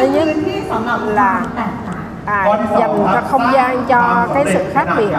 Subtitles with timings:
[0.00, 2.02] thứ nhất พื้นที่สำหรับ là ความแตกต่าง
[2.36, 2.40] à,
[2.80, 4.00] dành cho không gian cho
[4.34, 5.14] cái sự khác biệt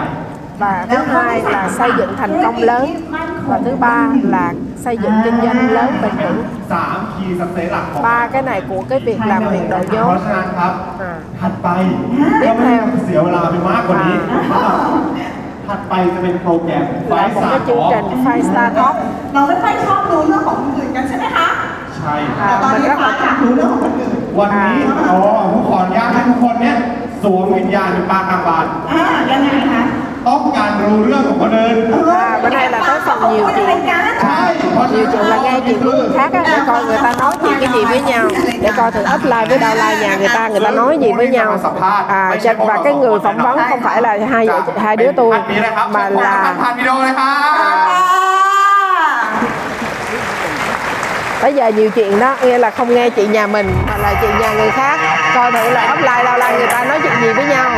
[0.59, 2.85] và thứ hai là xây dựng thành công lớn
[3.47, 4.53] và thứ ba là
[4.85, 6.39] xây dựng kinh doanh lớn bền vững
[6.71, 11.67] สามคีย์สักเซสหลักของ ba cái này của cái việc làm việc đội เพ nhóm ราะฉะนั้นครับ อ่า ถัดไป
[12.41, 14.15] tiếp ก็ไม่ theo เสียเวลาไปมากกว่านี้
[15.67, 18.95] ถัดไปจะเป็นโปรแกรมไฟ là một สา cái chương trình Five Star Talk
[19.33, 21.47] เราไม่ค่อยชอบรู้เรื่องของคนอื่นกันใช่ไหมคะ
[21.97, 24.77] ใช่ อ่า แต่ตอนนี้ฟ้าอยากรู้เรื่องของคนอื่น วันนี้
[25.11, 25.19] อ๋อ
[25.51, 26.77] ผมขออนุญาตให้ทุกคนเนี่ย
[27.23, 29.83] สวมวิญญาณเป็นปลากลางบาน อ่ายังไงคะ
[30.27, 31.75] ต้องการรู้เรื่องของคนอื่น
[32.25, 33.65] À, bữa nay là tới phần nhiều chuyện
[34.23, 34.41] ใช่
[34.73, 37.33] เพราะฉะ nhiều นั้น chuyện là nghe chuyện của người khác á, để coi người ta nói
[37.43, 38.25] chuyện cái gì với nhau
[38.61, 41.59] để coi thử upline với downline nhà người ta người ta nói gì với nhau
[42.07, 45.31] à, cho- và cái người phỏng vấn không phải là hai vợ hai đứa tôi
[45.33, 47.31] ท่านนี้นะครับ mà เชิญท่าน là ผ่านวิดีโอเลยครั
[48.08, 48.08] บ
[51.42, 54.26] bây giờ nhiều chuyện đó nghe là không nghe chị nhà mình, mà là chị
[54.40, 54.98] nhà người khác.
[55.34, 57.70] Coi thử là offline đâu là người ta nói chuyện gì với nhau.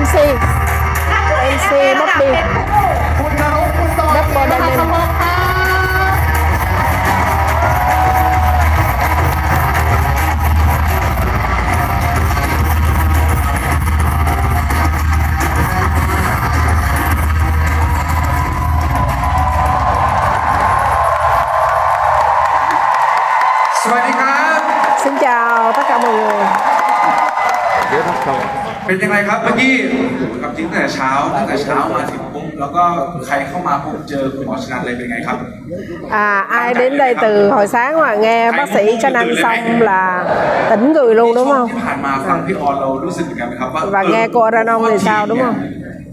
[0.00, 0.14] Mc
[1.44, 2.26] mc bobby
[4.14, 5.23] double diamond
[26.03, 26.45] chào tất cả mọi người
[28.87, 29.73] เป็นยังไงครับเมื่อกี้
[30.41, 32.83] กับจริงตั้งแต่เช้าตั้งแต่เช้ามาถึงปุ๊บแล้วก็
[33.25, 35.37] ใครเข้ามาปุ๊บเจอคุณหมอชนันเลยเป็นไงครับ
[36.27, 40.03] À, ai đến đây từ hồi sáng mà nghe bác sĩ cho ăn xong là
[40.69, 41.67] tỉnh người luôn đúng không?
[41.69, 45.55] ที่ผ่านมาฟังพี่ออนเรารู้สึกเหมือนกันไหมครับว่า và nghe cô Aranon thì sao đúng không?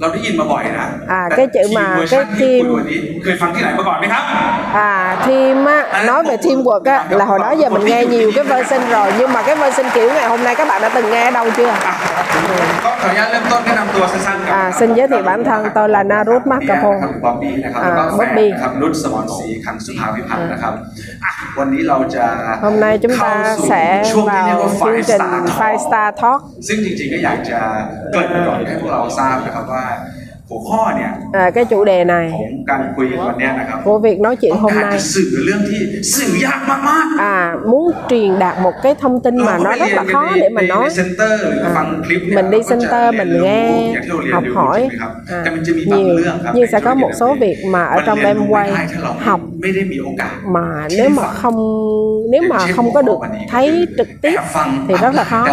[0.00, 4.24] เราได้ยินมาบ่อยนะ อ่า แต่ cái chữ mà ทีเวอร์ชัน cái ที่ team คุณวันนี้เคยฟังที่ไหนมาก่อนไหมครับ
[4.90, 4.92] À,
[5.26, 5.78] team á,
[6.08, 9.32] nói về teamwork á, là hồi đó giờ mình nghe nhiều cái version rồi nhưng
[9.32, 11.68] mà cái version kiểu ngày hôm nay các bạn đã từng nghe ở đâu chưa?
[11.68, 11.94] อ่ะ
[12.84, 18.46] ก็ขออนุญาตเริ่มต้นแนะนำตัวสั้นๆกั À, xin giới thiệu bản thân tôi là Narut ครับ Macapon บ๊อบบี้นะครับ อ่า แล้วก็แฟน Bobby
[18.54, 20.74] นะครับนุชสมรศรีขันสุภาวิพัฒน์นะครับ
[21.24, 22.24] อ่ะวันนี้เราจะ
[22.64, 25.80] Hôm nay chúng เข้า ta สู่ sẽ ช่วงที่เรียกว่า vào Five chương trình Star Talk Five
[25.86, 27.58] Star Talk ซึ่งจริงๆก็อยากจะ
[28.12, 30.20] เกริ่นก่อนให้พวกเราทราบนะครับว่า Ajá.
[31.33, 32.31] à, cái chủ đề này.
[33.83, 34.99] Của việc nói chuyện hôm nay.
[37.19, 40.61] à muốn truyền đạt một cái thông tin mà nó rất là khó để mà
[40.61, 40.89] nói.
[41.75, 41.85] à,
[42.35, 43.93] mình đi center mình nghe
[44.33, 44.89] học hỏi.
[45.29, 45.43] à,
[45.85, 46.19] nhiều
[46.53, 48.71] nhưng sẽ có một số việc mà ở trong em quay
[49.19, 49.39] học
[50.45, 51.55] mà nếu mà không
[52.31, 53.19] nếu mà không có được
[53.49, 54.35] thấy trực tiếp
[54.87, 55.45] thì rất là khó.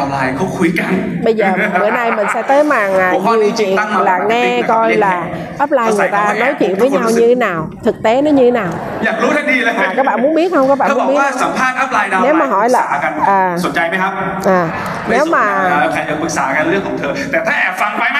[1.24, 4.89] bây giờ bữa nay mình sẽ tới màn à, nhiều chuyện là nghe coi coi
[4.89, 5.63] liên là hệ.
[5.63, 6.55] upline Có người xảy ta không nói em?
[6.59, 8.71] chuyện với Không có nhau sự- như thế nào thực tế nó như thế nào
[9.05, 11.41] อยากรู้ทันทีเลย à, các bạn muốn biết không các bạn ถ้าบ muốn อก biết ว่า không?
[11.43, 14.11] สัมภาษณ์อัพไลน์ดาวน์ไล nếu น์ mà hỏi ปรึกษา là กัน à สนใจไหมครับ
[14.59, 14.61] à
[15.07, 18.19] ไม่ nếu สนใจ mà นะใครจะปรึกษากันเรื่องของเธอ แต่ถ้าแอบฟังไปไหม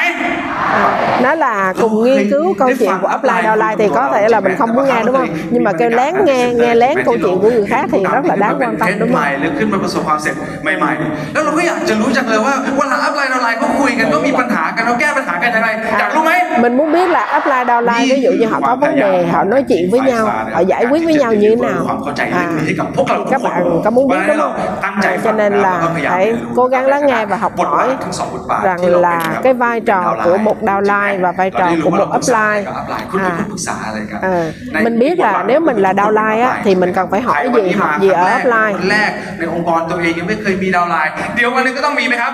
[1.22, 4.56] nó là cùng nghiên cứu câu chuyện của upline downline thì có thể là mình
[4.59, 7.50] không muốn nghe đúng không nhưng mà kêu lén nghe nghe lén câu chuyện của
[7.50, 10.36] người khác thì rất là đáng quan tâm đúng ใหม่ không หรือขึ้นมาประสบความสำเร็จ
[10.78, 16.31] ใหม่ๆ แล้วเราก็อยากจะรู้จังเลยว่าเวลาอัพไลน์ดาวน์ไลน์เขาคุยกันก็มีปัญหากันเขาแก้ปัญหากันยังไงอยากรู้ไหม
[16.64, 19.64] mình muốn biết là upline downline ví dụ như họ có vấn đề họ nói
[19.70, 20.24] chuyện với nhau
[20.54, 23.90] họ giải quyết với nhau như thế nào ความเข้าใจ à, ลึกๆให้กับพวกเรา thì các bạn có
[23.96, 24.54] muốn biết đúng không
[24.86, 27.20] ตั้งใจ à, ฟั cho ง nên แล้วก็ là พยายาม hãy เรียนรู้ cố gắng lắng nghe
[27.31, 30.56] và học บทบา hỏi ททั้งสองบทบาท rằng ที่เราเป็น là ครับ cái vai trò downline của một
[30.70, 34.20] downline và vai trò เราได้รู้ của ว่า một เราปรึกษา upline กับ upline คุณเป็น à, ผู้ปรึกษาอะไรกัน
[34.28, 34.44] Ờ,
[34.74, 37.64] ใน mình biết là nếu mình là downline á, thì mình cần phải hỏi ใครวัน
[37.64, 42.31] gì นี้ học มา gì ครั้ ở งแรก upline คนแรกในองค์กรตัวเองยังไม่เคยมีดาวน์ไลน์เดี๋ยววันหนึงก็ต้องมีไหมครับ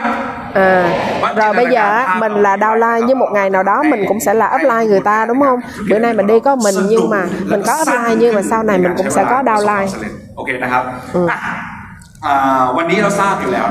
[0.53, 0.83] À,
[1.21, 3.07] Bắt rồi chỉ bây là giờ làm á, tham mình khảo là cái downline bài
[3.07, 5.59] với một ngày nào đó mình cũng sẽ là upline người ta đúng không?
[5.89, 7.21] Bữa nay mình đi có mình nhưng mà
[7.51, 9.87] mình có upline nhưng mà sau này mình cũng sẽ có downline.
[10.37, 10.83] โอเคนะครับ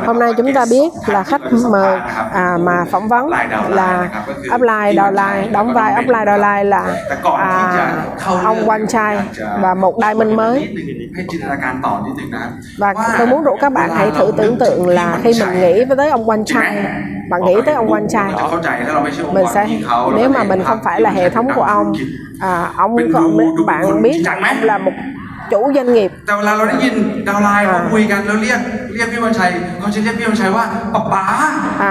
[0.06, 1.42] Hôm nay chúng ta biết là khách
[1.72, 2.00] mời
[2.34, 3.30] à, mà phỏng vấn
[3.70, 4.10] là
[4.56, 6.96] upline lại đóng vai upline lại là
[7.38, 7.96] à,
[8.44, 9.20] ông quan trai
[9.62, 10.76] và một diamond mới.
[12.78, 16.10] và tôi muốn rủ các bạn hãy thử tưởng tượng là khi mình nghĩ tới
[16.10, 16.86] ông quan trai
[17.30, 18.32] bạn nghĩ tới ông quan trai
[19.34, 19.68] mình sẽ
[20.16, 21.94] nếu mà mình không phải là hệ thống của ông
[22.40, 24.24] à, ông còn bạn biết
[24.62, 24.92] là một
[25.53, 26.95] chủ doanh nghiệp แต่เวลาเราได้ยิน
[27.29, 28.61] ดาวน์ไลน์มาคุยกันแล้วเรียก
[28.95, 29.51] เรียกพี่วันชัย
[29.81, 30.65] เขาจะเรียกพี่วันชัยว่า
[30.95, 31.25] ป๊าป๊า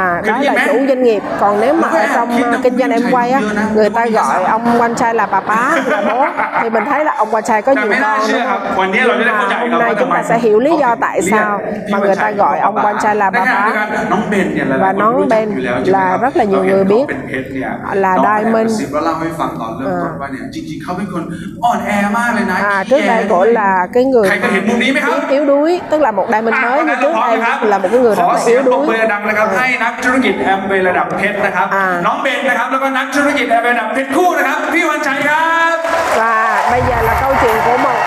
[0.02, 2.48] À, เคย đó ได้ยิน là ไหม chủ doanh nghiệp còn nếu mà ở trong Nó
[2.52, 3.62] có uh, kinh doanh em quay á chưa nè?
[3.76, 4.46] người Nó ta có gọi sao?
[4.46, 6.26] ông quan trai là bà bá là bố
[6.62, 8.60] thì mình thấy là ông quan trai có แต่ nhiều ไม่น่า con เชื่อ đúng ครับ
[8.66, 10.72] không วันนี้เราจะได้ Nhưng เข้าใจ mà ครับ hôm nay ว่า chúng ทำไม ta sẽ hiểu lý
[10.82, 11.52] do เขา tại เรียก sao
[11.88, 13.88] พี่ mà วัน người ชั ta ย gọi ông quan trai là ใน bà ขณะเดียวกัน
[14.04, 17.04] bá น้องเบนเนี่ยหลายๆ và คน น้อง รู้จักอยู่แล้วใช่ไหม là ครับ rất là nhiều เราเห็น người เขา biết
[17.10, 17.70] เป็นเพชรเนี่ย
[18.04, 21.24] là น้องแอบ diamond กระซิบแล้วเล่าให้ฟังตอนเริ่มต้นว่าเนี่ยจริงๆเขาเป็นคน
[21.64, 26.26] อ่อนแอมากเลยนะ à ขี้ trước แย đây cổ là cái người ใครเคยเห็นมุมนี้ไหมครับ yếu đuối tức là một
[26.34, 28.20] diamond อ่ะ mới วันนั้ nhưng นเรา trước พร้อม đây นะครับ là một cái người ข
[28.20, 35.76] rất อ là เสีย yếu งปรบ đuối มือดังนะครับ ให้นักธุรกิจแอมเบระดับเพชรนะครับ อ่า น้องเบนนะครับ แล้วก็นักธุรกิจแอมเบระดับเพชรคู่นะครับ พี่วันชัยครับ
[36.20, 36.34] và
[36.72, 37.98] bây giờ là câu chuyện của một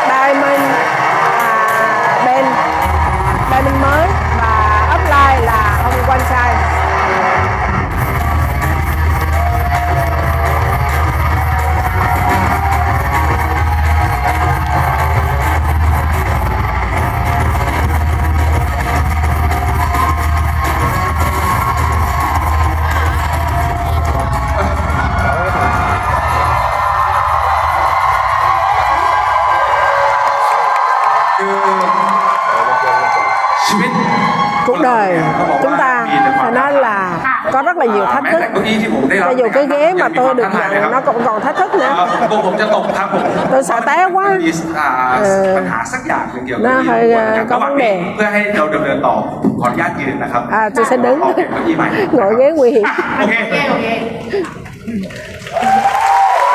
[37.75, 40.37] rất là nhiều thách แม้ thức แต่เก้าอี้ที่ผมได้รับ cho dù cái ghế mà ยังมี tôi ความ
[40.41, 43.23] được ท้าทายเลย nhận ครับ nó cũng còn thách thức เอ่อ nữa ผมกลัวผมจะตกครับผม
[43.53, 44.89] tôi sợ té quá มีอ่า
[45.23, 49.15] เออ ปัญหาสักอย่างหนึ่งเกี่ยวกับ น่า เก้าอี้ ให้ ผม có ระหว่าง vấn đề นี้เพื่อให้เราดำเนินต่อ
[49.61, 52.87] ขออนุญาตยืนนะครับ à tôi sẽ đứng ขอเปลี่ยนเก้าอี้ใหม่ ngồi ghế nguy hiểm
[53.19, 53.87] โอเค โอเคโอเค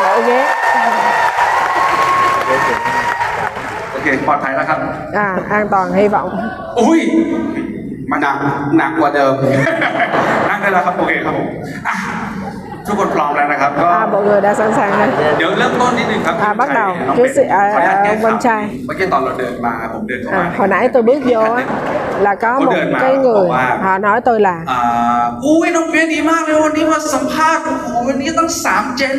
[0.03, 0.39] ngồi ghế
[3.91, 4.79] โอเค ปลอดภัยแล้วครับ
[5.25, 5.27] à
[5.57, 6.29] an toàn hy vọng
[6.79, 6.99] อุ้ย
[8.10, 8.36] มันหนัก
[8.78, 9.34] หนักกว่าเดิม
[10.48, 11.48] นั่งได้แล้วครับโอเคครับผม
[11.88, 11.94] อะ
[12.86, 15.08] ทุกคนพร้อมแล้วนะครับก็ à mọi người đã sẵn sàng rồi
[15.38, 20.56] เดี๋ยวเริ่มต้นนิดนึงครับอะพี่ bắt đầu น้อง trước เบน sự- à, ขออนุญาตแก้ à, ข่าว Văn Trai เมื่อกี้ตอนเราเดินมาผมเดินเข้ามา à,
[20.58, 21.64] hồi nãy tôi bước vô á
[22.26, 24.82] là có Cô một đơn mà, cái người bảo ว่า họ nói tôi là อ่า
[25.44, 29.16] อุ้ยน้องเบนดีมากเลยวันนี้มาสัมภาษณ์โอ้โหวันนี้ตั้งสามเจน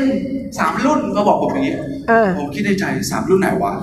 [0.57, 1.75] สามรุ่นเขาบอกผมอย่างนี้
[2.09, 3.73] เออผมคิดในใจสามรุ่นไหนวะ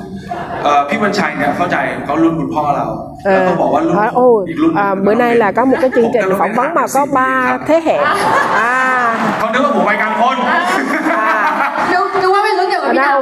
[0.63, 2.87] เอ่อพี่วันชัยเนี่ยเข้าใจเขารุ่นคุณพ่อเรา
[3.23, 6.53] แล้วก็บอกว่ารุ่น nói ôi อีกรุ่นหนึ่ง à, bữa nay là có một cái chương trình ผมก็ phỏng
[6.57, 7.97] vấn mà có สี่ปีครั ba บ thế hệ
[8.71, 8.71] à
[9.39, 10.35] เขานึกว่าผมไปกลางคน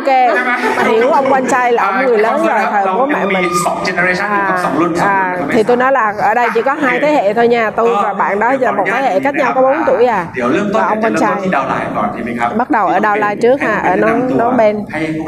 [0.06, 0.54] ok ใช่ไหม
[0.90, 3.34] hiểu ông quan trai là ông người lớn rồi thời เรา bố ยัง mẹ มี
[3.36, 7.34] mình สองเจเนอเรชันอยู่กับสองรุ่นสอง à, รุ่น thì tôi nói là ở đây chỉ có hai thế hệ
[7.34, 10.06] thôi nha tôi và bạn đó giờ một thế hệ cách nhau có 4 tuổi
[10.06, 13.58] à เดี๋ยวเริ่มต้น và ông จะ quan เริ่มต้น trai ที่ดาวไลน์ก่อนดีไหมครับ bắt đầu ở Đào Lai trước
[13.62, 14.76] ha ở nón nón bên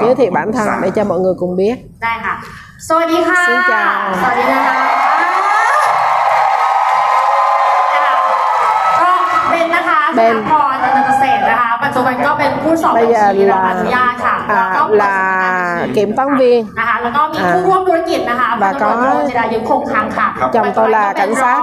[0.01, 2.35] giới thiệu bản thân để cho mọi người cùng biết ได้ค่ะ
[2.87, 3.91] สวัสดีค่ะ Xin chào
[4.21, 4.77] สวัสดีนะคะ
[9.01, 9.11] ก็
[9.49, 10.66] เป็นนะคะ เบน สถาพร
[11.88, 15.16] ปัจจุบันก็เป็นผู้สอบบัญ bây giờ ชีรับอนุญาตค่ะแล้วก็ là, là
[15.96, 21.56] kiểm toán viên นะคะแล้วก็มีผู้ร่วมธุรกิจนะคะ và พันตำรวจ có โทจิรายุคงคังค่ะ chồng tôi là cảnh sát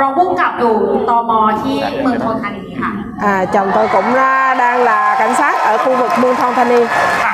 [0.00, 0.74] รองผู้กำกับอยู่
[1.08, 1.32] ตม
[1.62, 2.90] ที่เมืองทองธานีค่ะ
[3.32, 6.68] à, chồng tôi cũng ra đang là cảnh sát ở khu vực Buôn Thong Thanh
[6.72, 6.84] Niên
[7.24, 7.32] อะ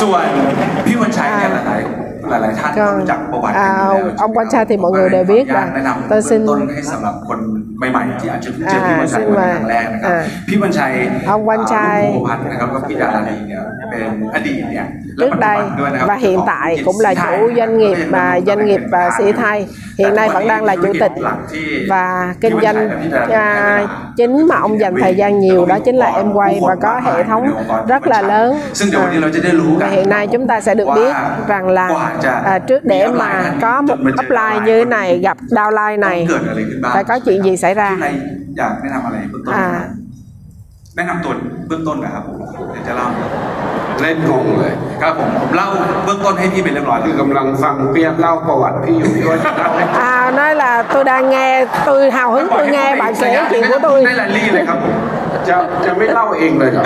[0.00, 0.24] ส่วน
[0.86, 6.40] พี่วันชัยเนี่ยหลายๆ หลายๆท่านก็รู้จักประวัติกันอยู่แล้วอ่า ông Quan Trai thì mọi người đều biết ขออนุญาต là แนะนำ tôi เบื้อง xin
[6.48, 7.38] ต้นให้สำหรับคน
[7.78, 10.92] ใหม่ๆที่อาจจะเพิ่งเจออ่าพี่วันชัย xin วัน mời ครั้งแรกนะครับอ่าพี่วันชัย
[11.32, 15.58] ông Quan Trai ภูพัฒน์นะครับก็พี่ดารานีเนี่ยเป็นอดีตเนี่ยและ trước đây
[16.06, 19.66] và hiện tại cũng là chủ doanh nghiệp và doanh nghiệp và sĩ thay
[19.98, 21.12] hiện nay vẫn đang là chủ tịch
[21.88, 22.90] và kinh doanh
[23.30, 23.86] à,
[24.16, 27.24] chính mà ông dành thời gian nhiều đó chính là em quay và có hệ
[27.24, 28.60] thống rất là lớn.
[29.80, 31.12] Và hiện nay chúng ta sẽ được biết
[31.48, 32.10] rằng là
[32.44, 36.28] à, trước để mà có một upline như thế này gặp downline này
[36.92, 37.96] phải có chuyện gì xảy ra?
[39.52, 39.80] À,
[40.97, 41.33] แนะนำตัว
[41.67, 42.37] เบื้องต้นนะครับผม
[42.71, 43.07] เดี๋ยวจะเล่า
[44.01, 45.67] เล่นงงเลย ครับผมผมเล่า
[46.05, 53.63] เบื้องต้นให้พี่เป็นเรียบร้อย คือกำลังฟังเปียกเล่าประวัติพี่อยู่ด้วยจะเล่าให้ à nói là tôi đang nghe tôi hào hứng tôi nghe bạn kể chuyện
[53.71, 54.95] của tôi ได้รายลี่เลยครับผม
[55.47, 56.83] จะจะไม่เล่าเองเลยเหรอ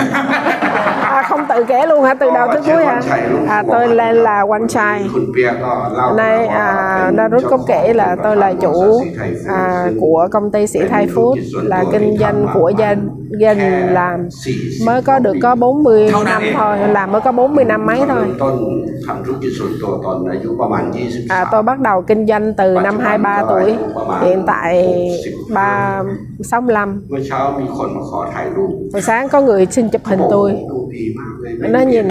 [1.18, 3.00] à, không tự kể luôn hả từ đầu tới cuối hả
[3.48, 6.66] à, tôi lên là Quanh Trai คุณเปียกก็เล่า nay à,
[7.14, 9.00] Narut có kể là tôi là chủ
[9.48, 12.94] à, của công ty Sĩ Thái Food là kinh doanh của gia
[13.39, 14.27] gia đình làm
[14.85, 18.23] mới có được có 40 năm thôi làm mới có 40 năm mấy thôi.
[21.29, 23.75] À, tôi bắt đầu kinh doanh từ năm 23 tuổi.
[24.21, 24.97] hiện tại
[25.53, 26.01] ba
[26.43, 27.01] 65
[28.93, 30.51] buổi sáng có người xin chụp hình tôi.
[31.69, 32.07] nó nhìn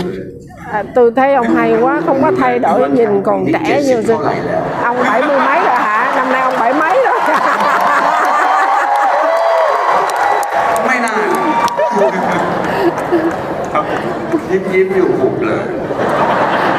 [0.73, 4.03] à, tôi thấy ông hay quá không có thay đổi nhìn còn trẻ như
[4.83, 5.72] ông bảy mươi mấy rồi.
[13.74, 13.92] ครับผ
[14.40, 15.66] ม ยิ้มยิ้มอยู่หุบเลย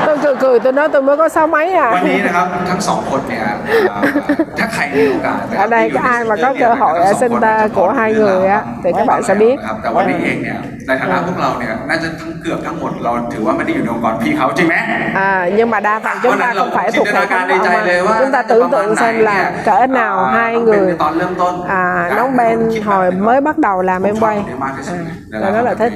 [0.07, 3.45] tôi cười cười tôi nói tôi mới có sáu mấy วัน à นี้นะครับทั้งสองคนเนี่ย
[3.90, 4.02] เอ่อ
[4.59, 8.47] ถ้า ใครมีโอกาสนะค ở รับ đây có ai mà có cơ hội ở center của hai người
[8.57, 14.75] á thì các bạn sẽ biết ครับแต่วันนี้เองเนี่ย ในฐานะพวกเราเนี่ยน่าจะทั้งเกือบทั้งหมดเราถือว่าไม่ได้อยู่ในองค์กรพี่เขาจริงไหม
[15.28, 18.33] à, nhưng mà đa phần chúng ta không phải thuộc hệ thống của ông chúng
[18.33, 23.11] ta tưởng tượng xem là cỡ nào hai เป็น người ตอนเริ่มต้น à, nóng bên hồi
[23.11, 25.92] mới bắt đầu làm em quay à, tôi rất là thích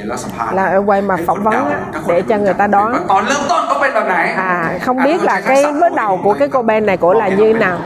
[0.52, 4.98] làm em quay mà phỏng vấn á, để cho người ta đoán ตอนเริ่มต้นเขาเป็นแบบไหน à không
[5.04, 7.78] biết là cái bước đầu của cái cô Ben này của là như nào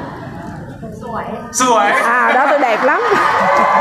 [1.03, 1.27] สวย
[1.61, 1.87] สวย
[2.19, 3.01] à đó tôi đẹp lắm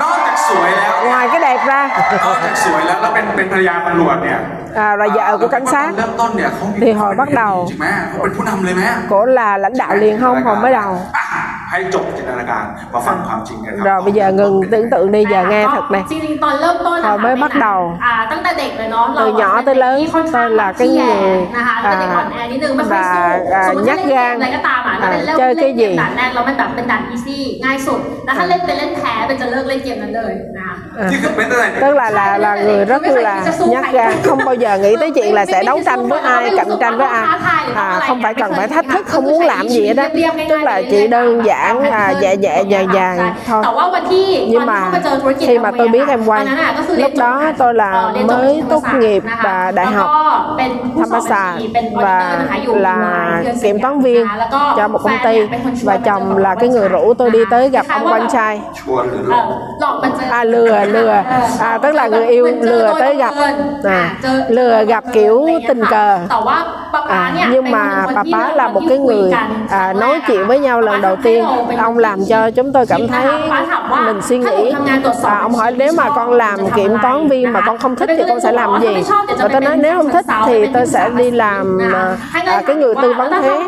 [0.02, 1.82] นอกจาก สวยแล้ว ngoài cái đẹp ra
[2.26, 4.40] นอกจากสวยแล้วแล้วเป็นเป็นภรรยาตำรวจเนี่ย
[4.86, 9.76] à, là vợ của cảnh sát เริ่มต้นเนี่ยเขามี thì hồi bắt đầu จริงไหมเขาเป็นผู้นำเลยไหม cổ là lãnh
[9.82, 11.26] đạo liền không hồi mới đầu อ่ะ
[11.70, 17.36] ให้จบจินตนาการมาฟังความจริงกันครั rồi bây giờ ngừng tưởng tượng đi giờ nghe thật này จริงๆตอนเริ่มต้นนะคะ hồi mới
[17.44, 23.60] bắt đầu อ่าตั้งแต่เด็กเลยเนาะเรา từ nhỏ tới lớn ค่อนข้าง tôi là cái ขี้แย người นะคะแล้วเป็นเด็กอ่อนแอนิดนึงไม่ค่อยสู้ và
[23.60, 31.06] à, สมมติ nhát ถ้าเล่นเกม gan อะไรก็ตามอ่ะถ้าเป็น à, เล่น chơi เล่ cái นเกม gì ด่านแรกแล้วมันแบบเป็นด่านอีซี่ง่ายสุดแล้วถ้าเล่นเป็นเล่นแพ้เป็นจะเลิกเล่นเกมนั้นเลยนะคะ à.
[31.12, 33.36] นี่คือเป็นอะไร tức là là là người rất là
[33.72, 36.72] nhát gan không bao giờ nghĩ tới chuyện là sẽ đấu tranh với ai cạnh
[36.82, 37.26] tranh với ai
[37.76, 40.06] à, không phải cần phải thách thức không muốn làm gì hết đó
[40.50, 43.18] tức là chỉ đơn giản à, nhẹ nhẹ nhàng nhàng
[43.48, 47.12] thôi แต่ว่าวันที่ nhưng ตอนที่ mà เข้ามาเจอธุรกิจ khi mà tôi biết em ต quay อนนั้นอะก็คือเรีย lúc
[47.12, 50.08] นจบ đó tôi là เอ่อเรียนจบ mới ที่ tốt ธรรมศาสตร์ nghiệp นะคะ và đại แล้ว học
[50.10, 50.26] ก็
[50.58, 52.98] เป็นผู้สอน ธรรมศาสตร์ บัญชีเป็นออดิเตอร์นะคะอยู่ và
[53.44, 56.40] เดือน kiểm toán viên นะคะแล้วก็ cho một công แฟ ty นเนี่ยเป็นคนชวน và มาเจอ chồng กับ
[56.46, 59.48] là cái người rủ tôi đi tới gặp ông anh trai ชวนหรือหล เอ่ อ อก
[59.82, 61.14] หลอกมาเจอ à lừa lừa
[61.60, 63.56] à tức là người yêu เหมือนเจอ lừa โดย tới บั gặp งเอิญ
[63.98, 66.58] à เจอ lừa gặp kiểu อะไรอย่างเงี้ย tình ค่ะ cờ แต่ว่า
[66.94, 69.32] ป๊าป๊า À, เนี่ย nhưng เป็น mà คน bà ที่ bá เรา là một cái ที่คุย người
[69.36, 71.42] กัน à, ครั้ง nói แรก chuyện với nhau lần đầu tiên
[71.79, 73.27] ông làm cho chúng tôi cảm thấy
[74.07, 74.73] mình suy nghĩ.
[75.23, 78.25] Và ông hỏi nếu mà con làm kiểm toán viên mà con không thích thì
[78.29, 79.03] con sẽ làm gì?
[79.39, 82.95] và tôi nói nếu không thích thì tôi sẽ đi làm à, à, cái người
[83.03, 83.61] tư vấn thuế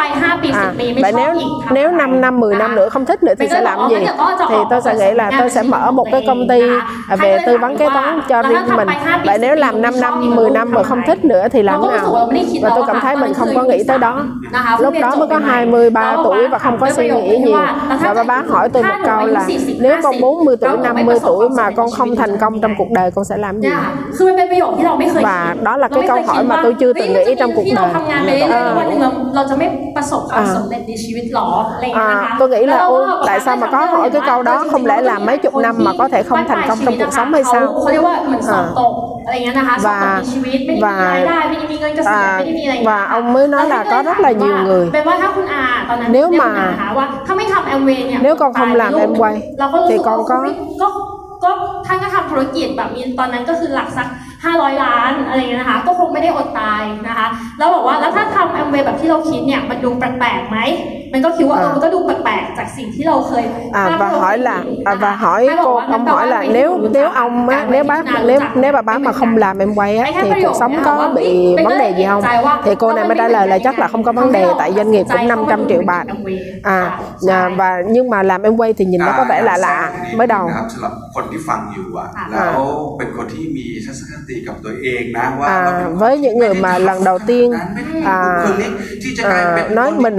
[0.52, 0.72] à,
[1.02, 1.34] vậy nếu
[1.70, 3.96] nếu 5 năm 10 năm nữa không thích nữa thì sẽ làm gì?
[4.48, 6.60] thì tôi sẽ nghĩ là tôi sẽ mở một cái công ty
[7.18, 8.88] về tư vấn kế toán cho riêng mình.
[9.24, 12.28] vậy nếu làm 5 năm 10 năm mà không thích nữa thì làm nào?
[12.62, 14.24] và tôi cảm thấy mình không có nghĩ tới đó
[14.78, 15.14] lúc đó.
[15.16, 17.58] Mới có 23 tuổi và không có suy nghĩ nhiều
[18.02, 19.40] và ba bá hỏi tôi một câu là
[19.80, 23.24] nếu con 40 tuổi 50 tuổi mà con không thành công trong cuộc đời con
[23.24, 23.68] sẽ làm gì?
[25.22, 27.92] Và đó là cái câu hỏi mà tôi chưa từng nghĩ trong cuộc đời.
[28.50, 28.74] Ờ.
[30.28, 30.42] Ờ.
[31.92, 32.92] à, à, tôi nghĩ là ô
[33.26, 34.64] tại sao mà có hỏi cái câu đó?
[34.70, 37.32] Không lẽ là mấy chục năm mà có thể không thành công trong cuộc sống
[37.32, 37.66] hay sao?
[38.48, 38.64] à.
[39.23, 44.31] ขาเรียกว่าเหมือนสอบตกอะไรอย่างเงี้ยนะคะสอบตก và ในชีวิตไม่ได้มี và รายได้ไม่ได้มีเงินเกษียณ à, ไม่ได้มีอะไรอย่างเงี้ย và ông mới nói là có rất là
[44.41, 49.99] nhiều người เป็นว่าถ้าคุณอาตอนนั้น nếu เรียก mà คุณอานะคะว่าถ้าไม่ทำแอมเวย์เนี่ย nếu con không làm ตาย em quay เราก็รู้สึก
[49.99, 50.39] thì con ว่า có
[50.81, 50.87] ก็
[51.43, 51.51] ก็
[51.87, 54.07] ท่านก็ทำธุรกิจแบบมีตอนนั้นก็คือหลักสัก
[54.43, 60.57] 500 ล้านอะไรเงี้ยนะคะ ก็คงไม่ได้อดตายนะคะ แล้วบอกว่าแล้วถ้าทำแอมเวย์แบบที่เราคิดเนี่ยมันดูแปลกๆไหม
[61.13, 61.73] มันก็คิดว่าเออ À.
[61.75, 63.43] มันก็ดูแปลกๆจากสิ่งที่เราเคย
[63.81, 66.01] À, ภาพ và ที่เรา hỏi เคย là เห็น à, นะคะ và hỏi ท่านบ cô กว่างั้น
[66.01, 67.97] ông แปล hỏi ว่า là ไม่ nếu รู้ nếu จัก ông á, การ nếu ไว้
[67.99, 70.55] bác ที่ nếu รู้จัก nếu bà bá mà không làm em quay á thì cuộc
[70.61, 72.21] sống có bị vấn đề gì không
[72.65, 74.91] thì cô này mới trả lời là chắc là không có vấn đề tại doanh
[74.91, 76.05] nghiệp cũng 500 triệu bạc
[76.63, 76.79] à
[77.29, 80.27] à, và nhưng mà làm em quay thì nhìn nó có vẻ là lạ mới
[80.27, 82.61] đầu นะครับสำหรับคนที่ฟังอยู่อ่ะ ค่ะ แล้ว
[82.97, 84.31] เป็นคนที่มีทัศนคติ ิ
[85.42, 87.52] à, với những người mà lần đầu tiên
[88.04, 88.46] à,
[89.24, 90.16] à, nói mình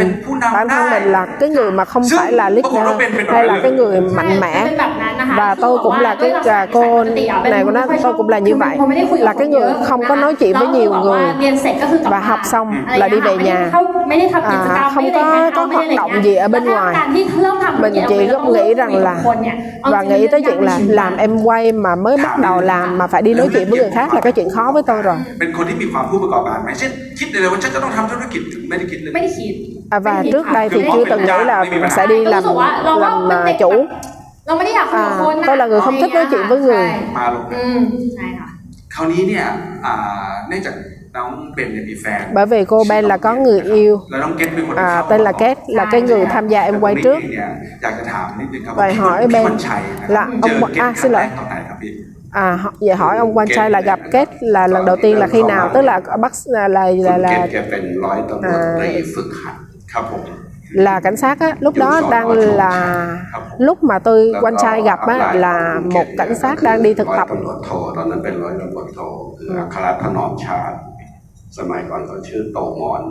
[0.54, 4.02] bản thân mình là cái người mà không phải là leader hay là cái người
[4.02, 4.68] mạnh mẽ.
[5.38, 8.78] và tôi cũng là cái à, cô này của nó tôi cũng là như vậy.
[9.20, 11.22] là cái người không có nói chuyện với nhiều người
[12.04, 13.70] và học xong là đi về nhà.
[14.44, 16.96] À, không có có hoạt động gì ở bên ngoài.
[17.80, 19.16] mình chỉ nghĩ rằng là
[19.84, 23.22] và nghĩ tới chuyện là làm em quay mà mới bắt đầu làm mà phải
[23.22, 29.55] đi nói chuyện với người khác là cái chuyện khó với tôi rồi เป็นคนที่มีความผู้ประกอบการไหมเช่นคิดเลยว่าฉันจะต้องทำธุรกิจหรือไม่ได้คิดเลย ไม่ได้คิด
[29.97, 31.65] à, và trước đây thì chưa từng nghĩ là
[31.97, 32.43] sẽ đi làm
[33.03, 33.71] làm à, chủ
[34.47, 36.87] เราไม่ได้อยากคุยกับคน À, tôi là người không thích nói chuyện với người
[37.19, 37.81] มาลง อืม
[38.15, 38.49] ใช่ค่ะ
[38.95, 39.45] คราวนี้เนี่ย
[39.87, 40.75] อ่าเนื่องจาก
[41.17, 45.57] น้องเบนเนี่ยมีแฟน bởi vì cô Ben là có người yêu แล้วน้องเกตเป็นคนที่ à, เข้า tên là มาก่อน Kết
[45.79, 47.49] là cái người tham gia em quay แต่ trước ตรงนี้เนี่ย
[47.83, 51.25] อยากจะถามนิดนึงครับ Vậy พี่ hỏi พี่ Ben วันชัยนะ là เจอ ông เกต à ครั้ xin งแร lỗi
[51.27, 51.93] กตอนไหนครับพี่
[52.33, 55.27] à họ- vậy hỏi ông quan trai là gặp Kết là lần đầu tiên là
[55.27, 59.57] khi nào tức là bắt là là คุณ là, เกต là แกเป็นร้อยตำรวจตรีฝึกหัด
[59.93, 60.23] ครับผม
[60.87, 62.29] là cảnh sát á lúc đó đang
[62.63, 62.73] là
[63.67, 67.09] lúc mà tôi แล้วก็ quan trai gặp á là một cảnh sát đang đi thực
[67.09, 69.01] ร้อย tập ตำรวจโทตอนนั้นเป็นร้อยตำรวจโท
[69.39, 70.77] คืออัครถนอมชาติ
[71.59, 73.03] สมัยก่อนเขาชื่อโตมอน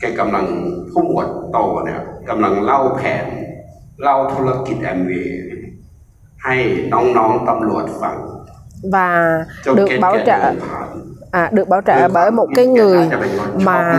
[0.00, 0.46] แกกำลัง
[0.90, 3.26] ผู้หมวดโตเนี่ยกำลังเล่าแผน
[4.02, 5.12] เล่าธุรกิจแอมเว
[6.41, 8.15] hay nong nóng tâm luật Phật
[8.91, 9.39] và
[9.75, 10.51] được bảo trợ
[11.31, 13.09] à, được bảo trợ bởi một cái người
[13.55, 13.95] mà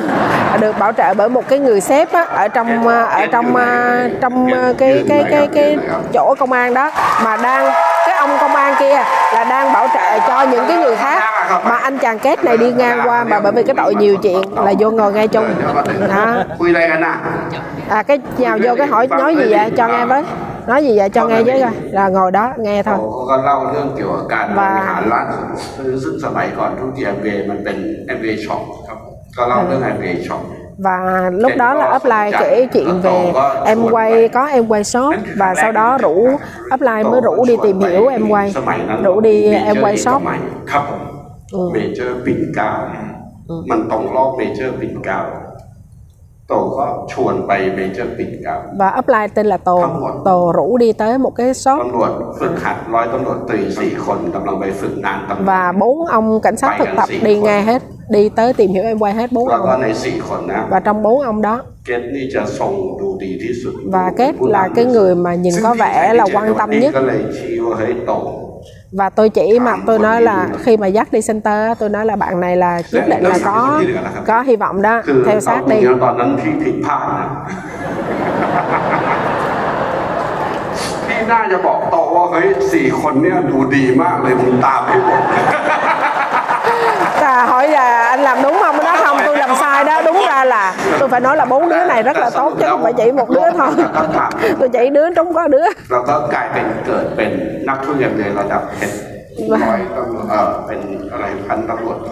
[0.60, 4.08] được bảo trợ bởi một cái người sếp á, ở trong ờ, ở trong ờ,
[4.20, 5.78] trong ờ, cái cái cái cái
[6.12, 6.90] chỗ công an đó
[7.24, 7.72] mà đang
[8.06, 8.94] cái ông công an kia
[9.34, 11.22] là đang bảo trợ cho những cái người khác
[11.64, 14.54] mà anh chàng kết này đi ngang qua mà bởi vì cái tội nhiều chuyện
[14.64, 15.48] là vô ngồi ngay chung.
[16.08, 16.36] Đó.
[17.88, 19.70] À cái nhào vô cái hỏi nói gì vậy?
[19.76, 20.24] Cho nghe với
[20.67, 24.69] nói gì vậy cho nghe với coi là ngồi đó nghe เขา thôi เขาก็เล่าเรื่องเกี่ยวกับการบ ว่า
[24.77, 25.25] ริหารร้าน
[25.77, 28.99] ซื้อซึ่งสมัยก่อนทุกทีแอมเวมันเป็นแอมเวช็อปครับ
[29.37, 30.43] ก็เล่าเรื่องแอมเวช็อป
[30.85, 33.33] và lúc đó là upline kể chuyện về
[33.65, 36.29] em quay có em quay shop và sau đó rủ
[36.73, 40.19] upline mới rủ đi tìm hiểu em quay สมัยนั้น rủ đi em quay shop
[40.71, 41.01] ครับผม
[41.73, 42.71] เมเจอร์ปิ่นเกล้า
[43.71, 45.19] มันตรงรอบเมเจอร์ปิ่นเกล้า
[46.52, 48.60] Tổ có chuồn bày mấy cho tình cảm.
[48.78, 49.84] Và apply tên là Tổ.
[50.24, 51.78] Tổ rủ đi tới một cái shop.
[55.44, 58.98] Và bốn ông cảnh sát thực tập đi nghe hết, đi tới tìm hiểu em
[58.98, 59.82] quay hết bốn ông.
[60.70, 61.62] Và trong bốn ông đó
[63.84, 66.94] và kết là cái người mà nhìn có vẻ là quan tâm nhất
[68.91, 72.05] ก็เลยชี้ว่าเฮ้ยโต và tôi chỉ mà tôi nói là khi mà dắt đi center tôi nói
[72.05, 73.81] là bạn này là nhất định là có
[74.27, 77.27] có hy vọng đó คือ theo เอา sát จริ đi งๆตอนนั้นพี่ผิดพลาดนะ
[81.07, 85.21] พี่น่าจะบอกโตว่าเฮ้ยสี่คนเนี่ยดูดีมากเลยมึงตามให้หมด
[87.23, 88.60] Ta hỏi là anh làm đúng không?
[88.60, 88.60] Nó không,
[89.81, 90.01] tôi làm sai đó.
[90.05, 92.83] Đúng ra là tôi phải nói là bốn đứa này rất là tốt chứ không
[92.83, 93.71] phải chỉ một đứa thôi.
[94.59, 95.67] Tôi chỉ đứa trúng có đứa.
[95.91, 97.31] แล้วก็กลายเป็นเกิดเป็น
[97.69, 98.91] นักธุรกิจในระดับเป็น
[99.53, 100.79] ร้อยตำรวจเออเป็น
[101.11, 102.11] อะไรพันตำรวจโท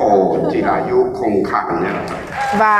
[0.51, 2.19] จิรายุคงขังเนี่ยนะครับ
[2.61, 2.77] Và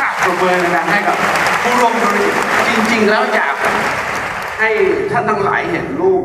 [0.00, 1.16] อ่ะปรบมือดังๆให้กับ
[1.62, 2.32] ผู้ร่วมธุรกิจ
[2.68, 3.54] จริงๆ แล้วอยาก
[4.60, 4.70] ให้
[5.12, 6.22] ท่านทั้งหลายเห็นรูป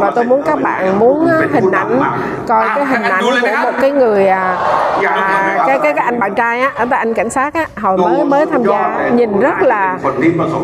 [0.00, 2.00] và tôi muốn các bạn muốn ờ, hình ảnh
[2.48, 4.56] coi cái hình ảnh của một cái người à,
[5.04, 7.98] à, cái, cái cái anh bạn trai á ở tại anh cảnh sát á hồi
[7.98, 9.98] mới mới tham gia nhìn rất là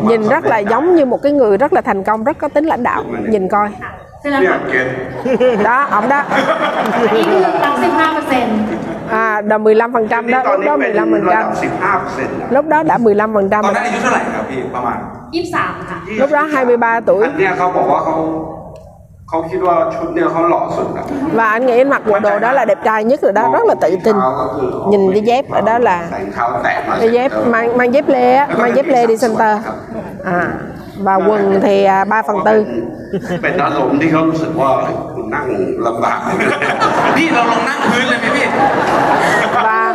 [0.03, 2.65] nhìn rất là giống như một cái người rất là thành công rất có tính
[2.65, 3.03] lãnh đạo.
[3.29, 3.69] Nhìn coi.
[4.20, 4.86] ใช่แล้ว เนี่ย ค่ะ เกต
[5.68, 6.20] Đó, ông đó.
[6.94, 8.56] อันนี้คือรับ15เปอร์เซ็นต์
[9.22, 11.62] À, là 15% นี่ đó, ตอน lúc นี้ đó เป็นระดับ 15%.
[11.62, 13.86] สิบห้าเปอร์เซ็นต์นะ Lúc đó đã 15% ตอน rồi นั้น đó.
[13.86, 14.98] อายุเท่าไหร่ครับพี่ประมาณ
[15.44, 16.42] 23 ค่ะ Lúc đó
[16.76, 17.22] 23 tuổi.
[17.24, 18.16] อันเนี้ยเขาบอกว่าเขา
[19.28, 21.04] เขาคิดว่าชุดเนี่ยเขาหล่อสุดอะ
[21.38, 23.64] Và anh nghĩ anh mặc bộ đồ đó là đẹp trai nhất rồi đó, rất
[23.70, 24.16] là tự tin.
[24.16, 28.46] เท้าก็คือ Nhìn cái dép ở đó là ใส่เท้าแตะมา cái dép mang mang dép lê á,
[28.60, 29.52] mang dép lê đi center.
[30.24, 30.38] À,
[31.06, 32.56] và quần thì à, 3 phần tư
[33.42, 35.46] เป็นอารมณ์ที่เขารู้สึกว่าเฮ้ยคุณนั่ง
[35.86, 36.18] ลำบาก
[37.16, 38.46] พี่เราลงนั่งพื้นเลยไหมพี่
[39.66, 39.94] và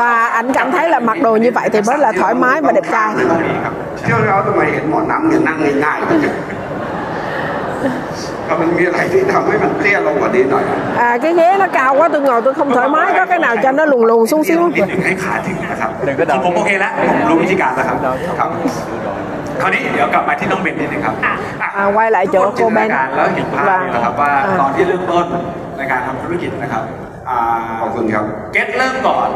[0.00, 2.72] và anh cảm thấy là mặc đồ như vậy thì rất là thoải mái và
[2.72, 6.20] đẹp trai ไม่ต้องมีครับเที่ยวแล้วทำไมเห็นหมอน้ำเนี่ยนั่งง่ายๆจัง
[8.48, 13.54] ก็มันมีอะไรที่ทำให้มันเตี้ยลงกว่านี้หน่อยอะ à, cái ghế nó cao quá tôi ngồi tôi không thoải mái có cái nào
[13.62, 15.90] cho nó lùn lùn xuống xíu นิดหนึ่งให้ขาถึงนะครับ
[16.30, 17.96] ของผมโอเคแล้วผมรู้วิธีการแล้วครับ
[18.38, 18.50] ครับ
[19.61, 25.25] คราวนี้เดี๋ยวกลับมาที่น้องเบนนิดนึงครับค่ะอะอะไว้หลายโจ๊กทุกคนจินตนาโคเบนการแล้วเห็นภาพเนี่ยนะครับว่าอ่าตอนที่เริ่มต้น
[25.77, 26.83] ในการทำธุรกิจนะครับ
[27.29, 27.39] อ่า
[27.81, 29.29] ขอบคุณครับเก็ตเริ่มก่อน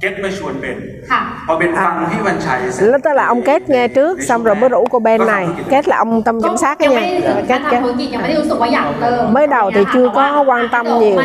[0.00, 1.02] Kết mới chuồn bền.
[1.46, 4.54] Họ bên bằng Vĩ Văn Chảy Lúc đó là ông Kết nghe trước xong rồi
[4.54, 5.48] mới rủ cô bên này.
[5.70, 7.00] Kết là ông tâm giám sát cái nha.
[7.48, 7.80] Kết kết.
[9.30, 11.16] Mới đầu thì chưa có quan tâm nhiều.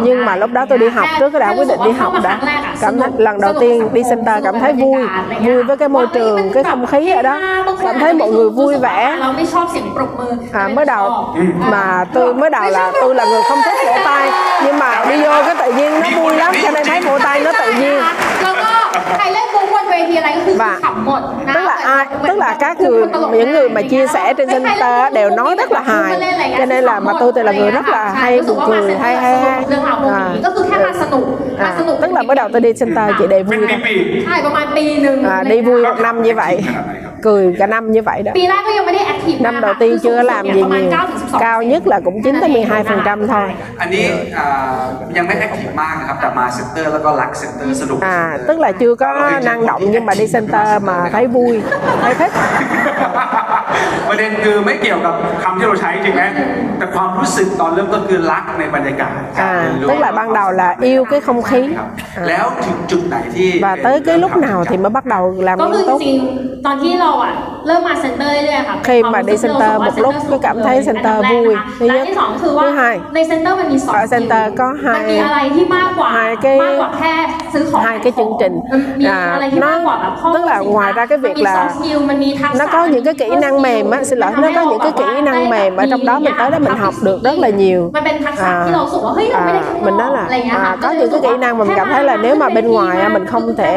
[0.00, 2.40] Nhưng mà lúc đó tôi đi học trước đã quyết định đi học đã
[2.80, 5.02] Cảm thấy lần đầu tiên đi center cảm thấy vui
[5.44, 7.64] Vui với cái môi trường, cái không khí ở đó.
[7.82, 9.18] Cảm thấy mọi người vui vẻ.
[10.52, 11.42] à, mới đầu ừ.
[11.70, 14.30] mà tôi mới đầu là tôi là người không thích vỗ tay.
[14.64, 17.40] Nhưng mà đi vô cái tự nhiên nó vui lắm cho nên thấy vỗ tay
[17.44, 18.02] nó tự nhiên.
[18.42, 18.56] Còn
[19.18, 19.41] hay lắm
[19.91, 23.01] เล่นมุกบนเวทีอะไรก็คือ Và ขำหมดนะ tức là ai tức là các người
[23.37, 26.11] những người mà chia sẻ trên center đều nói rất là hài
[26.59, 29.37] cho nên là mà tôi thì là người rất là hay buồn cười hay hay
[29.45, 31.25] hay เรื่องราวพวกนี้ก็คือแค่มาสนุก
[31.63, 33.79] มา à, สนุก tức là mới đầu tôi đi center chỉ để เป็น vui ปี thôi
[33.87, 33.93] ปี
[34.25, 36.53] ใช่ประมาณปีหนึ่ง à, đi vui một năm như vậy
[37.25, 40.91] cười cả năm như vậy đó ปีแรกก็ยังไม่ได้แอคทีฟ năm đầu tiên chưa làm gì nhiều
[41.39, 43.47] cao nhất là cũng 9 tới 12 phần trăm thôi
[43.81, 44.05] อันนี้
[44.37, 44.47] อ่า
[45.17, 49.09] ยังไม่แอคทีฟมากนะครับ แต่มาเซ็นเตอร์แล้วก็รักเซ็นเตอร์สนุก à tức là chưa có
[49.49, 51.60] năng động nhưng mà đi center mà thấy vui
[52.02, 52.32] thấy thích.
[54.09, 56.23] ประเด็นคือไม่เกี่ยวกับคำที่เราใช้จริงไหม
[56.77, 59.11] แต่ความรู้สึกตอนเริ่มต้นคือรักในบรรยากาศ
[59.51, 59.53] à
[59.89, 61.87] tức là ban đầu là yêu cái không khí ครับ
[62.21, 65.91] à, แล้วถึงจุดไหนที่ và tới cái lúc nào thì mới bắt đầu làm ก็คือ nghiêm จ
[65.91, 67.33] túc ริงๆตอนที่เราอ่ะ
[67.67, 71.47] เริ่มมาเซ็นเตอร์เรื่อยๆค่ะ khi mà đi center một lúc tôi cảm thấy center vui
[71.79, 76.57] thứ และ nhất ที่สองคือว่า thứ hai ในเซ็นเตอร์มันมีสอง ở center có มันมี hai อะไรที่มากกว่า hai cái
[76.63, 77.13] มากกว่าแค่
[77.53, 81.35] ซื้อของ hai cái chương trình มันมี à, อะไรที่มากกว่าแบบข้อมูล tức là สินค้า ngoài ra cái มัน việc
[81.37, 84.19] มี là soft skill มันมีทักษะ nó có những cái kỹ năng năng mềm á xin
[84.19, 86.75] lỗi nó có những cái kỹ năng mềm ở trong đó mình tới đó mình
[86.77, 91.09] học được rất là nhiều มันเป็นทักษะที่เรารู้สึกว่าเฮ้ยเราไม่ได้ข้างน mình อก nói อะไรอย่างเงี้ย là ค่ะ à, có những
[91.11, 93.55] cái kỹ năng mà mình cảm thấy là nếu mà bên ngoài á, mình không
[93.59, 93.73] thể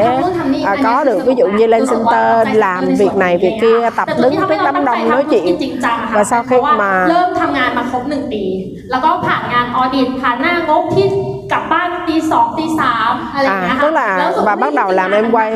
[0.64, 4.34] à, có được ví dụ như lên center làm việc này việc kia tập đứng
[4.48, 8.42] trước đám đông nói chuyện จริงจังอะค่ะ và sau khi เพราะว่า mà เริ่มทำงานมาครบหนึ่งปี
[8.90, 11.06] แล้วก็ผ่านงานออดิตผ่านหน้างบที่
[11.52, 15.50] กลับบ้านตีสองตีสามอะไรอย่างเงี้ย À, ค่ะ tức là แล้วรู้สึก và bắt đầu làm em quay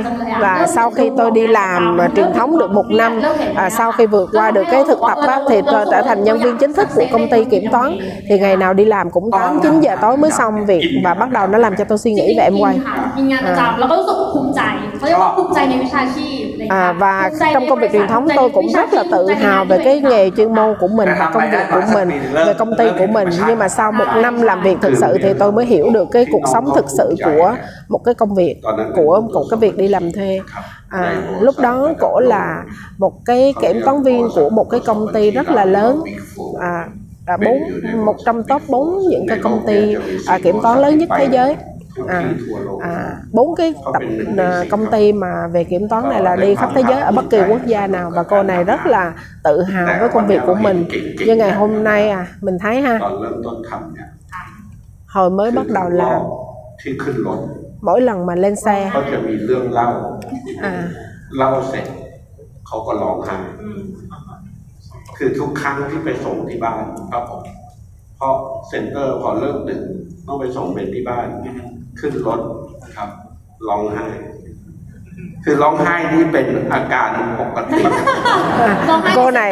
[0.44, 3.12] là sau khi tôi đi làm mà truyền thống được một năm
[3.57, 6.39] à, sau khi vượt qua được cái thực tập á, thì tôi trở thành nhân
[6.39, 7.97] viên chính thức của công ty kiểm toán.
[8.27, 11.32] Thì ngày nào đi làm cũng 8 9 giờ tối mới xong việc và bắt
[11.32, 12.79] đầu nó làm cho tôi suy nghĩ về em quay.
[16.59, 19.82] มี à, và trong công việc truyền thống tôi cũng rất là tự hào về
[19.84, 23.08] cái nghề chuyên môn của mình và công việc của mình về công ty của
[23.08, 23.29] mình.
[23.47, 26.25] Nhưng mà sau một năm làm việc thực sự thì tôi mới hiểu được cái
[26.32, 27.55] cuộc sống thực sự của
[27.89, 28.62] một cái công việc
[28.95, 30.39] của một cái việc đi làm thuê.
[30.89, 32.63] À, lúc đó cổ là
[32.97, 36.01] một cái kiểm toán viên của một cái công ty rất là lớn.
[36.60, 37.60] À, bốn
[38.05, 39.95] một trong top bốn những cái công ty
[40.27, 41.55] à, kiểm toán lớn nhất thế giới
[42.09, 42.35] à,
[42.81, 44.03] à, bốn cái tập
[44.38, 47.24] à, công ty mà về kiểm toán này là đi khắp thế giới ở bất
[47.31, 50.55] kỳ quốc gia nào và cô này rất là tự hào với công việc của
[50.55, 50.87] mình
[51.27, 54.09] như ngày hôm nay à mình thấy ha ตอนเริ่มต้นทำเนี่ย
[55.14, 56.20] hồi mới bắt đầu làm
[56.81, 57.40] ที่ขึ้นรถ
[57.87, 59.88] mỗi lần mà lên xe เขาจะมีเรื่องเล่า
[60.70, 60.74] à,
[61.37, 61.87] เล่าเสร็จ
[62.66, 63.38] เขาก็ร้องไห้
[65.16, 67.42] คือทุกครั้งที่ไปส่งที่บ้านครับผม
[68.16, 68.35] เพราะ
[68.68, 69.83] เซ็นเตอร์พอเลิกดึก
[70.27, 71.27] ต้องไปส่งเป็นที่บ้าน
[71.99, 72.39] ขึ้นรถ
[72.84, 73.10] นะครับ
[73.67, 74.06] ร้องไห้
[75.43, 77.82] คือร้องไห้นี่เป็นอาการปกติ
[79.15, 79.52] cô này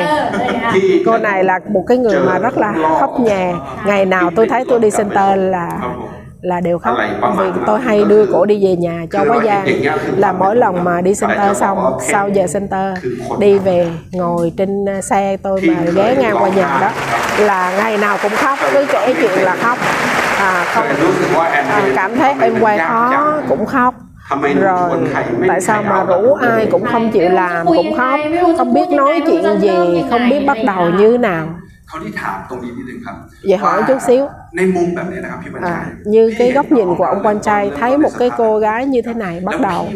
[1.06, 3.54] cô này là một cái người mà rất là khóc nhè.
[3.86, 5.80] Ngày nào tôi thấy tôi đi center là
[6.41, 6.95] là đều khóc.
[7.38, 9.65] vì tôi hay đưa cổ đi về nhà cho quá gia
[10.17, 12.97] là mỗi lần mà đi center xong sau giờ center
[13.39, 16.91] đi về ngồi trên uh, xe tôi mà ghé ngang qua nhà đó
[17.39, 18.60] là ngày nào cũng khóc.
[18.73, 19.78] Cứ kể chuyện là khóc
[20.38, 20.86] à, không.
[21.69, 23.95] À, cảm thấy em quay khó cũng khóc.
[24.62, 24.89] Rồi
[25.47, 28.19] tại sao mà rủ ai cũng không chịu làm cũng khóc.
[28.58, 31.47] không biết nói chuyện gì không biết bắt đầu như nào.
[31.88, 33.16] เขาที่ถามตรงนี้นิดนึงครับ
[33.51, 34.22] Vậy hỏi chút xíu
[34.57, 38.59] ในมุมแบบนี้นะครับพี่บรรชั À, ย như cái góc nhìn của ông quan trai thấy một cái cô
[38.59, 39.88] gái như thế này bắt đầu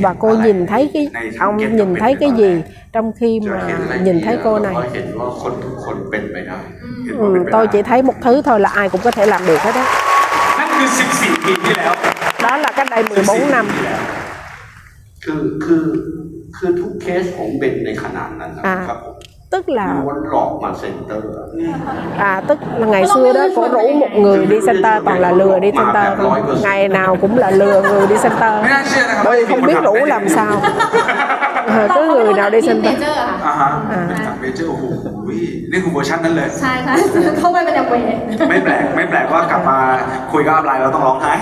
[0.00, 1.04] và cô nhìn thấy cái
[1.38, 2.50] ông nhìn thấy cái gì
[2.94, 6.58] trong khi จะ mà เห็นอะไร nhìn thấy cô เรา này ก็เห็นว่าคนทุกคนเป็นไปได้
[7.04, 9.42] เห็นว่าเป็น ừ, ไป tôi ได้ chỉ thấy một thứ thôi là ai cũng có thể làm
[9.48, 9.84] được hết đó
[10.58, 11.92] นั่นคือ 14 ปีที่แล้ว
[12.44, 13.66] đó là cách đây 14 năm
[15.24, 15.84] คือคือ
[16.56, 19.14] คือทุกเคสของเบนในขนาดนั้นนะ อ่า ครับผม
[19.49, 19.95] tức là
[22.17, 25.59] à tức là ngày xưa đó cổ rủ một người đi center toàn là lừa
[25.59, 26.19] đi center
[26.63, 28.65] ngày nào cũng là lừa người đi center.
[29.25, 30.51] Bởi vì không biết rủ làm sao.
[31.67, 32.93] Ờ, Cứ người nào đi center.
[33.89, 34.07] à,
[35.26, 36.94] อร์อะค่ะ อ่าฮะเป็นจากเมเจอร์โอ้โหนี่คือเวอร์ชันนั้นเลย ใช่ค่ะ
[37.38, 38.06] เข้าไปเป็นแอมเวย์
[38.48, 39.78] ไม่แปลกไม่แปลกว่ากลับมา
[40.32, 41.32] คุยกับอัพไลน์เราต้องร้องไห้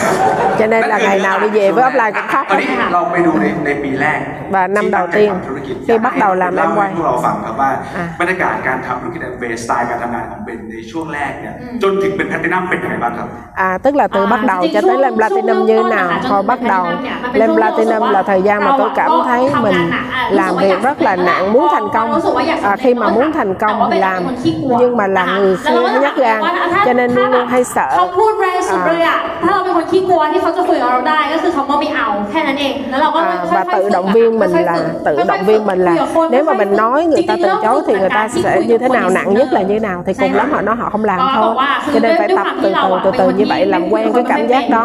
[0.59, 4.19] cho nên là ngày nào đi về với upline cũng khóc ตอนนี้เราไปดูในในปีแรก
[4.53, 5.29] và năm đầu tiên
[5.65, 13.27] ที่ khi bắt đầu làm เล่า em ให้ quay พวกเราฟังครับว่า อ่ะ บรรยากาศการทำธุรกิจแอมเวย์สไตล์การทำงานของเบนในช่วงแรกเนี่ยจนถึงเป็นแพลตินัมเป็นยังไงบ้างครับ
[13.67, 15.67] À, tức là từ À, bắt đầu thì cho chung- tới lên chung platinum lúc
[15.67, 17.55] như thế đó nào là thôi trong bắt đầu platinum nha, mà bên lên chung
[17.57, 18.93] platinum lúc là đó thời gian mà đâu tôi ạ?
[18.95, 21.17] cảm Có thấy tham mình gia nặng, à, làm lúc đó việcอยาก rất là sắp
[21.19, 21.49] xếp nặng lại.
[21.53, 23.15] muốn thành công Có- có lúcอยาก à, sắp khi xếp mà lại.
[23.25, 26.39] muốn thànhแต่ว่า công เป็น làm คนขี้กลัว nhưng mà là นะคะ người แล้วเราก็ khá nhát ถาม
[26.39, 33.73] gan ว่าถ้า cho nên luôn luôn hay sợ เขาพูดแรงสุดเลยอ่ะ ถ้าเราเป็นคนขี้กลัวที่เขาจะคุยกับเราได้ก็คือเขาว่าไม่เอาแค่นั้นเอง แล้วเราก็ à, ค่อย và ๆ
[33.75, 35.93] tự ฝึก động viên mình ค่อยๆ là ฝึก tự ค่อยๆ động viên mình ฝึก là
[35.95, 38.21] คุยกับคน nếu mà ค่อยๆ mình nói người ta จริ từ งๆ chối thì người ta
[38.31, 39.79] เริ่มฝึก sẽ จาก như thế การ nào ที่ nặng คุย nhất กับ là như thế
[39.87, 42.27] nào thì cùng lắm họ nói họ không làm ก็บอก thôi ว่าคือ cho nên phải
[42.29, 43.81] ด้วย tập ความ từ ที่เรา từ อะ từ เป็น từ คน như ที่ vậy làm
[43.81, 44.81] ไม่ quen คุย cái กับคน cảm giác ไม่เป็น đó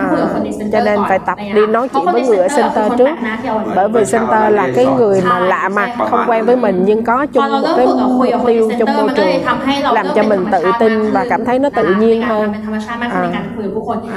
[0.00, 0.40] à,
[0.72, 3.08] cho nên phải tập đi nói chuyện với người ở center trước.
[3.44, 7.04] Ờ, bởi vì center là cái người mà lạ mặt không quen với mình nhưng
[7.04, 9.44] có chung một cái mục tiêu trong môi trường
[9.92, 12.52] làm cho mình tự tin và cảm thấy nó tự nhiên hơn.
[13.00, 13.30] à,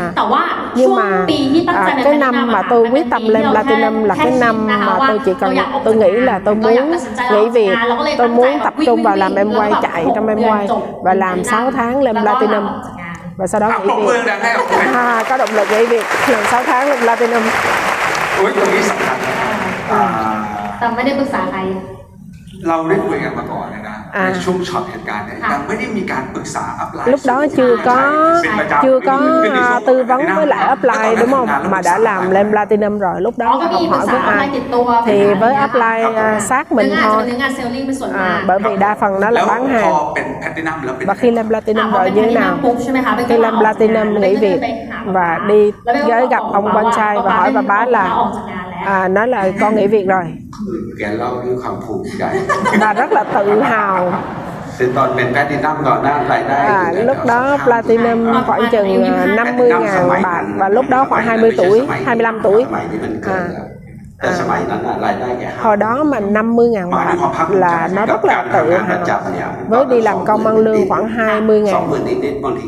[0.06, 0.66] à.
[0.76, 1.26] nhưng mà
[1.68, 5.32] à, cái năm mà tôi quyết tâm lên platinum là cái năm mà tôi chỉ
[5.40, 6.92] cần tôi nghĩ là tôi muốn
[7.32, 7.76] nghỉ việc
[8.18, 10.68] tôi muốn tập trung vào làm em quay chạy trong em quay
[11.04, 12.68] và làm 6 tháng lên platinum
[13.39, 16.45] và sau đó อ่ะ nghỉ ปรบมือ việc ดังให้กับผม à, có động lực nghỉ việc làm
[16.53, 17.43] 6 tháng lên platinum
[18.37, 19.35] โอ้ยตรงนี้สำคัญนะ
[19.93, 20.03] อ่า
[20.79, 21.59] แต่ไม่ได้ปรึกษาใคร
[22.69, 23.82] เราได้คุยกันมาก่อนเลยนะ
[24.14, 24.34] à.
[25.42, 25.54] à.
[27.06, 28.42] lúc đó chưa có
[28.84, 29.44] chưa có
[29.88, 31.48] tư vấn với lại upline đúng không?
[31.70, 34.50] Mà đã làm lên platinum rồi lúc đó là hỏi với ai?
[35.06, 37.24] thì với upline à, sát mình thôi.
[38.14, 39.94] À, bởi vì đa phần nó là bán hàng.
[41.06, 42.58] và khi lên platinum rồi như thế nào?
[43.28, 44.62] khi lên platinum nghỉ việc
[45.06, 48.16] và đi tới gặp ông quan trai và hỏi bà bá là
[48.86, 50.24] à, nói là con nghỉ việc rồi
[51.00, 52.40] kẻ lau như khảm phủ cái
[52.80, 54.14] là rất là tự hào.
[54.78, 59.04] Thì toàn miền Platinum gọi ra lại đây à, lúc đó Platinum ờ, khoảng chừng
[59.36, 60.44] 50 ờ, ngàn bạc.
[60.58, 62.66] và lúc đó khoảng 20 tuổi 25 tuổi.
[63.26, 63.48] à
[64.24, 64.32] à,
[65.62, 67.16] hồi đó mà 50 ngàn bạc
[67.50, 69.22] là nó rất là tự hào.
[69.68, 71.90] với đi làm công ăn lương khoảng 20 ngàn.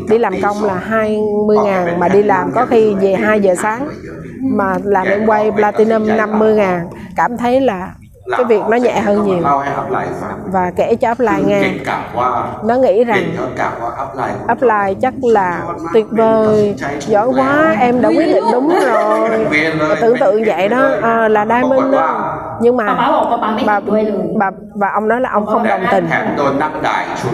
[0.09, 3.87] đi làm công là 20 ngàn mà đi làm có khi về 2 giờ sáng.
[4.41, 7.89] mà làm em quay platinum 50 ngàn cảm thấy là
[8.29, 9.39] cái việc nó nhẹ hơn nhiều.
[10.45, 11.73] và kể cho upline nghe
[12.63, 13.23] nó nghĩ rằng
[14.51, 15.61] upline chắc là
[15.93, 16.75] tuyệt vời.
[16.99, 19.29] giỏi quá em đã quyết định đúng rồi.
[20.01, 22.37] Tưởng tượng vậy đó à, là diamond đó.
[22.61, 22.85] nhưng mà
[23.65, 23.79] bà,
[24.35, 26.07] bà và ông nói là ông không đồng tình.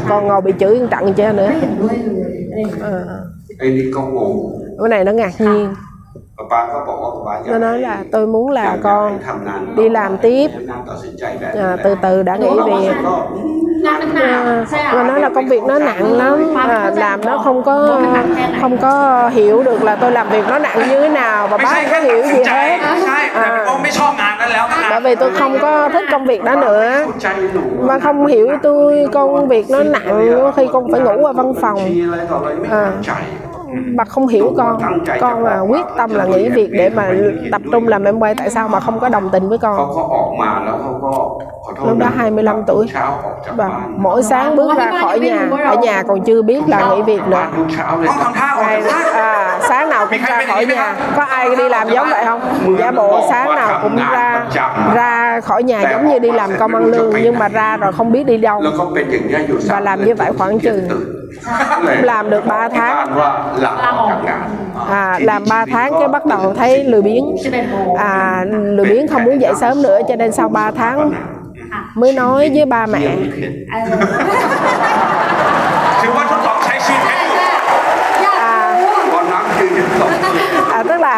[0.10, 1.49] Còn ngồi bị chửi trặng chơi nữa.
[2.82, 2.91] À.
[4.80, 5.73] cái này nó ngạc nhiên
[7.45, 9.19] nó nói là tôi muốn là con
[9.75, 10.47] đi làm tiếp.
[11.56, 12.93] à, từ từ đã nghỉ việc.
[14.93, 16.56] nó à, nói là công việc nó nặng lắm.
[16.58, 18.01] À, làm nó không có
[18.62, 21.88] không có hiểu được là tôi làm việc nó nặng như thế nào và bác
[21.91, 22.77] không hiểu gì hết.
[23.34, 23.65] à,
[24.89, 27.06] bởi vì tôi không có thích công việc đó nữa.
[27.80, 31.80] Mà không hiểu tôi công việc nó nặng khi con phải ngủ ở văn phòng.
[32.71, 32.91] À,
[33.95, 34.81] bà không hiểu con
[35.21, 37.12] con mà quyết tâm là nghỉ việc để mà
[37.51, 39.91] tập trung làm em quay tại sao mà không có đồng tình với con?
[41.88, 42.88] Lúc đó 25 tuổi.
[43.45, 47.01] và vâng, mỗi sáng bước ra khỏi nhà ở nhà còn chưa biết là nghỉ
[47.01, 47.47] việc nữa.
[48.34, 48.81] à,
[49.13, 50.96] à, sáng nào cũng ra khỏi nhà.
[51.16, 52.42] Có ai đi làm giống vậy không?
[52.80, 54.44] Giả bộ sáng nào cũng ra
[54.96, 58.12] ra khỏi nhà giống như đi làm công ăn lương nhưng mà ra rồi không
[58.12, 58.64] biết đi đâu.
[59.68, 60.88] Và làm như vậy khoảng chừng
[61.86, 63.08] cũng làm được 3 tháng.
[64.90, 67.36] À, làm 3 tháng cái bắt đầu thấy lười biếng.
[67.98, 71.12] À, lười biếng không muốn dậy sớm nữa cho nên sau 3 tháng
[71.96, 73.00] mới nói với ba mẹ.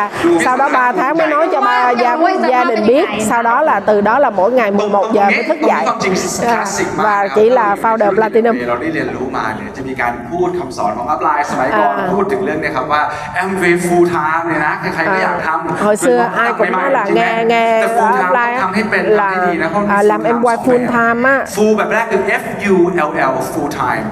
[0.02, 2.16] à, tức là sau đó 3 tháng mới nói cho ba gia,
[2.48, 5.59] gia đình biết sau đó là từ đó là mỗi ngày 11 giờ mới thức
[5.62, 13.02] ตรงนี้ dậy ความจริงคลา à, สสิกมาก và chỉ là founder platinum เราได้เรียนรู้มาเนี่ยจะมีการพูดคำสอนของอัพไลน์สมัยก่อน อ่า พูดถึงเรื่องเนี้ครับว่า
[13.42, 17.88] Amway full time เนี่ยนะใครๆก็อยากทำ hồi xưa คือ ai cũng nói là ใหม่ๆ nghe nghe แต่
[17.98, 21.72] full time ต้อง offline ทำให้เป็นทำ là ให้ดีนะเพราะ à, làm em quay full time á full
[21.78, 22.76] แบบแรกคือ F U
[23.09, 24.04] L L full time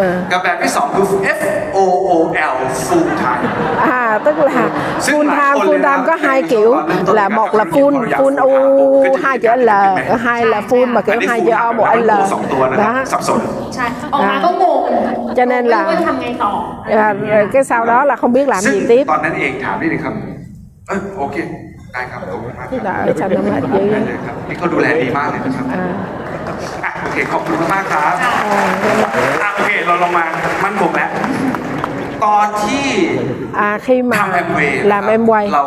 [0.00, 0.06] ừ.
[0.32, 1.40] กับแบบที่สองคือ F
[1.76, 2.10] O O
[2.50, 2.54] L
[2.86, 3.42] full time
[4.00, 4.64] à tức là
[5.06, 6.70] ซึ่ง full หลาย time คน full เลยนะ time có hai kiểu
[7.18, 8.50] là một là full full u
[9.22, 9.70] hai chữ l
[10.26, 12.30] hai là full mà อัน kiểu นี้ hai full chữ o time một แล้ว l
[12.32, 13.40] สองตัวนะครับ đó สับสน
[13.74, 14.80] ใช่ออกมาก็งง
[15.36, 16.52] cho nên là ไม่รู้ว่าทำไงต่อ
[17.06, 20.14] à, rồi cái sau đó là không biết làm ซึ่ง gì tiếp ตอนนั้นเองถามนิดนึงครับ
[20.88, 21.36] เออโอเค
[21.92, 25.84] ได้ครับขอบคุณมากค ที่ รับ đợi sao nó mệt ได้ dữ เลยครับนี่เขาดูแลดีมากเลยนะครับ à,
[26.84, 28.24] อ่ะโอเค ขอบคุณมากๆครับ à,
[29.42, 30.24] อ่ะโอเค เราลงมา
[30.64, 31.10] มั่นคงแล้ว
[32.24, 32.86] ตอนที่
[33.66, 35.64] à khi ทำ mà แอมเวย์ làm em quay เรา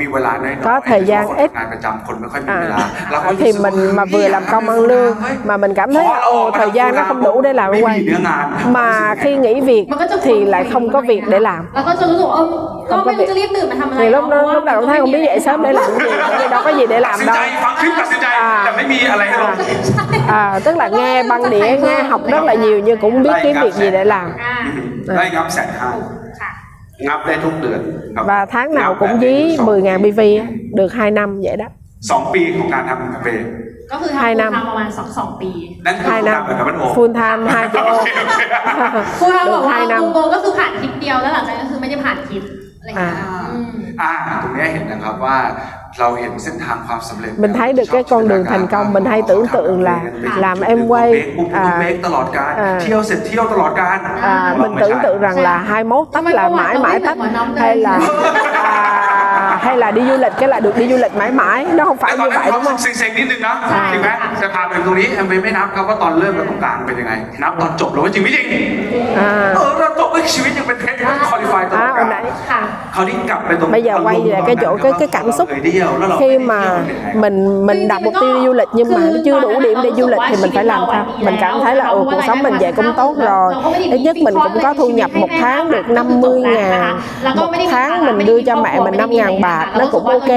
[0.00, 4.24] มีเวลาน้อยๆ có thời gian ít งานประจำคนไม่ค่อยมีเวลา à, เราก็ à, รู้ thì สึกว่า mình mà เฮ้ย
[4.24, 5.12] vừa làm công ăn lương
[5.48, 7.96] mà mình cảm thấy là ồ thời gian nó không đủ để làm ไม่มี quay
[8.06, 8.44] เนื้องาน
[8.76, 8.88] mà
[9.22, 9.84] khi nghỉ việc
[10.26, 11.62] thì lại không có việc để làm
[12.88, 16.16] แล้วก็จะรู้สึกว่าเออก็ไม่รู้จะรีบตื่นมาทำอะไร thì lúc đó lúc đầu thấy không biết dậy sớm để làm cái gì
[16.38, 18.26] vì đâu có gì để ตัด làm สินใจ đâu ฟังคลิปตัดสินใจ
[18.64, 19.54] แต่ไม่มีอะไรให้ลง
[20.42, 23.34] à, tức là nghe băng đĩa nghe học rất là nhiều nhưng cũng không biết
[23.42, 24.56] kiếm việc gì để làm อ่า
[25.16, 25.90] ได้งับแสนห้า
[26.40, 26.50] ค่ะ
[27.06, 27.80] งับได้ทุกเดือน
[28.16, 30.46] ครับ và tháng nào cũng dí 10.000 BV á,
[30.78, 31.66] được 2 năm vậy đó
[32.10, 33.46] สองปีของการทำแอมเวย์
[33.92, 35.50] ก็คือทำ hai ฟูล năm ไทม์ประมาณสองสองปี
[35.86, 38.42] นั่นคือ 2 ทำ năm แบบกับมันโอ full time 2 triệu โอเคโอเค
[39.18, 42.42] ครูทำบ được อกว่า 2 năm โกก็คือผ่านคลิปเดียวแล้วหลังจากนั้นก็คือไม่ได้ผ่านคลิป
[42.91, 43.07] à.
[43.07, 43.63] à,
[44.01, 44.11] อ่า
[44.43, 45.37] ตรงนี้เห็นนะครับว่า
[45.99, 49.99] เราเห็นเส้นทางความสําเร็จ mình thấy được cái con đường thành công mình hay tưởng tượng là
[50.37, 52.79] làm em quay à, à,
[54.21, 57.17] à, mình tưởng tượng rằng là 21 tách là mãi mãi tách
[57.57, 57.99] hay là
[58.53, 59.12] à,
[59.66, 61.96] hay là đi du lịch cái là được đi du lịch mãi mãi nó không
[61.98, 64.08] แต่ phải ตอน như นั้น vậy เขา đúng không เซ็งๆนิดนึงนะ ใช่ จริงไหม
[64.42, 68.46] จะพาไปตรงนี้แอมเวย์ไม่นับครับว่าตอนเริ่มกับตรงกลางเป็นยังไง นับตอนจบแล้วว่าจริงไม่จริง
[69.18, 72.60] à, เออเราจบด้วยชีวิตยังเป็นเพชรยังคอลิฟายตลอด à กา hồi ร nãy ค่ะ
[72.94, 76.60] คราวนี้กลับไปตรง bây giờ quay về cái chỗ cái cái cảm xúc เคยเที่ยวแล้วเรา khi mà
[77.22, 77.36] mình
[77.68, 80.06] mình đặt mục tiêu đi du lịch nhưng mà nó chưa đủ điểm để du
[80.12, 82.72] lịch thì mình phải làm sao mình cảm thấy là ừ, cuộc sống mình vậy
[82.78, 83.54] cũng tốt rồi
[83.94, 87.00] ít nhất mình cũng có thu nhập một tháng được 50 ngàn
[87.36, 90.30] một tháng mình đưa cho mẹ mình 5 ngàn bạc nó cũng ok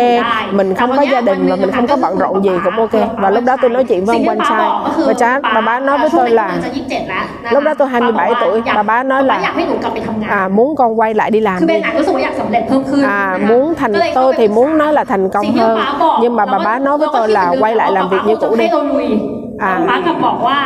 [0.52, 3.30] mình không có gia đình và mình không có bận rộn gì cũng ok và
[3.30, 4.69] lúc đó tôi nói chuyện với ông quan trai
[5.08, 8.84] và cha bà bá nói với tôi là จะยี่สิบเจ็ดแล้วนะคะ lúc đó tôi 27 tuổi bà
[8.84, 12.47] bá nói อยาก là ให้หนูกลับไปทำงาน à, muốn con quay lại đi làm คือเบ đi นหนักรู้สึกว่าอยากสัม
[12.50, 15.45] ำเร็จเพิ่มขึ้น à นะคะ muốn thành ก็เลยเข้า tôi ไป thì muốn nói là thành สิ่ง công
[15.45, 18.21] ที่ hơn ป๊าบอก nhưng mà bà bá nói với tôi là quay lại làm việc
[18.28, 19.08] như cũ ให้ đi เราลุย
[19.62, 20.58] อ่า ป๊ากลับบอกว่า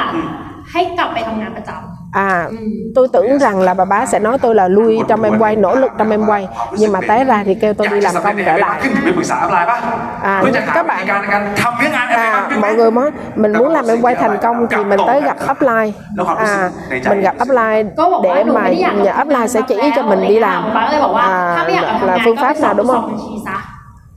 [0.71, 5.23] ให้กลับไปทำงานประจำ à อืม tôi tưởng rằng là bà bá sẽ nói tôi là lui trong
[5.23, 6.47] em quay nỗ lực trong em quay
[6.79, 8.53] nhưng mà té ra thì kêu tôi อยาก đi จะ làm สำเร็จ công ใน trở
[8.55, 9.77] เวลา lại ขึ้นถึงไปปรึกษาอัพไลน์ป่ะ
[10.25, 12.27] อ่า เพื่อจะหา các วิธี bạn การในการทำเรื่องงาน à,
[12.63, 13.09] mọi người nói
[13.41, 15.91] mình muốn làm em quay thành công thì mình tới gặp upline
[16.37, 16.69] à,
[17.11, 20.37] mình gặp upline ก็บอกว่า để หนู mà ไม่ได้อยาก nhà upline sẽ chỉ cho mình đi
[20.45, 23.57] làm ป๊าก็เลยบอกว่า à, ถ้าไม่อยากทำ là งาน phương ก็ไป pháp สอบ nào đúng ผู้สอบ không บัญชีซะ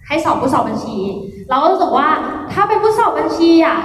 [0.07, 0.99] ให้สอบผู้สอบบัญชี
[1.51, 2.09] เราก็รู้สึกว่า
[2.53, 3.77] ถ้าเป็นผู้สอบบัญชีอ่ะ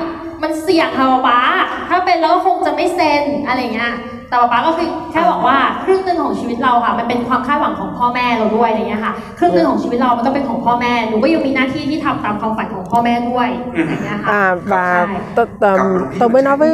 [0.43, 1.41] มันเสี่ยงค่ะป๊า
[1.89, 3.93] ถ้าเป็นแล้วก็คงจะไม่เซ็นอะไรเงี้ย
[4.29, 15.17] แต่ป๊าก็คือแค่บอกว่าครึ่งหนึ่งของชีวิตเราค่ะ มันเป็นความคาดหวังของพ่อแม่เราด้วยอะไรเงี้ยค่ะ ครึ่งหนึ่งของชีวิตเรามันต้องเป็นของพ่อแม่หนูก็ยังมีหน้าที่ที่ทำตามความฝันของพ่อแม่ด้วยอะไรเงี้ยค่ะ à, và Sai.
[15.37, 15.79] tôi, tôi,
[16.21, 16.71] tôi mới nói với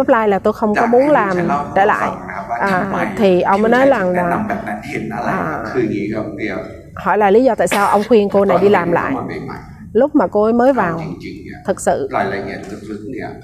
[0.00, 1.34] upline là tôi không có muốn làm
[1.76, 2.08] trở lại
[2.60, 2.72] à,
[3.16, 6.58] thì ông mới nói rằng แนะ là นำแบบนั้นเห็นอะไร à, คืออย่างนี้ครับเดียว
[7.04, 9.12] hỏi là lý do tại sao ông khuyên cô này đi làm lại
[9.96, 11.00] lúc mà cô ấy mới vào
[11.64, 12.08] thật sự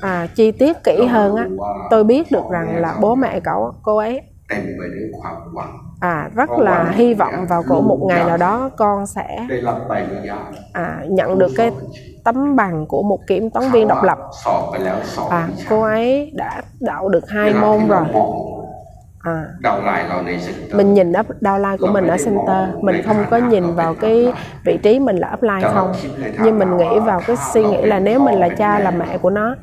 [0.01, 1.49] à, chi tiết kỹ hơn á
[1.91, 4.21] tôi biết được rằng là bố mẹ cậu cô ấy
[6.01, 9.47] à rất là hy vọng vào cổ một ngày nào đó con sẽ
[10.73, 11.71] à, nhận được cái
[12.25, 14.19] tấm bằng của một kiểm toán viên độc lập.
[15.31, 18.05] à cô ấy đã đậu được hai môn rồi
[19.23, 19.45] à.
[20.73, 22.69] mình nhìn up downline của mình ở center.
[22.83, 24.33] mình không có nhìn vào cái
[24.65, 25.93] vị trí mình là upline không.
[26.45, 29.31] nhưng mình nghĩ vào cái suy nghĩ là nếu mình là cha là mẹ của
[29.31, 29.55] nó.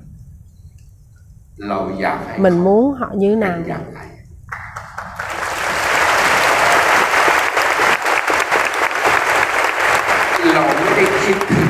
[2.38, 3.58] Mình muốn họ như nào?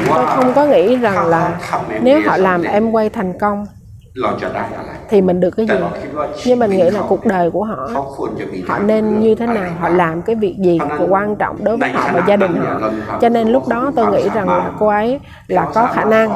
[0.08, 1.60] Tôi không có nghĩ rằng là
[2.02, 3.66] nếu họ làm em quay thành công
[5.10, 5.74] thì mình được cái gì?
[6.46, 7.90] nhưng mình nghĩ là cuộc đời của họ
[8.68, 11.90] họ nên như thế nào họ làm cái việc gì của quan trọng đối với
[11.90, 12.92] họ và gia đình họ.
[13.22, 16.30] cho nên lúc đó tôi nghĩ rằng là cô ấy là có khả năng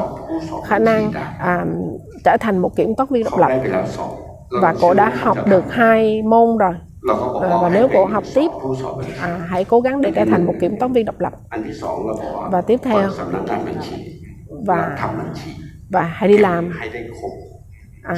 [0.66, 1.64] khả năng à,
[2.24, 3.50] trở thành một kiểm toán viên độc lập.
[4.62, 6.74] và cô đã học được hai môn rồi.
[7.42, 8.50] À, và nếu cô học tiếp
[9.20, 11.32] à, hãy cố gắng để trở thành một kiểm toán viên độc lập.
[12.50, 13.10] Và tiếp theo.
[14.66, 14.96] Và
[15.90, 16.72] và hãy đi làm
[18.04, 18.14] à,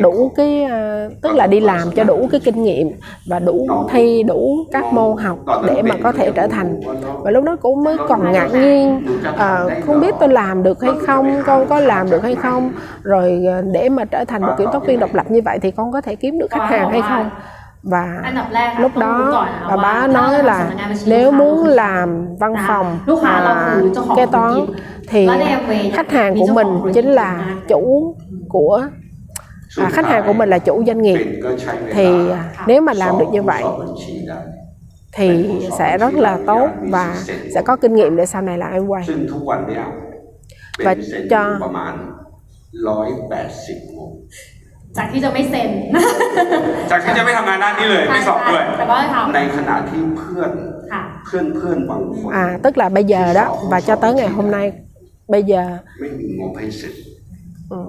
[0.00, 2.90] đủ cái ờ, tức là đi làm cho đủ cái kinh nghiệm
[3.26, 6.80] và đủ thi đủ các môn học để mà có thể trở thành.
[7.22, 9.02] và lúc đó cũng mới còn ngạc nhiên.
[9.28, 12.72] uh, không biết tôi làm được hay không con có làm được hay không.
[13.02, 15.70] Rồi ờ, để mà trở thành một kiểm toán viên độc lập như vậy thì
[15.70, 17.30] con có thể kiếm được khách hàng hay không?
[17.82, 18.32] Và
[18.78, 20.70] lúc đó bà bá nói là
[21.06, 23.76] nếu muốn làm văn phòng à,
[24.16, 24.52] kế toán
[25.08, 25.28] thì
[25.92, 28.14] khách hàng của mình chính là chủ
[28.48, 28.82] của
[29.85, 32.05] à, khách hàng của mình là chủ doanh เป็ nghiệp นก็ใช้เวลา thì
[32.39, 34.39] à, nếu mà làm được như vậy สอบบัญชีได้
[35.17, 35.29] thì
[35.79, 37.05] sẽ rất là tốt và
[37.53, 39.83] sẽ có kinh nghiệm để sau này làm em quay ซึ่งทุกวันเนี้ย
[40.77, 41.93] เป็น và เซ็น cho ประมาณ
[42.87, 44.11] ร้อยแปดสิบโมง
[44.97, 45.69] จากที่จะไม่เซ็น
[46.91, 50.51] จากที่จะไม่ทำงานด้านนี้เลย ไม่สอบด้วย แต่ก็ทำ ในขณะที่เพื่อน
[50.91, 54.67] ค่ะ เพื่อนเพื่อนบางคน à tức là bây giờ đó và cho tới ngày hôm nay
[55.33, 55.63] bây giờ
[55.99, 56.93] ไม่มีงบให้เสร็จ
[57.73, 57.79] ừ,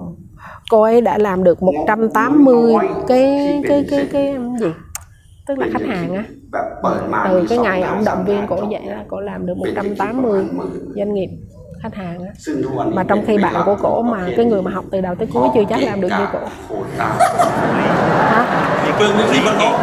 [0.69, 2.55] cô ấy đã làm được 180
[3.07, 3.23] cái
[3.67, 4.67] cái cái cái gì
[5.47, 8.49] tức là khách hàng á แบบเปิดมา từ cái มี ngày สอง ông động viên สาม
[8.51, 10.43] cổ งาน vậy đó cổ làm được เป็นที่ประมาณ 180 หมื่น
[10.97, 11.29] doanh nghiệp
[11.81, 14.85] khách hàng á ซึ่งทุกวันนี้ mà trong khi bạn của cổ mà cái người mà học
[14.91, 17.09] từ đầu tới cuối chưa chắc làm được như cổ โควต้า
[18.33, 18.41] hả
[18.83, 19.73] มีปึ้งนึกที่มันโต๊ะ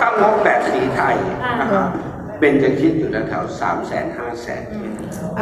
[0.00, 1.88] ถ้างบแบบสีไทย อ่า นะครับ
[2.40, 4.62] เป็นจะคิดอยู่แถวสามแสนห้าแสน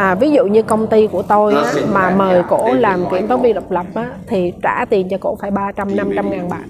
[0.06, 3.40] À, ví dụ như công ty của tôi á, mà mời cổ làm kiểm toán
[3.42, 6.64] viên độc lập á, thì trả tiền cho cổ phải 300 500 ngàn bạc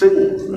[0.00, 0.12] ซึ่ง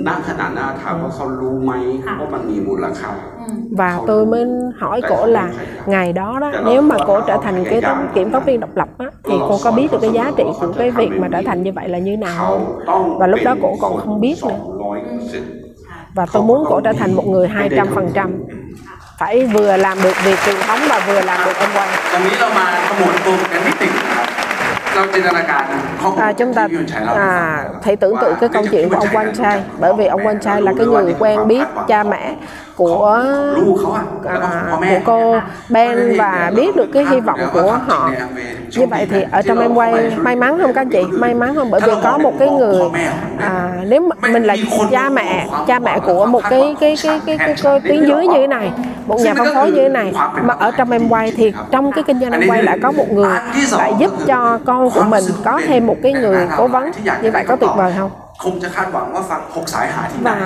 [0.08, 1.72] ณขณะหน้าถามว่าเขารู้ไหม
[2.06, 4.44] ค่ะ ว่ามันมีมูลค่า อืม và tôi mới
[4.82, 5.46] hỏi cổ là
[5.94, 8.90] ngày đó đó nếu mà cổ trở thành cái toán- kiểm toán viên độc lập
[8.98, 11.64] á, thì cô có biết được cái giá trị của cái việc mà trở thành
[11.64, 14.36] như vậy là như nào เขา không ต้อง và lúc đó cổ còn không biết
[14.44, 15.50] สอ nữa งร้อยเปอร์เซ็นต์
[16.18, 18.30] và tôi muốn cổ trở thành một người 200 phần trăm
[19.20, 24.28] phải vừa làm được việc truyền thống và vừa làm được em quay ตรงนี้เรามาขมวดตัวกันนิดหนึ่งนะครับ
[24.94, 25.64] เราจินตนาการ
[26.02, 29.58] ข้อมูล À, chúng ta ที่พี่ยุนชัยเล่าให้ฟัง à, hãy tưởng tượng cái câu chuyện của ông Quang Trai
[29.80, 32.24] bởi vì ông Quang Trai là cái người quen biết cha mẹ
[32.81, 33.23] của
[34.25, 34.41] à,
[34.91, 38.11] của cô Ben và biết được cái hy vọng của họ.
[38.71, 41.03] như vậy thì ở trong em quay may mắn không các chị?
[41.11, 41.71] may mắn không?
[41.71, 42.75] Bởi vì có một cái người
[43.39, 44.57] à, nếu mình là
[44.91, 48.39] cha mẹ cha mẹ của một cái cái cái cái, cái, cái tiếng dưới như
[48.39, 48.73] thế này
[49.07, 50.13] một nhà phân phối như thế này
[50.43, 53.13] mà ở trong em quay thì trong cái kinh doanh em quay đã có một
[53.13, 53.35] người
[53.73, 56.91] lại giúp cho con của mình có thêm một cái người cố vấn.
[57.23, 58.11] như vậy có tuyệt vời không?
[58.44, 60.38] คงจะคาดหวังว่าฟังหกสายหาที่ไหน và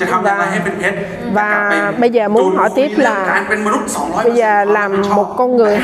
[0.00, 0.96] จะทำยังไงให้เป็นเพชร
[1.38, 5.48] và จะกลับไป bây giờ muốn hỏi tiếp จูนคุยเรื่อง là การเป็นมนุษย์200% bây giờ làm một con
[5.56, 5.74] người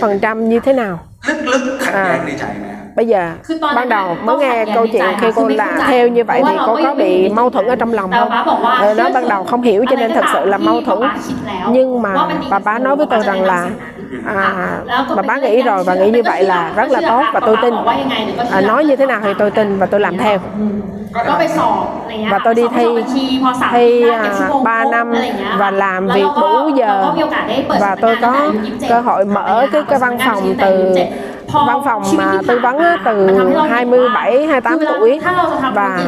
[0.00, 0.94] 200% như thế nào
[1.54, 2.26] ลึกๆขัดแย้ง À.
[2.26, 4.92] ในใจไหมครับ bây giờ Cứ to ban lên đầu là mới có nghe hạt câu dạng
[4.92, 5.88] chuyện dài khi mà cô không biết là giải.
[5.90, 7.76] theo như vậy Ủa, thì là cô bây có giờ bị mình- mâu thuẫn ở
[7.76, 10.02] trong lòng Bà không bá bảoว่า Ờ, nó เชื่อ ban đầu không hiểu cho อะไร
[10.02, 12.58] nên ก็ thật sự là ตาม mâu ที่ thuẫn ป๊าคิดแล้ว nhưng ว่า mà มันดี bà
[12.66, 13.60] bá nói với tôi rằng là
[14.13, 14.19] Ừ.
[14.35, 14.79] à,
[15.15, 17.73] mà bác nghĩ rồi và nghĩ như vậy là rất là tốt và tôi tin.
[18.51, 20.39] à, nói như thế nào thì tôi tin và tôi làm theo.
[22.31, 22.85] Và tôi đi thi
[23.71, 25.13] thi à, ba năm
[25.57, 27.13] và làm việc đủ giờ.
[27.79, 28.51] và tôi có
[28.89, 30.95] cơ hội mở cái, cái văn phòng từ
[31.53, 33.27] văn phòng mà tư vấn từ
[33.69, 35.19] 27 28 tuổi
[35.73, 35.99] và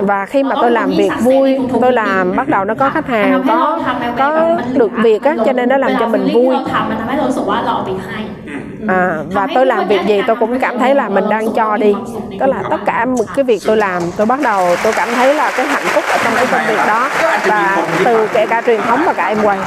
[0.00, 3.42] và khi mà tôi làm việc vui tôi làm bắt đầu nó có khách hàng
[3.48, 3.80] có
[4.18, 6.56] có được việc á cho nên nó làm cho mình vui
[8.88, 11.94] à, và tôi làm việc gì tôi cũng cảm thấy là mình đang cho đi
[12.40, 15.34] tức là tất cả một cái việc tôi làm tôi bắt đầu tôi cảm thấy
[15.34, 17.08] là cái hạnh phúc ở trong cái công việc đó
[17.46, 19.58] và từ kể cả truyền thống và cả em quay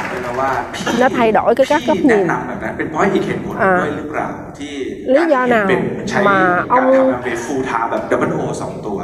[0.99, 4.27] nó thay đổi cái các góc แนะ nhìn นำแบบนั้นเป็นเพราะอีกเหตุผล อ่า ด้วยหรือเปล่า
[4.59, 4.73] ที่
[5.13, 6.37] lý do nào เป็นใช้ mà
[6.75, 8.97] การ ông ทำเป็นฟูลไทม์แบบดับเบิลโอสองตัว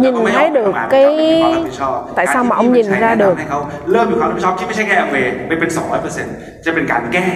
[0.00, 2.86] nhìn แล้วก็ไม่ thấy ออก được มา cái ไม่มีความรับผิดชอบ tại sao mà การ ông ที่ nhìn
[2.86, 3.58] ใช้ ra แนะนำ được ให้เขา
[3.92, 5.70] เริ่มมีความรับผิดชอบที่ไม่ใช่แค่แอมเวย์ไปเป็น
[6.16, 7.26] 200%จะเป็นการแก้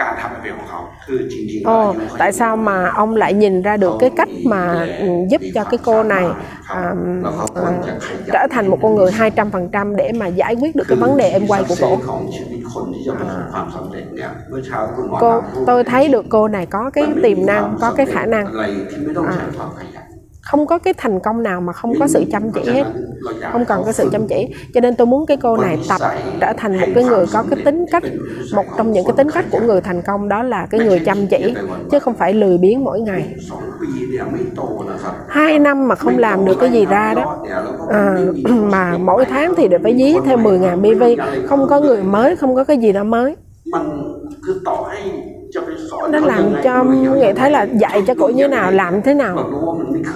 [0.00, 4.62] การทำแอมเวย์ของเขา คือจริงๆแล้ว Ồ, อายุเขา tại sao mà ông lại nhìn ra được cái cách mà
[4.98, 6.26] ừ, giúp cho cái cô này
[6.68, 6.94] à,
[7.54, 7.72] à,
[8.32, 11.46] trở thành một con người 200% để mà giải quyết được cái vấn đề em
[11.46, 17.32] quay của คือ cổ สักเซนของชีวิตคนที่จะประสบความสำเร็จเนี่ยเมื่อเช้าคุณหมอ cô ถามพูด tôi thấy được cô này có cái มันไม่มี
[17.34, 18.46] tiềm năng ความ có cái สำ khả เร็จ năng
[19.26, 19.95] อ
[20.47, 22.83] không có cái thành công nào mà không có sự chăm chỉ hết.
[23.51, 24.47] không cần cái sự chăm chỉ.
[24.73, 26.01] Cho nên tôi muốn cái cô này tập
[26.41, 28.03] trở thành một cái người có cái tính cách
[28.55, 31.27] một trong những cái tính cách của người thành công đó là cái người chăm
[31.27, 31.55] chỉ
[31.91, 33.35] chứ không phải lười biếng mỗi ngày.
[35.27, 37.45] Hai năm mà không làm được cái gì ra đó.
[37.89, 38.15] à,
[38.71, 42.55] mà mỗi tháng thì đều phải dí thêm 10.000 BV không có người mới không
[42.55, 43.35] có cái gì đó mới
[46.09, 46.83] nó làm cho
[47.15, 49.37] nghệ thấy là dạy cho cổ như nào làm thế nào.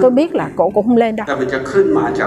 [0.02, 1.28] tôi biết là cổ cũng không lên đâu.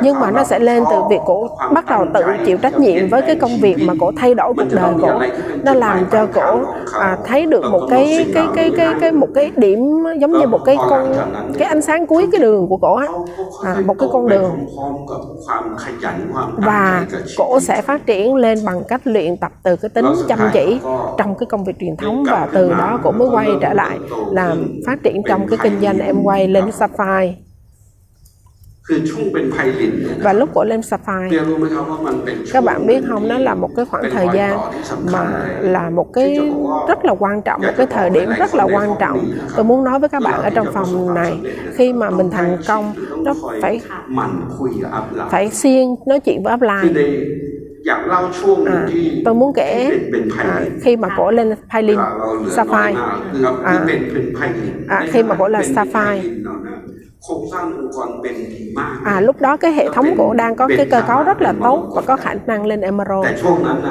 [0.03, 3.23] Nhưng mà nó sẽ lên từ việc cổ bắt đầu tự chịu trách nhiệm với
[3.23, 5.21] cái công việc mà cổ thay đổi cuộc đời cổ
[5.65, 6.61] nó làm cho cổ
[6.93, 9.79] à, thấy được một cái cái cái cái cái một cái điểm
[10.21, 11.15] giống như một cái con
[11.59, 13.07] cái ánh sáng cuối cái đường của cổ á.
[13.65, 14.67] À, một cái con đường.
[16.57, 17.07] và
[17.37, 20.81] cổ sẽ phát triển lên bằng cách luyện tập từ cái tính chăm chỉ
[21.19, 22.25] trong cái công việc truyền thống.
[22.31, 23.99] và từ đó cũng mới quay trở lại,
[24.33, 27.35] làm phát triển trong cái kinh doanh em quay lên Sapphire.
[30.23, 31.45] Và lúc của lên Sapphire,
[32.53, 34.59] các bạn biết không, nó là một cái khoảng thời gian
[35.13, 36.39] mà là một cái
[36.89, 39.25] rất là quan trọng, một cái thời điểm rất là quan trọng.
[39.57, 41.39] Tôi muốn nói với các bạn ở trong phòng này,
[41.75, 42.93] khi mà mình thành công,
[43.25, 43.81] nó phải
[45.31, 46.95] phải xuyên nói chuyện với offline.
[48.67, 48.87] À,
[49.25, 49.91] tôi muốn kể
[50.39, 51.99] à, khi mà cổ lên Pailin,
[52.51, 53.01] Sapphire,
[53.65, 53.85] à,
[54.89, 56.23] à, khi mà cổ là Sapphire,
[59.05, 61.93] À, lúc đó cái hệ thống cổ đang có cái cơ cấu rất là tốt
[61.95, 63.27] và có khả năng lên emerald.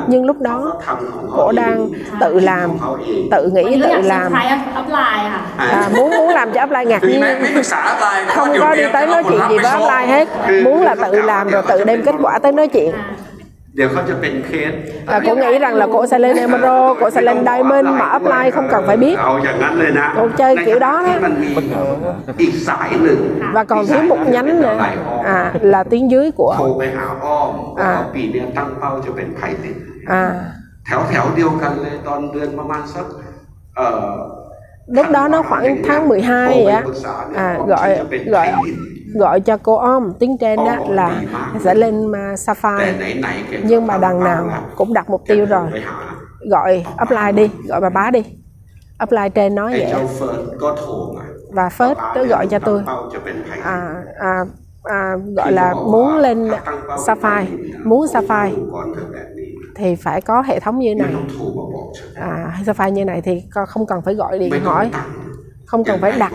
[0.08, 0.80] Nhưng lúc đó
[1.38, 1.90] cổ đang
[2.20, 2.70] tự làm,
[3.32, 4.32] tự nghĩ tự làm.
[5.58, 7.22] À, muốn muốn làm cho Apply, ngạc nhiên.
[8.36, 10.28] Không có đi tới nói chuyện gì với upline hết.
[10.64, 12.92] Muốn là tự làm rồi tự đem kết quả tới nói chuyện.
[13.77, 14.73] เดี๋ยวเขาจะเป็นเคส
[15.15, 18.51] à, cổ nghĩ rằng là cổ sẽ lên Emerald cổ sẽ lên Diamond mà upline
[18.51, 21.03] không cần phải biết เอาอย่างนั้นเลยนะ Cô chơi kiểu đó đó.
[21.05, 21.49] ในขณะที่มันมี
[22.41, 23.21] อีกสายหนึ่ง
[23.55, 24.77] và còn thiếu một nhánh nữa
[25.25, 29.77] à, là tuyến dưới โทร của ไปหาอ้อมบอก อ่า ว่าปีเนี้ยตั้งเป้าจะเป็นไพลิน
[30.21, 30.23] à,
[30.87, 33.07] แถวแถวๆเดียวกันเลยตอนเดือนประมาณสัก
[33.77, 34.09] เอ่อ
[34.97, 36.83] lúc đó nó khoảng tháng 12 vậy á
[37.35, 37.89] à, gọi
[38.27, 38.49] gọi
[39.14, 40.14] gọi cho cô om.
[40.20, 41.22] Tiếng trên đó là
[41.60, 42.94] sẽ lên à, Safari.
[43.64, 45.68] Nhưng mà đằng nào cũng đặt mục tiêu rồi.
[46.50, 48.24] gọi apply đi gọi bà bá đi.
[48.98, 49.94] Apply trên nói vậy.
[51.52, 52.84] Và phớt nó gọi cho tôi.
[53.64, 54.46] à, à,
[54.84, 56.50] à, gọi là muốn lên
[56.98, 57.46] safari
[57.86, 58.52] muốn safari.
[59.76, 61.14] thì phải có hệ thống như này.
[62.16, 64.92] à, Sapphire như này thì không cần phải gọi điện hỏi
[65.74, 66.32] không cần phải đặt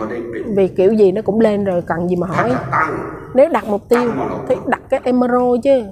[0.57, 2.53] vì kiểu gì nó cũng lên rồi cần gì mà hỏi.
[3.35, 4.13] Nếu đặt mục tiêu
[4.49, 5.83] thì đặt cái emerald chứ.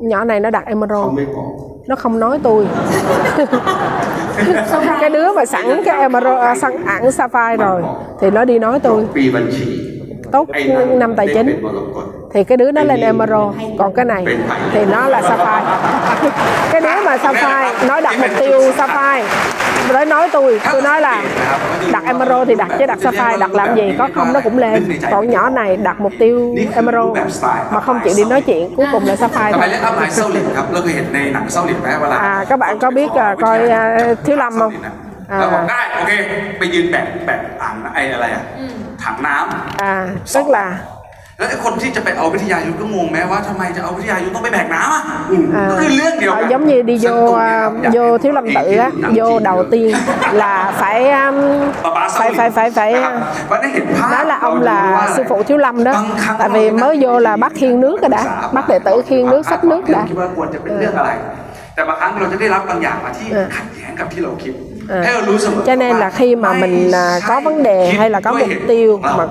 [0.00, 1.10] Nhỏ này nó đặt emerald.
[1.88, 2.66] Nó không nói tôi.
[5.00, 7.82] Cái đứa mà sẵn cái emerald à, sẵn ẩn sapphire rồi
[8.20, 9.06] thì nó đi nói tôi.
[10.32, 10.48] Tốt
[10.94, 11.64] năm tài chính.
[12.32, 13.52] Thì cái đứa nó lên emerald.
[13.78, 14.24] Còn cái này
[14.72, 15.64] thì nó là sapphire.
[16.72, 19.28] Cái đứa mà sapphire nói đặt mục tiêu sapphire
[19.93, 21.23] tới nói tôi tôi nói là
[21.91, 24.99] đặt emerald thì đặt chứ đặt sapphire đặt làm gì có không nó cũng lên
[25.11, 27.17] còn nhỏ này đặt mục tiêu emerald
[27.71, 32.45] mà không chịu đi nói chuyện cuối cùng là sapphire ทำไม thôi เล่นอัพไลน์เศร้าหลินครับ เราเคยเห็นในหนังเศร้าหลินไหมเวลา à
[32.49, 33.81] các bạn có biết à, coi à,
[34.25, 34.73] thiếu lâm không
[35.39, 36.11] แล้วบอก à, ได้ โอเค
[36.57, 38.43] ไปยืนแบกแบกอ่างไอ้อะไรอะ
[39.03, 39.95] ถังน้ำ à
[40.33, 40.65] tức là
[41.37, 45.03] แล้วไอ้คนที่จะไปเอาวิทยายุทธก็งงแม้ว่าทำไมจะเอาวิทยายุทธต้องไปแบกน้ำอ่ะ
[45.59, 48.45] à, ก็คือเรื่องเดียวกั à, น giống như đi ซึ่ง vô ตรงเนี้ย à, ครับอยาก vô thiếu lâm
[48.57, 49.91] tự á ให้ vô đầu tiên
[50.41, 51.35] là phải um,
[51.83, 55.37] ป๊าป๊าเศร้า phải หลิน phải phải นะครับ phải วันนี้เห็นภาพ nói là ông เราจะรู้ว่า là sư phụ
[55.47, 58.23] thiếu lâm đó บางครั้ง tại vì mới vô là bắt khiên nước rồi đã
[58.55, 61.11] bắt đệ tử khiên nước xách nước đã คิดว่าควรจะเป็นเรื่องอะไร
[61.75, 64.53] แต่บางครั้งเราจะได้รับบางอย่างมาที่ เออ ขัดแย้งกับที่เราคิด
[64.88, 65.02] Ờ.
[65.66, 68.98] cho nên là khi mà mình à, có vấn đề hay là có mục tiêu
[69.02, 69.26] mà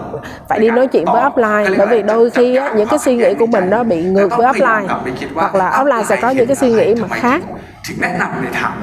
[0.47, 3.33] phải đi nói chuyện với offline bởi vì đôi khi á, những cái suy nghĩ
[3.33, 4.87] của mình nó bị ngược với offline.
[5.35, 7.41] hoặc là offline sẽ có những cái suy nghĩ mà khác.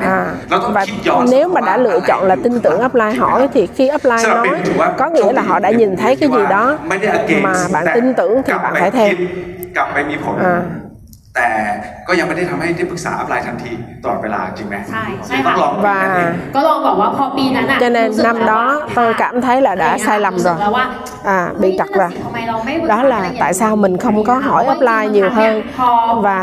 [0.00, 0.26] à,
[0.72, 0.84] và
[1.30, 4.48] nếu mà đã lựa chọn là tin tưởng offline hỏi thì khi offline nói
[4.98, 6.78] có nghĩa là họ đã nhìn thấy cái gì đó
[7.42, 9.08] mà bạn tin tưởng thì bạn phải theo
[10.44, 10.62] à,
[11.36, 11.49] แต่
[12.07, 13.71] ก็ยังไม่ได้ทำให้ได้ปรึกษาอัพไลน์ทันที
[14.03, 15.97] ตลอดเวลาจริงไหม ใช่ใช่ ต้อ ค่ะ งลอง và
[16.55, 20.34] ก็ลองบอกว่าพอปีนั้นอ่ะ cho nên รู้สึก năm แล้ว đó ว่า tôi cảm thấy là đã sai lầm
[20.36, 20.86] รู้สึ rồi กแล้วว่า
[21.38, 25.30] à bị trật rồi ทำไมเราไม่ đó là tại sao mình không có hỏi upline nhiều
[25.38, 25.89] hơn พอ
[26.27, 26.41] và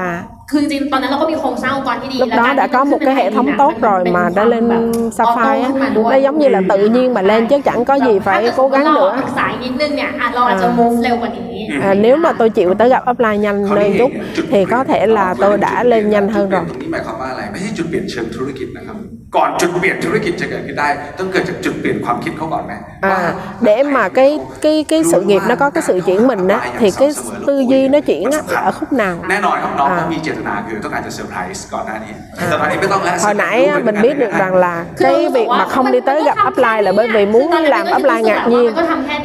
[0.51, 3.59] คือจริงๆตอนนั้นเราก็มีโครงสร้างองค์กรที่ดี lúc แล้ว đó การ đã ที่ có มัน một ขึ้น cái เป็น hệ thốngไทย
[3.61, 4.83] tốt นะ rồi มัน mà เป็น đã lên แบบ
[5.19, 7.95] sapphire ขึ้นมา á ด้วย nó giống như là tự nhiên mà lên chứ chẳng có
[8.07, 11.43] gì ถ้า phải เกิด cố gắng เรา nữa ปรึกษาอีกนิดนึงเนี่ยอ่ะเราอาจจะ move เร็วกว่านี้
[11.89, 14.11] à, nếu mà tôi chịu tới gặp upline nhanh lên chút
[14.51, 18.97] thì có thể là tôi đã lên nhanh hơn จุด rồi เปลี่ยนตรงนี้หมายความว่าอะไร ไม่ใช่จุดเปลี่ยนเชิงธุรกิจนะครับ
[19.37, 22.73] ก่อนจุดเปลี่ยนธุรกิจจะเกิดขึ้นได้ ต้องเกิดจากจุดเปลี่ยนความคิดเขาก่อนไหม
[23.11, 23.33] ว่า à,
[23.69, 24.31] để mà cái
[24.65, 27.11] cái cái sự nghiệp nó có cái sự chuyển mình á thì cái
[27.47, 30.05] tư duy nó chuyển á ở khúc nào แน่นอนครับน้อง อ่า
[30.40, 32.14] ต้ ข้างหน้าคือต้องการจะเซอร์ไพรส์ก่อนหน้านี้
[32.50, 36.82] แต่ตอนนี้ไม่ต้องแล้ว hồi nãy mình biết được rằng là cái việc mà không đi tới gặp upline
[36.82, 38.74] là bởi vì muốn làm upline ngạc nhiên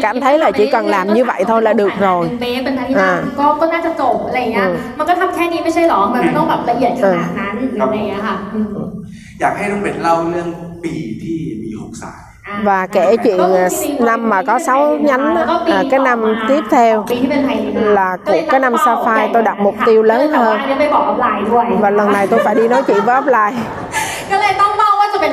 [0.03, 8.37] cảm thấy là chỉ cần làm như vậy thôi là được rồi เป๊ะเป็นนาทีนาก็ก็น่าจะจบอะไรเงี้ยมันก็ทำแค่นี้ไม่ใช่หรอมันไม่ต้องแบบละเอียดขนาดนั้นอะไรเงี้ยค่ะ
[9.41, 10.49] อยากให้น้องเบนเล่าเรื่อง
[10.85, 11.39] ปีที่
[12.62, 13.68] và kể chuyện à,
[14.01, 15.36] năm mà có 6 nhánh
[15.66, 17.05] à, cái năm tiếp theo
[17.74, 20.59] là của cái năm Sapphire tôi đặt mục tiêu lớn hơn.
[21.80, 23.53] và lần này tôi phải đi nói chuyện với offline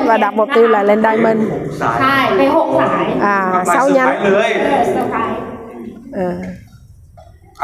[0.06, 1.40] và đặt mục tiêu là lên diamond.
[3.20, 4.34] à sáu nhánh.
[6.12, 6.32] à.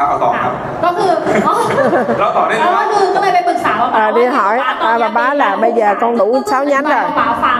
[0.02, 0.52] าเอาต่อครับ
[0.84, 1.10] ก็คือ
[1.46, 1.54] อ๋อ
[2.20, 4.54] เราต่อได้เลย แล้ว ค ก็ รับ คือก็เลยไปปรึกษาว่า à, đi hỏi
[4.88, 7.04] à, bà bá là bây giờ con đủ 6 nhánh rồi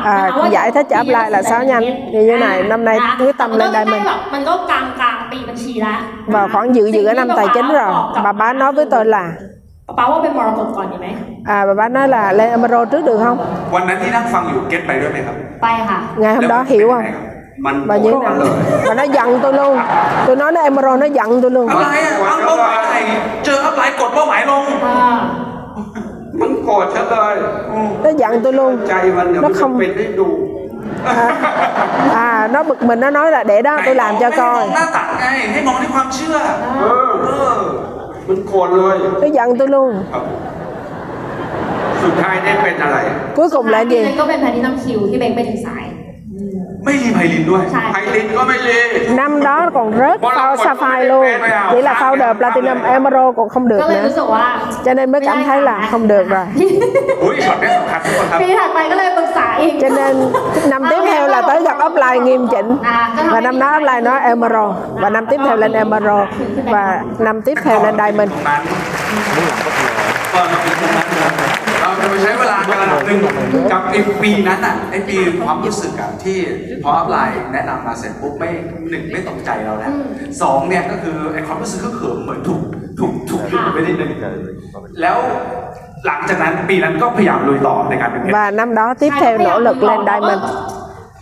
[0.05, 0.17] à,
[0.51, 3.73] giải thích cho upline là 6 nhánh như thế này năm nay quyết tâm lên
[3.73, 4.03] diamond
[4.35, 7.93] มันก็กลางกลางปีบัญชีแล้ว và khoảng dự dự ở năm tài chính rồi
[8.25, 9.25] bà bá nói với tôi là
[9.99, 11.07] ป้าว่าเป็นมรกตก่อนดีไหม
[11.57, 13.37] à, bà bá nói là lên emerald trước được không
[13.75, 17.05] วันนั้นที่นั่งฟังอยู่เก็ตไปด้วยไหมครับ ไปค่ะ ngày hôm đó hiểu không
[17.65, 18.53] มัน và như thế โกรธ nào เลย
[18.89, 19.75] và nó giận tôi luôn
[20.27, 23.03] tôi nói nó emerald nó giận tôi luôn อะไรอ่ะตั้งเป้าหมายไทย
[23.45, 25.17] เจออัพไลน์กดเป้าหมายลง อ่า
[26.41, 27.35] มันโกรธฉันเลย
[28.05, 30.29] nó giận tôi luôn ใจมันเดี๋ยว nó มันจะ không เป็นให้ดู
[31.05, 31.15] à,
[32.15, 35.25] à nó bực mình nó nói là để đó tôi làm cho ไม่ให้ม coi องหน้าตักไง
[35.53, 36.37] ให้มองที่ความเชื่อ
[36.81, 37.55] เออ เออ
[38.29, 40.25] มันโกรธเลย nó giận tôi luôn ครับ
[42.03, 42.97] สุดท้ายได้เป็นอะไร
[43.39, 45.85] cuối cùng là ปี gì นั้นก็เป็นแพทินัมคิวที่เบงไปถึงสาย
[46.85, 48.71] ไม่รีไพลินด้วย ใช่ ไพลินก็ไม่เล
[49.21, 51.25] năm đó còn rớt phao sapphire luôn
[51.73, 54.45] chỉ là founder platinum emerald còn không được ก็เลย nữa รู้สึกว่า
[54.85, 56.47] cho nên mới cảm thấy là không được rồi
[57.23, 60.15] อุ้ยช็อตนี้สำคัญทุกคนครับ ปีถัดไปก็เลยปรึกษาอีก cho nên
[60.73, 62.69] năm tiếp theo là tới gặp upline nghiêm chỉnh
[63.33, 66.27] và năm đó upline nói emerald và năm tiếp theo lên emerald
[66.75, 68.61] và năm tiếp theo lên diamond ตรงนั้น
[70.35, 70.91] ก่อนมาถึงตรงนั้นเราจะไป ม
[72.22, 73.20] ใช้เวลากันระดับหนึ่ง
[73.72, 75.16] กับไอ้ปีนั้นอะไอ้ปี
[75.46, 76.38] ความรู้สึกอะที่
[76.84, 78.50] พออัพไลน์แนะนำมาเสร็จปุ๊บไม่
[78.90, 79.92] หนึ่งไม่ตรงใจเราแล้ว
[80.42, 82.62] สองเนี่ยก็คือไอ้ความรู้สึกก็เขิมเหมือนถูก
[83.00, 84.12] ถูกถูกหยุดไปนิดนึง
[85.02, 85.18] แล้ว
[86.06, 90.42] หลังจากนั้นปีนั้นก็พยายามลุยต่อในการเป็นเพชร và năm đó tiếp theo nỗ lực lên diamond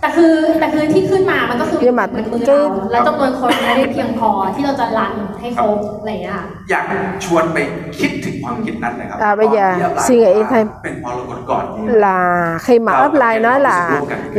[0.01, 6.85] แต่คือแต่คือที่ขึ้นมามันก็คือ nhưng mà มันมือ cái เราและจำนวนคนไม่ได้เพียงพอที่เราจะรันให้ครบอะไรอย่างเงี้ยค่ะ อยาก
[7.25, 7.59] ชวนไป
[7.99, 11.65] คิดถึงความคิดนั้นนะครับ อ่าbây giờ ก่อนที่อัพไลน์ suy nghĩ thêm เป็นมรกตก่อน
[12.05, 12.19] là
[12.67, 13.79] khi mà upline nói là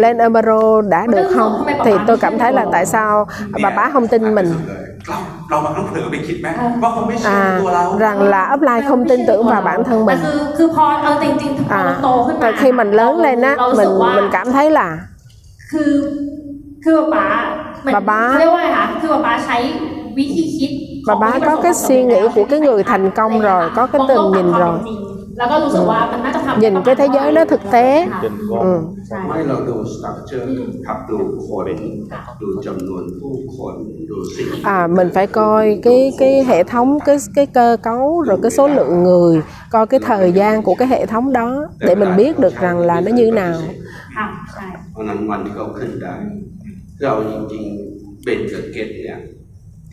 [0.04, 1.52] lên emerald đã được không
[1.86, 3.28] thì tôi cảm thấy là tại sao
[3.64, 4.50] bà bá không tin mình
[5.10, 5.18] เรา
[5.50, 6.48] เราบางครั้งเผลอไปคิดไหม
[6.84, 12.02] ว่าเขาไม่เชื่อใน à ตัวเรา rằng là upline không tin tưởng vào bản thân แต่ mình คือคือพอเอาจริงๆพอเรา à
[12.04, 14.90] โตขึ้นมา và khi mình lớn lên á เรารู้ mình สึกว่า mình cảm thấy là
[15.72, 15.92] คือ
[16.84, 17.30] คือป๊าป๊า
[17.82, 19.58] เหมือน ป๊าป๊า เขาเรียกว่าอะไรคะคือป๊าป๊าใช้
[20.18, 20.72] วิธีคิด
[21.08, 24.32] Và bá có cái suy nghĩ của cái người thành công rồi, có cái tầm
[24.34, 24.80] nhìn rồi.
[25.38, 28.22] แล้วก็รู้สึกว่ามันน่าจะทำ nhìn cái thế giới nó thực tế ค่ะ
[28.66, 28.72] ừ.
[29.08, 31.68] ใช่ ไม่เราดูสตรัคเจอร์ครับดูคน
[32.42, 33.76] ดูจำนวนผู้คน
[34.10, 38.68] ดูสิ่ง à mình phải coi cái cái hệ thống cái cái cơ cấu rồi cái số
[38.68, 39.42] lượng người
[39.74, 43.02] coi cái thời gian của cái hệ thống đó để mình biết được rằng là
[43.02, 43.58] nó như thế nào
[45.00, 46.14] ค่ะใช่ เพราะฉะนั้นวันที่เขาขึ้นได้
[47.04, 49.20] เราจริงๆเบนกับเกตเนี่ย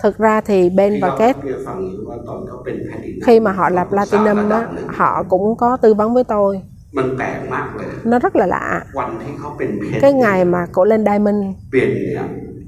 [0.03, 4.61] thực ra thì Ben ที่ và เรา Kết เรียกฟังอยู่ว่าตอนเขาเป็นแผ่นดิน khi mà họ lập Platinum á
[4.99, 6.51] họ cũng có tư vấn với tôi
[6.97, 8.67] มันแปลกมากเลย nó rất là lạ
[8.99, 11.41] วันที่เขาเป็นเพชร cái ngày mà cổ lên Diamond
[11.71, 12.27] เปลี่ยนเนี่ย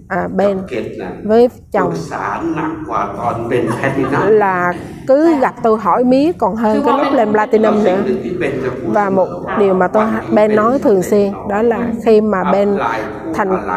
[0.09, 0.61] à, bên
[1.23, 1.93] với chồng.
[4.27, 4.73] là
[5.07, 7.97] cứ gặp tôi hỏi mía còn hơn cái lúc lên platinum nữa.
[8.87, 9.27] và một
[9.59, 11.61] điều mà tôi bên nói thường xuyên đó.
[11.61, 12.77] là khi mà bên
[13.35, 13.67] thành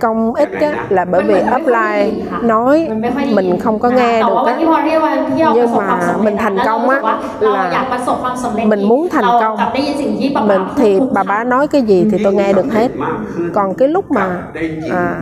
[0.00, 2.10] công ít á, là bởi vì offline
[2.42, 2.88] nói
[3.34, 4.56] mình không có nghe được á.
[5.54, 7.00] nhưng mà mình thành công á
[7.40, 7.86] là
[8.66, 9.58] mình muốn thành công.
[10.46, 12.88] mình thì bà bá nói cái gì thì tôi nghe được hết.
[13.54, 14.42] còn cái lúc mà
[14.90, 15.14] à,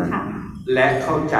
[0.59, 1.35] ค่ะ และเข้าใจ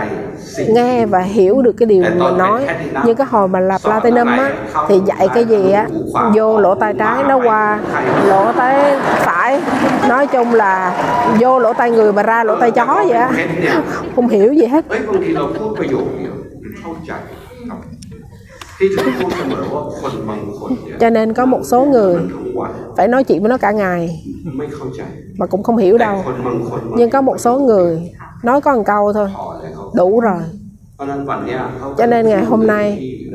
[0.55, 2.59] สิ่ง nghe và hiểu được cái điều mình nói
[3.05, 4.47] như cái hồi mà là platinum á
[4.87, 5.87] thì dạy cái gì á
[6.35, 7.79] vô lỗ tai trái nó qua
[8.31, 8.75] lỗ tai
[9.27, 9.61] phải
[10.09, 10.73] nói chung là
[11.39, 13.73] vô lỗ tai người mà ra lỗ tai chó vậy á เพชรเนี่ย
[14.15, 16.33] không hiểu gì hết เอ้ยบางทีเราพูดประโยคเดียว
[16.81, 17.11] เข้าใจ
[17.69, 17.79] ครับ
[18.77, 24.01] ที่จะพูดเสมอว่าคนบางคนเนี่ย cho nên có một số người ทั้งวัน phải nói chuyện với nó cả ngày
[24.57, 25.01] ไม่เข้าใจ
[25.39, 27.91] mà cũng không hiểu แต่ đâu คนบางคน nhưng có một số người
[28.47, 30.41] nói có một câu thôi พอแล้วเขา đủ rồi
[30.95, 32.85] เพราะฉะนั้นวันเนี้ยเขา cho nên ngày hôm nay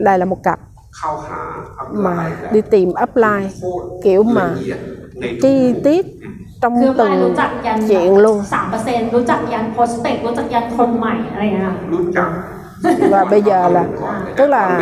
[0.06, 0.58] đây là một cặp
[0.96, 1.40] เข้าหา
[1.78, 4.78] อัพไล mà น์แบบ đi tìm upline โคตร kiểu ละ mà เอียด
[5.20, 5.54] ในทุก chi
[5.86, 6.04] tiết
[6.80, 12.28] คือ trong ไม่รู้ từng จักยัน chuyện luôn สามเปอร์เซ็นต์รู้จักยันโพสเปกรู้จักยันคนใหม่อะไรอย่างเงี้ย รู้จัก
[13.09, 13.83] và bây giờ là
[14.35, 14.79] tức là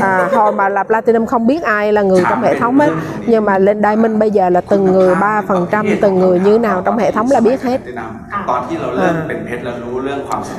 [0.00, 2.90] à, hồi mà là platinum không biết ai là người trong hệ thống ấy
[3.26, 6.58] nhưng mà lên diamond bây giờ là từng người ba phần trăm từng người như
[6.58, 7.80] nào trong hệ thống là biết hết.
[7.96, 8.02] À.
[8.30, 8.44] à.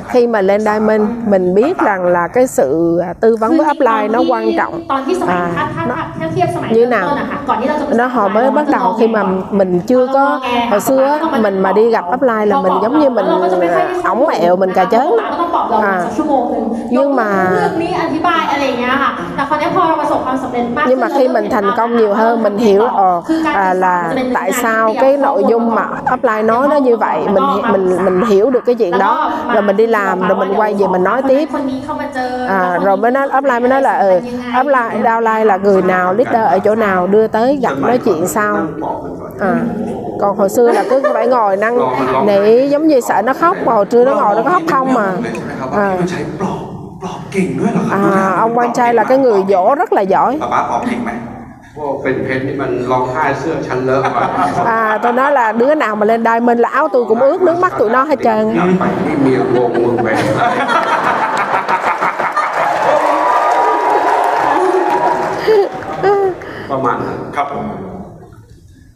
[0.08, 4.08] khi mà lên diamond mình biết rằng là cái sự à, tư vấn với upline
[4.08, 4.88] nó quan trọng.
[5.28, 5.50] à,
[5.88, 5.96] nó,
[6.70, 7.16] như nào?
[7.92, 11.90] nó họ mới bắt đầu khi mà mình chưa có hồi xưa mình mà đi
[11.90, 13.26] gặp upline là mình giống như mình
[13.60, 15.16] à, ổng mẹo mình cà chớn.
[15.69, 22.57] ก็ต้องบอกเรา à, สักชั่วโมงหนึง nhưng mà เรื่องนี้อธิบายอะไรอย่างเงี้ยค่ะแต่คราวนี้พอเราประสบความสำเร็จมาก nhưng mà khi mình thành công nhiều hơn mình
[22.57, 23.21] hiểu ờ,
[23.53, 28.05] à, là tại sao cái nội dung mà upline nói nó như vậy mình mình
[28.05, 31.03] mình hiểu được cái chuyện đó rồi mình đi làm rồi mình quay về mình
[31.03, 34.19] nói tiếp คนนี้เข้ามาเจอ à, rồi mới nói upline mới nói là ừ,
[34.59, 38.53] upline downline là người nào leader ở chỗ nào đưa tới gặp nói chuyện sau
[38.55, 39.53] นั่งบอกมันก่อน à,
[40.21, 41.77] còn hồi xưa là cứ phải ngồi năng
[42.27, 45.07] nỉ giống như sợ nó khóc mà hồi trưa nó ngồi nó khóc không mà
[45.59, 46.63] เลยใช่ไหมครับว่า à, พี่มันใช้ปลอบ
[47.01, 51.11] ปลอบเก่งด้วยเหรอครับ à, ông quan trai là cái người dỗ rất là giỏi ป๊าป๊าปลอบเก่งไหม
[51.75, 54.27] พวกเป็นเพชรนี่มันร้องไห้เสื้อชั้นเลอะว่ะ
[54.81, 57.57] à, tôi nói là đứa nào mà lên diamond là áo tôi cũng ướt nước
[57.63, 60.07] mắt tụi nó hết trơn กลับไปนี่เมียงงมึงไป
[66.71, 67.65] ประมาณนั้น ครับผม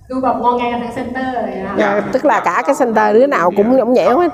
[0.09, 4.31] ดูแบบงองแงกันทั้งเซ็นเตอร์เลยนะคะ à, tức là cả cái center đứa nào cũng nhõng nhẽo hết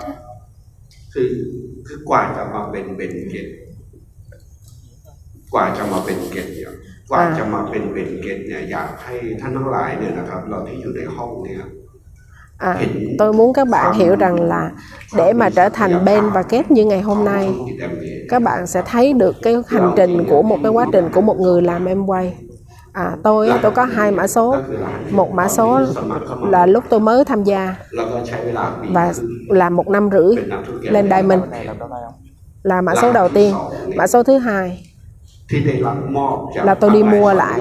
[1.90, 3.48] คือคือกว่าจะมาเป็นเบนเกต
[5.54, 6.74] กว่าจะมาเป็นเกตเนี่ย
[7.10, 11.60] กว่าจะมาเป็นเบนเกตเนี่ยอยากให้ท่านทั้งหลายเนี่ยนะครับ เราที่อยู่ในห้องเนี่ย
[12.58, 12.82] À,
[13.18, 14.72] tôi muốn các bạn hiểu rằng là
[15.18, 17.54] để mà trở thành Ben và Kết như ngày hôm nay,
[18.30, 21.40] các bạn sẽ thấy được cái hành trình của một cái quá trình của một
[21.40, 22.34] người làm em quay.
[22.93, 24.57] À, tôi tôi có hai mã số.
[25.11, 25.81] Một mã số
[26.51, 27.75] là lúc tôi mới tham gia.
[28.93, 29.13] Và
[29.49, 30.37] làm một năm rưỡi
[30.81, 31.41] lên đài mình
[32.63, 33.55] là mã số đầu tiên.
[33.97, 34.87] Mã số thứ hai
[36.65, 37.61] là tôi đi mua lại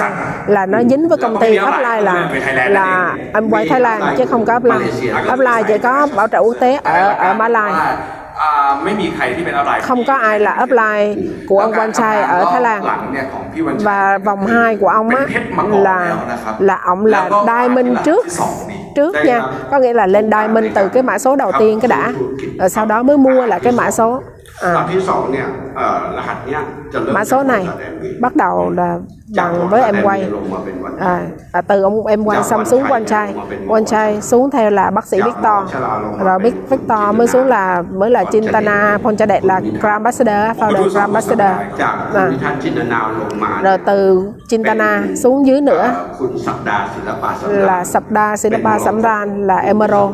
[0.48, 2.16] là nó dính với công ty Upline là
[2.70, 4.86] là em quay Thái Lan chứ không có Upline
[5.34, 7.74] Upline chỉ có bảo trợ quốc tế ở ở Mã Lai
[9.83, 11.15] không có ai là upline
[11.49, 12.83] của ông Quan Trai ở Thái Lan.
[13.85, 15.27] và vòng 2 của ông á
[15.83, 16.17] là
[16.59, 18.27] là ông là diamond trước
[18.97, 19.41] trước nha.
[19.71, 22.13] có nghĩa là lên diamond từ cái mã số đầu tiên cái đã.
[22.59, 24.23] rồi sau đó mới mua lại cái mã số.
[24.68, 24.70] À.
[24.70, 26.60] ลำดับที่สองเนี่ยเอ่อรหัสเนี้ย
[26.94, 28.90] จะเริ่ม mã số này จาก MV bắt đầu là
[29.38, 31.16] จาก bằng với em quay ลงมาเป็นวัน à,
[31.58, 33.28] à, từ ông em quay xong xuống quan trai
[33.68, 35.60] quan trai xuống theo là bác sĩ Victor
[36.26, 41.08] rồi biết Victor mới xuống là mới là Chintana Ponchadet là Grand Ambassador founder Grand
[41.10, 44.00] Ambassador จากคุณ à, วิทัศน์จินตนาลงมา rồi từ
[44.50, 44.90] Chintana
[45.24, 45.86] xuống dưới เอ่อ nữa
[46.20, 50.12] คุณศักดาศิลปะสำราญ là Sapda Silapa Samran là Emerald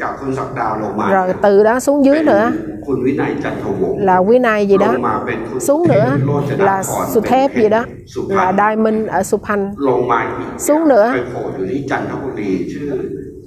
[0.00, 2.44] จากคุณศักดาลงมา rồi từ đó xuống dưới เป็น nữa
[2.86, 7.48] คุณวินัยจันทวงศ์ là Quý Này gì ล đó งมาเป็น คุณ xuống nữa โรจน là พร Suthep
[7.54, 7.82] เป็น gì đó
[8.14, 12.88] สุพรร là ณ Diamond ở Suphan ลงมาอีก xuống nữa ไปโผล่อยู่ที่จันทบุรีชื่อ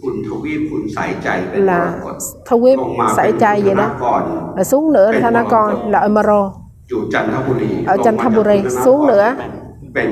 [0.02, 2.18] คุณทวีปคุณสายใจเป็น là มรกต
[2.48, 4.22] Thawip ลงมาเป็น Sải Chay gì คุณธ đó นกร
[4.58, 6.50] rồi xuống nữa là Thanakon là Emerald
[6.90, 9.26] อยู่จันทบุรี ở Chanthaburi xuống nữa
[9.96, 10.10] เป็น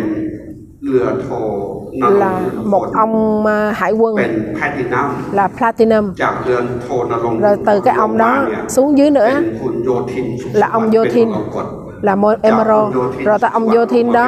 [0.84, 1.81] เรือโทนรงค์
[2.22, 2.32] là
[2.74, 8.34] một ông à, hải เป็ quân นแพลตินัม là Platinum จากเรือนโทนรงค์ rồi từ cái ông ลงมา
[8.34, 11.68] đó เนี่ย xuống dưới เป็ nữa นคุณโยธินสุข là ông สวัสดิ์ Yothin เป็นมรกต
[12.08, 12.90] là một Emerald
[13.28, 14.28] rồi từ ông Yothin đó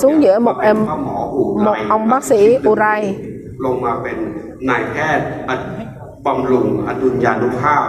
[0.00, 3.00] xuống giữa một em มาเป็นพ่อหมออูไร một ông bác sĩ Urai
[3.64, 4.16] ลงมาเป็น
[4.68, 5.60] นายแพทย์อด
[6.26, 7.82] บำรุงอดุลยานุภาพ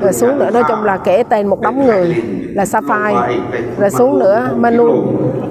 [0.00, 2.22] rồi xuống nữa nói chung là kể tên một đống người
[2.54, 3.20] là Sapphire
[3.78, 4.86] rồi xuống nữa Manu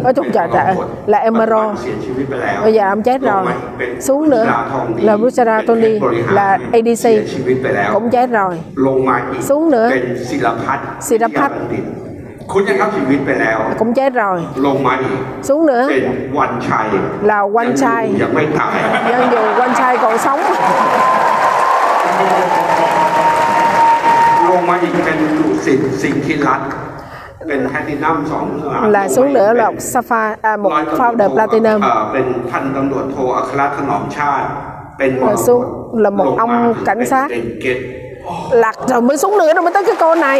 [0.03, 0.75] nói chung trời trời
[1.05, 5.57] là Emerald เสียชีวิตไปแล้ว bây giờ ông chết ลง rồi มาอีกเป็น xuống nữa ลาทองดี là Buchara
[5.57, 8.53] เป็น Tony ผู้บริหาร là เสีย ADC ชีวิตไปแล้ว cũng chết rồi
[8.87, 11.83] ลงมาอีก xuống nữa เป็นศิลพัฒน์ ศิลพัฒน์ วิทยาบัณฑิต
[12.51, 16.05] คุณยังครับชีวิตไปแล้ว cũng chết rồi ลงมาอีก xuống nữa เป็น
[16.37, 16.87] วันชัย
[17.29, 18.31] là Quanh Trai ยัง
[22.27, 26.69] ไม่ตาย dân dù Quanh Trai còn sống ลงมาอีกเป็นดุสิตสิงห์ธิรัตน์
[27.47, 34.45] เป็นแพลตินัมสองเรื่อง là xuống nữa là Sapphire à, một ร้อยตำรวจ founder โท Platinum เอ่อเป็นพันตำรวจโทอัครถนอมชาติ
[34.97, 35.61] เป็นมร Rồi กต xuống
[36.03, 37.77] là một ลงมา ông ถึง cảnh เป็น sát เป็นเกต
[38.63, 40.39] lạc rồi mới xuống nữa rồi mới tới cái cô này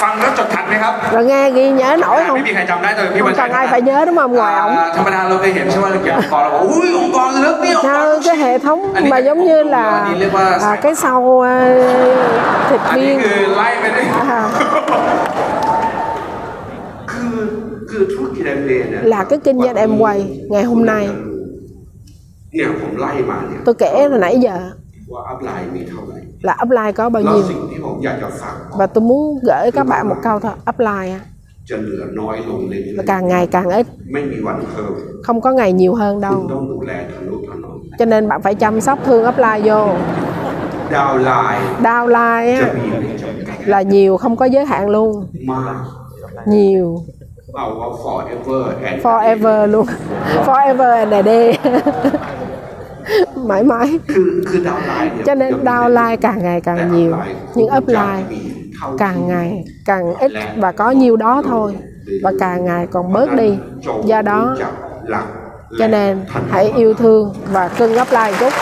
[0.00, 0.94] Phân rất thật thành đấy không?
[1.12, 2.34] Rồi nghe ghi nhớ nổi không?
[2.34, 4.32] Mấy vị thầy đấy rồi khi cần ai phải nhớ đúng không?
[4.32, 4.76] Ngoài ổng.
[4.94, 6.16] Thằng bà luôn đi hiểm sao được kìa.
[6.30, 7.70] Còn là ui ông con lớn đi
[8.24, 10.06] cái hệ thống mà giống như là
[10.82, 11.74] cái sau ờ,
[12.70, 13.20] thịt viên.
[14.28, 14.50] À.
[19.02, 21.08] là cái kinh doanh em quay ngày hôm nay
[23.64, 24.70] tôi kể là nãy giờ
[26.42, 27.42] là upline có bao nhiêu?
[28.70, 31.18] và tôi muốn gửi các bạn một câu thôi upline
[32.96, 33.86] là càng ngày càng ít.
[35.22, 36.50] Không có ngày nhiều hơn đâu.
[37.98, 39.88] Cho nên bạn phải chăm sóc thương upline vô.
[41.82, 42.74] Downline á.
[43.66, 45.26] Là nhiều không có giới hạn luôn.
[46.46, 46.96] Nhiều.
[48.04, 49.86] forever forever luôn.
[50.46, 51.58] Forever and a day.
[53.49, 57.11] mãi mãi คือคือดาวน์ไลน์เนี่ย cho nên downline càng ngày แต่ càng nhiều
[57.57, 58.41] nhưng อัพไล upline น์มี
[58.75, 59.49] เท่าที่ càng ngày
[59.89, 61.75] càng ít và có nhiêu đó thôi
[62.23, 63.49] và càng ngày còn bớt đi
[64.05, 64.73] do đó รู้จัก
[65.11, 65.25] หลัก
[65.79, 66.11] cho nên
[66.51, 68.53] hãy yêu thương và cưng upline chút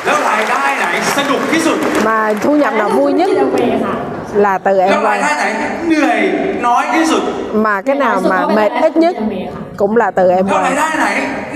[0.05, 3.95] แล้วรายได้ไหนสนุกที่สุด mà thu nhập nào vui nhất ที่เราเวค่ะ
[4.45, 5.45] là từ แล้ว em ราย quay ได้ไหน
[5.89, 6.19] เหนื่อย
[6.67, 7.23] น้อยที่สุด
[7.65, 9.15] mà cái nào mà mệt ít nhất
[9.81, 11.07] cũng là từ em แล้วราย quay ได้ไหน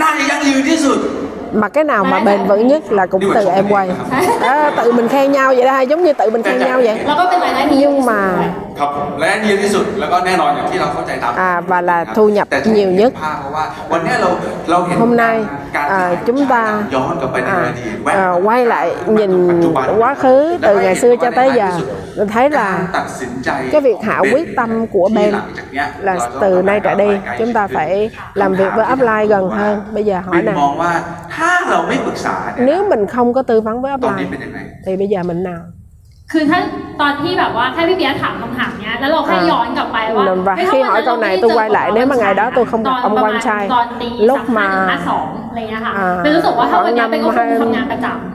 [0.03, 0.99] น่าจะยั่งยืนที่สุด
[1.53, 3.91] mà cái nào mà bền vững nhất là cũng từ em quay
[4.43, 6.97] đó, tự mình khen nhau vậy đó hay giống như tự mình khen nhau vậy
[7.07, 8.21] แล้วก็เป็นรายได้ที่ nhưng mà
[8.79, 14.31] ครับผมและดีที่สุดแล้วก็แน่นอนอย่างที่เราเข้าใจตาม à và là thu nhập แต่ที่ nhiều nhất ภาพเพราะว่าวันเนี้ยเรา
[14.71, 15.37] เราเห็น hôm nay
[15.77, 16.63] การ à, chúng ta
[16.95, 20.35] ย้อนกลับไปในอ à, ดีตแวะ à, quay lại ปัจ nhìn จุบัน quá khứ
[20.69, 21.69] từ ngày xưa cho tới giờ
[22.17, 25.87] และ mình thấy การ là ตัดสินใจ cái việc hạ quyết tâm của ที่ Ben หลังจากเนี้ย
[25.87, 28.11] là เราจะ từ nay ทำ trở ให้ đi เราไปไกล chúng ta ขึ้น phải
[28.41, 30.93] làm việc với upline gần hơn bây giờ เป็ hỏi น nè มองว่า
[31.42, 35.42] ถ้าเราไม่ปรึกษาเนี่ย nếu mình không có tư vấn với ตอนนี้ upline เป็นยังไง thì bây giờ mình
[35.50, 35.62] nào
[36.32, 36.60] คือถ้า
[37.02, 39.42] ตอนที่แบบว่าถ้าพี่เบียร์ถามคำถามเนี้ยแล้วเราแค่ À.
[39.52, 41.84] ย้อนกลับไปว่า Và เฮ้ย khi ถ้า hỏi วัน câu นั้น này เรา tôi ไม่ quay ได้
[41.84, 43.62] lại เจอ nếu mà ngày đó tôi không gặp ตน ông ประ quan มาณ trai
[43.74, 46.08] ตอนตี lúc สามห้า mà ถึงห้าสองอะไรเงี้ยค่ะ À.
[46.24, 48.12] เป็นรู้สึกว่าถ้าวันเนี้ย khoảng เป็นก็คง năm ทำงานประจ À.
[48.28, 48.31] ำ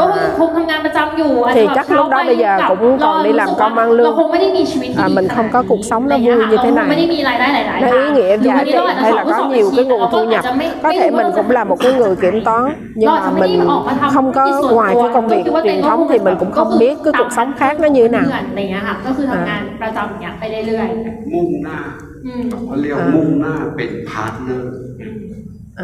[0.00, 3.60] ก็คือคงทำงานประจำอยู่อาจ Thì จะแบบ chắc lúc đó เช้าไป bây giờ กลับ cũng còn đi làm เรารู้สึก
[3.60, 4.04] công ăn ว่า lương.
[4.06, 7.06] เราคงไม่ได้มีชีวิตที่ À, ดี mình không có cuộc sống nó อะไรเงี้ย vui như ค่ะ thế เราคงไม่ได้
[7.06, 9.26] này มีรายได้หลายๆ nó ทาง ý nghĩa หรือ giá วันนี้ trị เราอาจจะ hay ส là อบ
[9.28, 11.06] có สอบ nhiều บัญชี cái แต่ nguồn เราก็ thu อาจ nhập จะไม่ có ไม่ thể
[11.14, 12.64] รู้ mình ว่า cũng là một cái người kiểm toán
[13.00, 15.02] nhưng Lo mà thì mới đi mình học mà thăm không cái cóส่วน ngoài ตัว
[15.04, 17.48] cái công việc ก็คิดว่า truyền ตัวเอง thống thì mình cũng không biết cái cuộc sống
[17.60, 20.86] khác nó như thế nào เพื่อนอะไรเงี้ยค่ะ ก็คือทำงานประจำอย่างเงี้ยไปเรื่อย
[21.32, 24.72] มุ่งหน้า ๆอืม เขาเรียก อ่า มุ่งหน้าเป็นพาร์ทเนอร์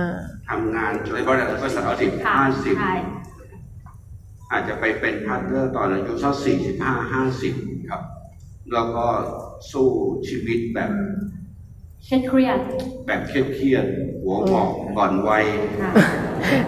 [0.03, 0.05] à,
[0.49, 2.93] ทำงานจน ในบริษัทบริษัท สิบ ค่ะ ห้าสิบ ใช่
[4.53, 7.55] อาจจะไปเป็นพาร์ทเนอร์ตอนอายุสักสี่สิบห้าห้าสิบ
[7.91, 8.03] ครับ
[8.73, 9.07] แล้วก็
[9.71, 9.89] สู้
[10.29, 10.91] ชีวิตแบบ
[12.05, 12.59] เครียดเครียด
[13.07, 13.33] แบบเค
[13.63, 15.45] รียดๆหัวหมอกก่อนวัย
[15.81, 15.93] ค่ะ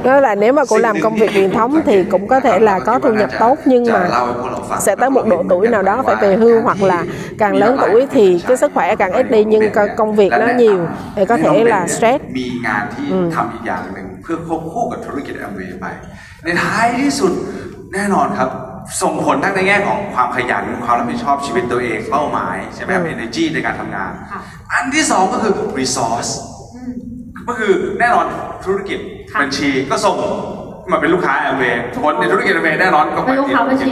[0.05, 2.79] đó là nếu mà cô làm công việc truyền thống thì cũng có thể là
[2.79, 6.03] có thu nhập tốt nhưng จะ mà เล่าให้พวกเราฟัง sẽ tới một độ tuổi nào đó
[6.07, 7.05] phải về hưu hoặc là
[7.39, 10.47] càng lớn tuổi thì cái sức khỏe càng ít đi nhưng co- công việc nó
[10.61, 10.79] nhiều
[11.17, 15.87] thì có thể là stress มีงานที่ทำอีกอย่างหนึ่งเพื่อควบคู่กับธุรกิจแอมเวย์ไป
[16.43, 17.33] ในท้ายที่สุด
[17.94, 18.50] แน่นอนครับ
[19.02, 24.42] ส่งผลทั้งในแง่ของความขยันความรับผิดชอบชีวิตตัวเองเป้าหมายใช่ไหมครับ energy ในการทำงาน ค่ะ
[24.74, 26.32] อันที่สองก็คือ resource
[26.76, 26.94] อืม
[27.48, 28.26] ก็คือแน่นอน
[28.66, 29.00] ธุรกิจ
[29.32, 30.18] ค่ะบัญชีก็ส่ง
[30.92, 33.92] มาเป็นลูกค้าแอมเวย์คนในธุรกิจแอมเวย์แน่นอนก็เป็นลูกค้าบัญชี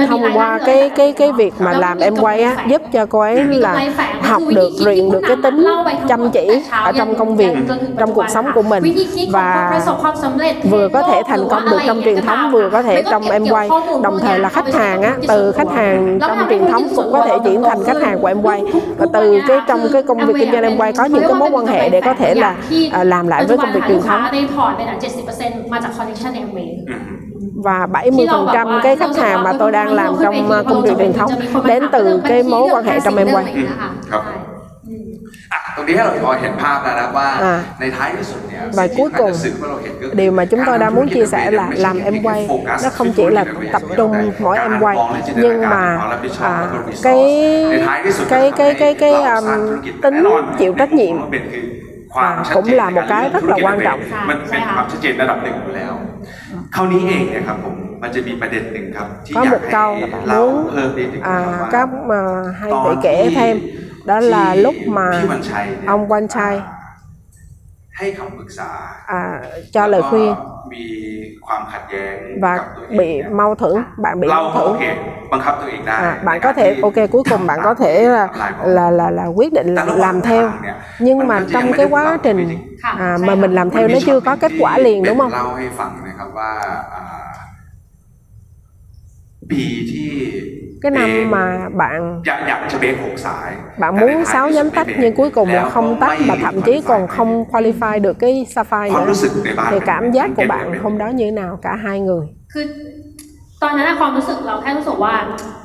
[0.09, 3.45] thông qua cái cái cái việc mà làm em quay á giúp cho cô ấy
[3.45, 3.91] là
[4.23, 5.67] học được luyện được cái tính
[6.09, 7.57] chăm chỉ ở trong công việc
[7.99, 8.95] trong cuộc sống của mình.
[9.31, 9.81] Và
[10.71, 13.69] vừa có thể thành công được trong truyền thống vừa có thể trong em quay.
[14.03, 17.39] đồng thời là khách hàng á từ khách hàng trong truyền thống cũng có thể
[17.45, 18.62] chuyển thành khách hàng của em quay.
[18.99, 21.51] Và từ cái trong cái công việc kinh doanh em quay có những cái mối
[21.53, 22.55] quan hệ để có thể là
[23.05, 24.97] làm lại với công việc truyền thống ในพอร์ตเป็นอ่ะ
[25.34, 26.78] 70%มาจากคอนเนคชั่นแอมเวย์
[27.66, 31.32] và 70% cái khách hàng mà tôi đang làm trong uh, công việc truyền thống
[31.66, 33.45] đến từ cái mối quan hệ trong em quay
[34.12, 34.24] ครับ
[35.53, 41.26] อ่ะตรงนี้ให้เราพอเห็นภาพแล้วนะว่า อ่า ในท้ายที่สุดเนี่ย và สิ่งที่ cuối cùng เราจะสื่อว่าเราเห็นก็คือ điều mà chúng tôi đang muốn chia
[41.34, 42.41] sẻ là làm em quay
[42.84, 43.43] nó không chỉ là
[43.74, 44.97] tập trung mỗi em quay
[45.36, 45.84] nhưng mà
[46.41, 46.53] à,
[47.03, 47.20] cái
[48.30, 49.45] cái cái cái cái um,
[50.01, 50.24] tính
[50.59, 51.16] chịu trách nhiệm
[52.16, 53.99] ความ à, ชัด cũng เจน là một cái rất là quan trọng
[54.30, 55.93] มันเป็นความชัดเจนระดับหนึ่งอยู่แล้ว
[56.76, 61.89] คราวนี้เองเนี่ยครับผมมันจะมีประเด็นหนึ่งครับ ที่ có อยาก một ให้ câu là bạn เรา muốn เพิ่มนิดหนึ่งครับ à, ว่า các
[62.12, 62.20] mà
[62.59, 63.55] hay ตอน bị kể thêm
[64.09, 66.53] đó là ที่ lúc mà พี่วันชัยเนี่ย ông Quan Trai
[67.97, 68.70] ให้คำปรึกษา
[69.20, 69.22] à,
[69.74, 70.32] cho lời khuyên
[70.74, 70.86] มี
[71.45, 73.09] ความขัดแย้ง và กับตัวเอง bị
[73.39, 74.84] mâu thuẫn bạn bị เรา mâu ก็โอ thuẫn เค
[75.32, 78.28] บังคับตัวเองได้ à, bạn ใน có การ thể ที่ ok cuối cùng bạn có thể là
[78.78, 80.45] là là, là quyết định là làm theo
[81.05, 82.39] nhưng mà trong cái quá trình
[83.07, 86.51] à, mà mình làm theo nó chưa có kết quả liền đúng không เล่าให้ฟังนะครับว่า
[86.93, 87.03] อ่า
[89.49, 90.12] ปีที่
[90.83, 92.22] cái năm mà bạn
[93.79, 97.07] bạn muốn sáu giám tách nhưng cuối cùng là không tách và thậm chí còn
[97.07, 99.12] không qualify được cái sapphire nữa.
[99.70, 102.27] thì cảm giác của bạn hôm đó như thế nào cả hai người?
[103.64, 105.14] ตอนนั้นอะความรู้สึกเราแค่รู้สึกว่า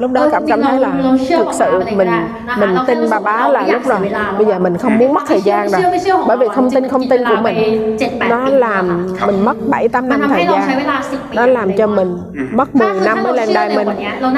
[0.02, 2.98] lúc đó cảm cảm thấy là เราเชื่อ thực sự ป๊าป๊า mình ไปเลยก็ได้นะคะ mình เราแค่ tin
[3.02, 5.10] รู้สึ bà กว่า bá เรา là ไม่อยาก lúc rồi เสียเวลา bây giờ mình không muốn
[5.16, 7.46] mất thời gian ไม่ rồi เชื่อไม่เชื่อของ bởi vì เรา không tin không tin của เวลา
[7.46, 7.68] mình ไป
[8.00, 11.34] เจ็ดแปด nó ปี làm อะ mình mất 7 8 มัน năm ทำให้ thời เราใช้เว gian ลาสิบปี
[11.36, 12.10] nó làm cho mình
[12.58, 13.88] mất 10 năm mới lên diamond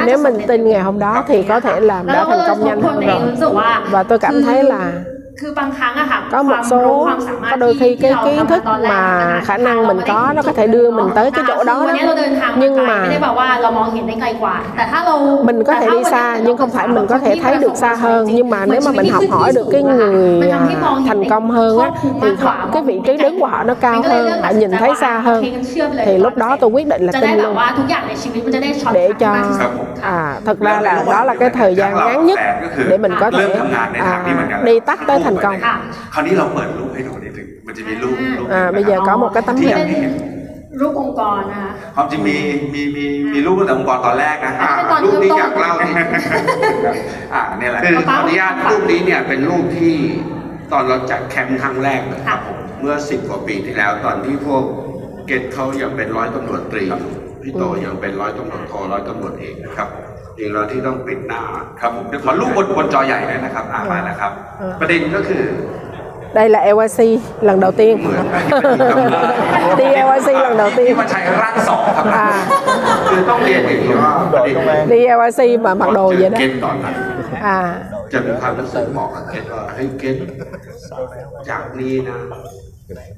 [0.08, 2.48] nếu mình tin ngày hôm đó thì có thể làm แล้ว đã เราก็ thành เลย
[2.48, 4.82] công ทบ nhanh ทวน hơn ตัวเอง rồi รู้สึกว่า và tôi cảm thấy là
[5.40, 8.50] คือบางครั้งอะค่ะ có ควา một มรู้ số ความสามารถ có đôi khi ที่ cái เรา kiến ทำ
[8.52, 9.00] thức ตอนแรก mà
[9.30, 11.74] อะ khả năng mình có nó có thể đưa mình tới cái chỗ คือ đó
[11.86, 15.14] วันนี้เรา đó เดินทางมา nhưng ไกล mà ไม่ได้แบบว่าเรามองเห็นได้ไกลกว่า แต่ถ้าเรา
[15.48, 18.22] mình có thể đi xa nhưng không phải mình có thể thấy được xa hơn
[18.36, 20.58] nhưng mà nếu mà mình học hỏi được cái người à,
[21.08, 21.90] thành công hơn á
[22.22, 25.18] thì họ cái vị trí đứng của họ nó cao hơn họ nhìn thấy xa
[25.18, 25.44] hơn
[26.06, 29.04] thì lúc đó tôi quyết định là จะได้ tin แบบ luôn ว่าทุกอย่างในชีวิตมันจะได้ช็อต để
[29.34, 29.72] มากที่ cho สุด
[30.16, 32.38] à, thật ra là đó là cái thời gian ngắn nhất
[32.90, 33.46] để mình có thể
[34.10, 34.14] à,
[34.64, 35.75] đi tắt tới thành công ค่ะ
[36.13, 40.13] คราวนี้เราเปิดรูปให้ดูนิดนึงมันจะมีรูปรูปอ่า bây giờ có một cái tấm ที่ hình อยากให้เห็น
[40.81, 42.35] รูปองค์กรนะคะ ความจริงมี
[42.73, 46.09] มีมีมีรูปตั้งแต่องค์กรตอนแรกนะอ่าอ่ารูปนี้อยากเล่านิดนึง
[47.33, 49.95] อ่าเนี่ยแหละคือขออนุญาตรูปนี้เนี่ยเป็นรูปที่
[50.71, 52.37] ตอนเราจัดแคมป์ครั้งแรกเลยค่ะ
[52.79, 54.63] เมื่อสิบกว่าปีที่แล้ว ตอนที่พวก
[55.27, 56.85] เกตเขายังเป็นร้อยตำรวจตรี
[57.41, 59.89] พี่โตยังเป็นร้อยตำรวจโทร้อยตำรวจเอกนะครับ
[60.37, 61.41] จริงเราที่ต้องปิดหน้า
[61.79, 64.31] ครับผมเดี๋ยวขอรูปบนบนจอใหญ่หน่อยนะครับอ่ามาแล้วครับ
[64.79, 65.43] ประเด็นก็คือ
[66.37, 66.99] đây là LYC
[67.47, 68.25] lần đầu tiên เหมือน
[69.79, 72.27] đi LYC lần đầu พี่ tiên วันชัยร่างสองครับ à
[73.09, 74.55] คือต้องเรียนอย่างนี้ว่าประเด็น
[74.93, 76.93] đi LYC mà mặc đồ เจ vậy อ đó เกณฑ์ตอนนั้น
[77.55, 77.59] à
[78.13, 80.23] จะมีความรู้สึกบอกกับเกณฑ์ว่าเฮ้ยเกณฑ์
[81.49, 82.17] จากนี้นะ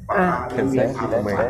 [0.10, 1.08] ป้าป้ามีความ
[1.38, 1.50] ฝัน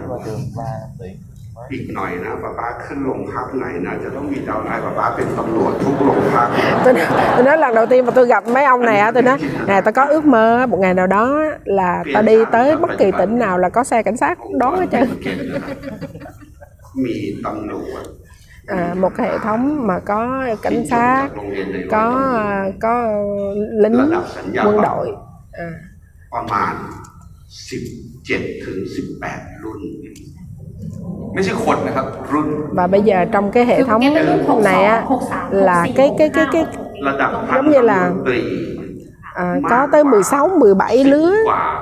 [1.72, 6.48] อีกหน่อยนะป้าป้าขึ้นโรงพักไหนนะจะต้องมีดาวไลน์ป้าป้าเป็นตำรวจทุกโรงพัก
[6.84, 6.94] tôi,
[7.36, 9.80] tôi nói lần đầu tiên mà tôi gặp mấy ông này á tôi nói nè
[9.80, 11.24] tôi có ước mơ một ngày nào đó
[11.64, 14.86] là tao đi tới bất kỳ tỉnh nào là có xe cảnh sát đón hết
[14.92, 15.76] trơn เกณฑ์นะครับ
[17.04, 18.04] มีตำรวจ
[18.66, 22.06] à, một cái hệ thống mà có cảnh sát โรงเรียนใน có
[22.84, 22.94] có
[23.82, 23.96] lính
[24.64, 25.06] quân đội
[25.52, 25.68] à,
[26.34, 26.74] ประมาณ
[27.88, 28.78] 17ถึง
[29.20, 29.80] 18 รุ่น
[32.72, 34.00] và bây giờ trong cái hệ thống
[34.64, 35.04] này á
[35.50, 36.64] là cái cái cái cái
[37.08, 38.40] ระดับพัน giống như là ตำรวจตรี
[39.34, 41.34] à, có tới 16 17 lứa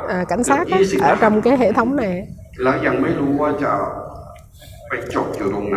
[0.08, 2.14] à, cảnh sát á, ở trong cái hệ thống này
[2.62, 3.72] แล้วยังไม่รู้ว่าจะ
[4.88, 5.76] ไปจบอยู่ตรงไหน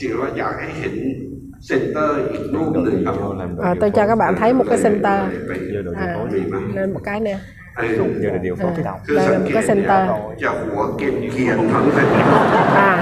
[0.00, 0.94] จริงๆว่าอยากให้เห็น
[1.66, 3.14] เซ็นเตอร์อีกรูปหนึ่งครับ
[3.68, 5.50] à, tôi cho các bạn thấy một cái center ไป
[6.04, 7.63] à, มีไหม lên một cái nè เออ
[8.22, 9.68] giờ là điều phó cái đầu คือ đây สั là ง một เก cái ต
[9.68, 10.02] center
[10.42, 12.46] จะหัวเกรียนเกียนๆทั้งเซ็นเตอร์
[12.88, 12.92] à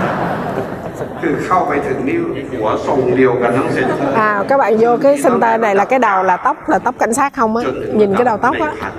[1.20, 2.18] คือเข้าไปถึงนี่
[2.50, 7.12] หัวทรงเดียวกันทั้งเซ็นเตอร์ à các bạn vô cái center này là cái đầu là tóc là tóc cảnh
[7.18, 8.94] sát không á จนถึง nhìn cái đầu tóc á ในพัน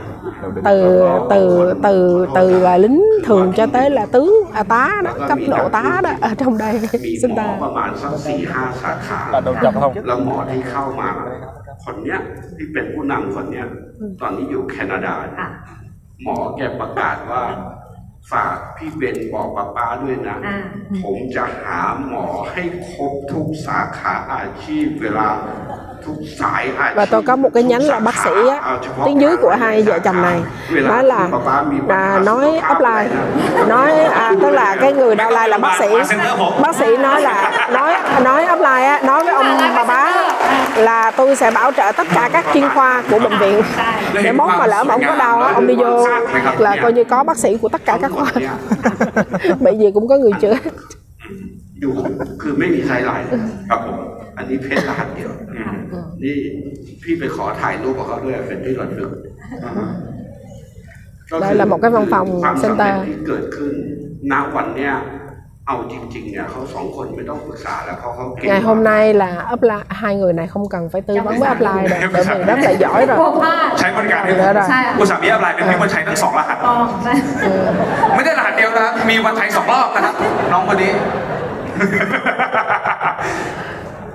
[0.68, 0.78] từ
[1.30, 5.70] từ từ từ là lính thường cho tới là tướng à, tá đó cấp độ
[5.70, 6.74] tá đó ở trong đây
[7.06, 11.10] มีหมอ center ประมาณสักสี่ห้าสาขา là đầu chọc không แล้วหมอที่เข้ามา
[11.86, 12.20] คนเนี้ย
[12.58, 13.68] ที่เป็นผู้นำคนเนี้ย
[14.22, 15.50] ตอนนี้อยู่แคนาดา ค่ะ
[16.24, 17.44] หมอแกประกาศว่า
[18.32, 20.58] ฝากพี่เบนบอกป้าป้าด้วยนะ อ่า
[21.04, 25.28] ผมจะหาหมอให้ครบทุกสาขาอาชีพเวลา
[26.06, 30.00] ทุกสายอาชีพ và tôi có một cái nhánh là bác sĩ á, tiếng dưới của hai vợ
[30.00, 30.42] chồng này
[30.84, 31.30] nói là
[31.90, 33.08] à, nói offline
[33.68, 35.88] nói à, tức là cái người downline là bác sĩ
[36.62, 39.46] bác sĩ nói là nói nói offline á, nói với ông
[39.76, 40.12] bà bá
[40.78, 43.62] là tôi sẽ bảo trợ tất cả các chuyên khoa của bệnh viện
[44.14, 46.08] để mốt mà lỡ mà ông có đau á, ông đi vô
[46.58, 48.32] là coi như có bác sĩ của tất cả các khoa
[49.60, 50.56] bệnh gì cũng có người chữa
[51.82, 51.94] อยู่
[52.42, 53.28] คือไม่มีไฮไลท์
[53.70, 53.98] ครับผม
[54.38, 55.32] อันนี้เพชรรหัสเดียว
[56.24, 56.36] นี่
[57.04, 59.12] พี่ไปขอถ่ายรูปกับเขาด้วยเป็นที่ระลึก
[61.32, 61.74] ก็ ได้ละหม
[65.69, 71.51] อกก็ฟังฟังความเซ็นสำเตอเร็ร์จที่เกิดขึ้นณวันเนี้ยเอาจริงๆเนี่ยเขาสองคนไม่ต้องปรึกษาแล้วเขาเขาเก่ง ngày hôm nay là upline hai người này không cần phải tư vấn với
[71.53, 77.13] upline rồi bởi vì rất là giỏi กลัว rồi พลาดใช้บริการให้ได้ได้ใช่ค่ะอุตสาหมีอะไรเป็นพี่วันชัยทั้งสองรหัสอ๋อใช่
[78.15, 80.15] ไม่ได้รหัสเดียวนะครับ มีวันชัยสองรอบนะครับ
[80.53, 80.93] น้องคนนี้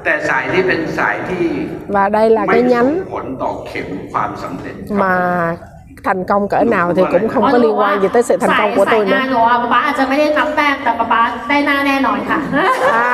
[0.04, 1.46] แต่สายนี้เป็นสายที่
[1.96, 5.16] và đây là ไม่ cái ส่ง nhánh ผลต่อเข็มความสำเร็จครับ mà
[6.05, 8.71] thành công cỡ nào thì cũng không có liên quan gì tới sự thành công
[8.77, 12.39] của สาย tôi งาน nữa หนูอ่ะป๊าป๊าอาจจะไม่ได้นับแต้มแต่ป๊าป๊าได้หน้าแน่นอนค่ะ
[13.03, 13.09] à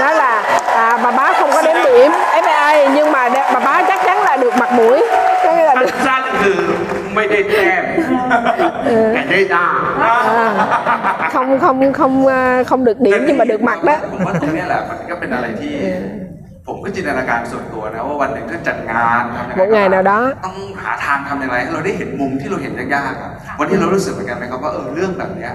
[0.00, 0.32] nói là
[0.84, 2.10] à, bà bá không có đếm điểm
[2.44, 2.64] FA
[2.96, 4.98] nhưng mà đe- bà bá chắc chắn là được mặt mũi
[5.44, 6.60] có nghĩa là được สั้นๆคือ
[7.14, 7.82] ไม่ได้แต้ม
[9.14, 9.64] แต่ได้หน้า
[10.10, 15.74] à, không không không à, không được điểm nhưng mà được mặt đó ผมว่าตรงเนี้ยแหละมันก็เป็นอะไรที่
[16.67, 25.53] ผมก็จินตนาการส่วนตัวนะว่าวันหนึ่งถ้าจัดงานทำยังไง một ngày nào đó ต้องหาทางทำยังไงให้เราได้เห็นมุมที่เราเห็นยากๆอะวันนี้เรารู้สึกเหมือนกันไหมครับว่าเออเรื่องแบบเนี้ย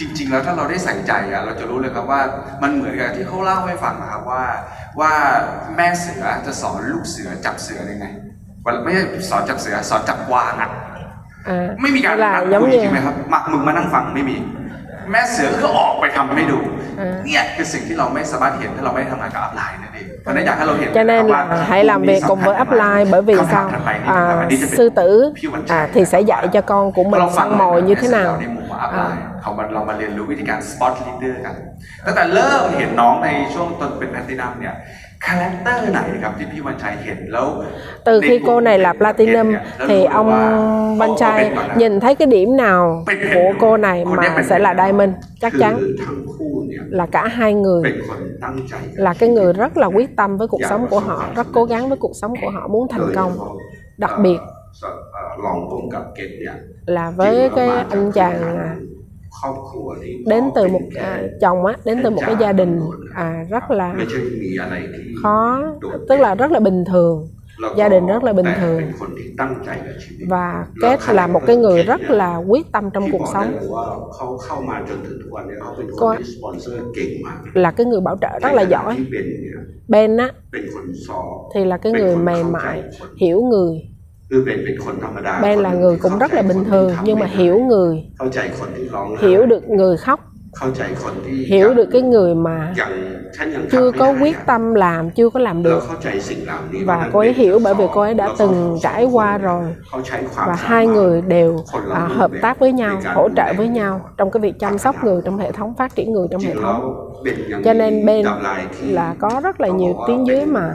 [0.00, 2.20] จริง ๆ แล้วถ้าเราได้ใส่ใจอะเราจะรู้เลยครับว่า
[2.62, 4.42] มันเหมือนกับที่เขาเล่าให้ฟังนะครับว่า
[5.00, 5.12] ว่า
[5.76, 8.06] แม่เสือจะสอนลูกเสือจับเสือยังไง
[8.64, 10.70] วันไม่ใช่สอนจับเสือสอนจับกวางอะ
[11.52, 14.36] à, ไม่มีการ là นั่ง giống คุย như ใช่ไหมครับมามึงมานั่งฟังไม่มี
[15.10, 16.58] แม่เสือก็ออกไปทำให้ดู
[17.00, 19.89] อืมเนี่ยคือสิ่งที่เราไม่สามารถเห็นถ้าเราไม่ได้ทำงานกับอัพไลน์นั่นเองเพราะฉะนั้นอย
[20.51, 23.71] ากให้เราเห็น cho nên là hãy làm việc cùng với upline bởi vì sao
[24.05, 24.47] à,
[24.77, 25.31] sư tử
[25.67, 28.31] à, thì sẽ dạy cho con của mình เราฟัง săn mồi như thế ใน nào
[28.55, 31.55] มุมของอัพไล à, น์เขามาเรามาเรียนรู้วิธีการสปอตลีดเดอร์กัน
[32.05, 34.75] ตั้งแต่เริ่มเห็นน้องในช่วงตอนเป็นแพลตินัมเนี่ย
[35.25, 37.47] คาแรคเตอร์ไหนครับที่พี่วันชัยเห็นแล้ว
[38.07, 39.47] từ khi cô này là platinum
[39.87, 40.29] thì ông
[40.99, 45.11] Văn Trai nhìn thấy cái điểm nào của cô này mà sẽ là diamond
[45.41, 50.09] chắc คือ chắn ทั้งคู่เนี่ย là cả hai người เป็นคนตั้งใจกัน là cái người rất là quyết
[50.19, 52.87] tâm với cuộc sống của họ rất cố gắng với cuộc sống của họ muốn
[52.93, 53.31] thành công
[54.03, 54.39] đặc biệt
[54.81, 56.55] เอ่อลองพุ่มกับเกตเนี่ย
[56.95, 58.37] là với cái anh chàng
[60.26, 62.80] đến từ một à, chồng á đến từ một cái gia đình
[63.14, 63.94] à, rất là
[65.22, 65.62] khó
[66.08, 67.28] tức là rất là bình thường.
[67.76, 68.82] Gia đình rất là bình thường.
[70.28, 73.58] và kết là một cái người rất là quyết tâm trong cuộc sống.
[75.98, 76.14] cô
[77.54, 78.96] là cái người bảo trợ rất là giỏi.
[79.88, 80.30] ben á
[81.54, 82.82] thì là cái người mềm mại
[83.16, 83.89] hiểu người
[85.42, 88.04] ben là người cũng rất là bình thường nhưng mà hiểu người.
[89.20, 90.20] Hiểu được người khóc.
[91.46, 92.72] Hiểu được cái người mà
[93.70, 95.82] chưa có quyết tâm làm chưa có làm được.
[96.84, 99.64] và cô ấy hiểu bởi vì cô ấy đã từng trải qua rồi.
[100.46, 101.64] Và hai người đều
[101.94, 105.22] à, hợp tác với nhau hỗ trợ với nhau trong cái việc chăm sóc người
[105.24, 107.12] trong hệ thống phát triển người trong hệ thống.
[107.64, 108.26] cho nên bên
[108.82, 110.74] là có rất là nhiều tiếng dưới mà.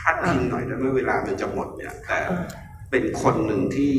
[0.08, 2.18] าดพิงหน่อยได้ไหมเวลามันจะหมดเนี่ยแต่
[2.90, 3.92] เป็นคนหนึ่งที่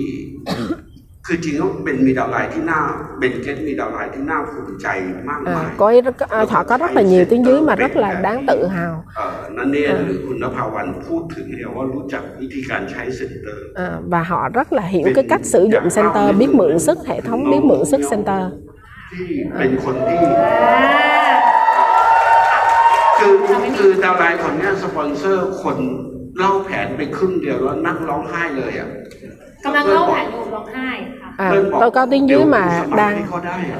[1.25, 2.81] คือจริงแล้วเป็นมีดาวไลน์ที่น่า
[3.19, 4.87] เป็นเกตมีดาวไลน์ที่น่าภูมิใจ
[5.29, 8.21] มากมาย à, cô ấy rất, à, họ có rất là nhiều tiếng dưới mà rất là
[8.21, 16.25] đáng tự hào เอ่อนั่นเนหรือคุณนภาวันพูดถึงเนี่ยว่ารู้จักวิธีการใช้เซ็นเตอร์ à, và họ rất là hiểu cái cách sử dụng center
[16.39, 18.41] biết mượn sức hệ thống biết mượn sức center
[19.11, 19.27] ที่
[19.57, 20.21] เป็นคนที่
[23.22, 23.36] คือ
[23.78, 25.76] คือดาวไลน์คนเนี้ยสปอนเซอร์คน
[26.38, 28.88] เล่าแผนไปครึ่งเดียวแล้วนั่งร้องไห้เลยอะ
[29.64, 30.88] กำลังเล่าแผนอยู่ร้องไห้
[31.20, 33.78] ค่ะ à, เพื่อนบอก tôi có tiếng dưới mà เดี๋ยวสมัคร đang ให้เขาได้อะ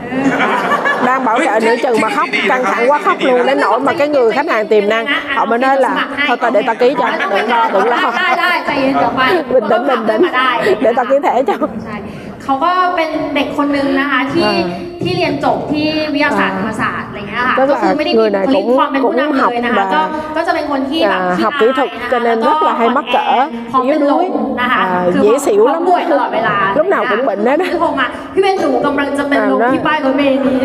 [1.07, 3.93] đang bảo trợ nửa chừng mà khóc căng thẳng quá khóc luôn đến nỗi mà
[3.99, 6.95] cái người khách hàng tiềm năng họ mới nói là thôi tao để tao ký
[6.99, 9.22] cho đừng lo đừng lo ได้ได้ใจเย็นเดี๋ยวไป
[9.55, 10.51] bình tĩnh bình tĩnh ได้
[10.84, 11.97] để tao ký thẻ cho ใช่
[12.43, 14.66] เขาก็เป็นเด็กคนนึงนะคะที่อ่า
[15.03, 21.43] ที่เรียนจบที่วิทยาศาสตร์ธรรมศาสตร์อะไรเงี้ยค่ะ ก็คือ ก็คือไม่ได้มี người này บุคลิก cũng- ความเป็นผู้นำเลยนะคะ cũng học ก็ và ก็จะเป็นคนที่แบบ à, ขี้
[21.45, 23.26] học kỹ thuật อายนะคะ cho nên แล้ว rất là hay mắc cỡ
[23.72, 27.22] พร้อมเป็น yếu ล đuối มนะคะ à, คือ dễ xỉu พร้อ lắm มป่วยตลอดเวลา lúc nào cũng
[27.30, 29.70] bệnh hết á โทรมาพี่เป็นหนูกำลังจะเป็นลม À, đó.
[29.74, 30.59] ที่ป้ายรถเมล์นี้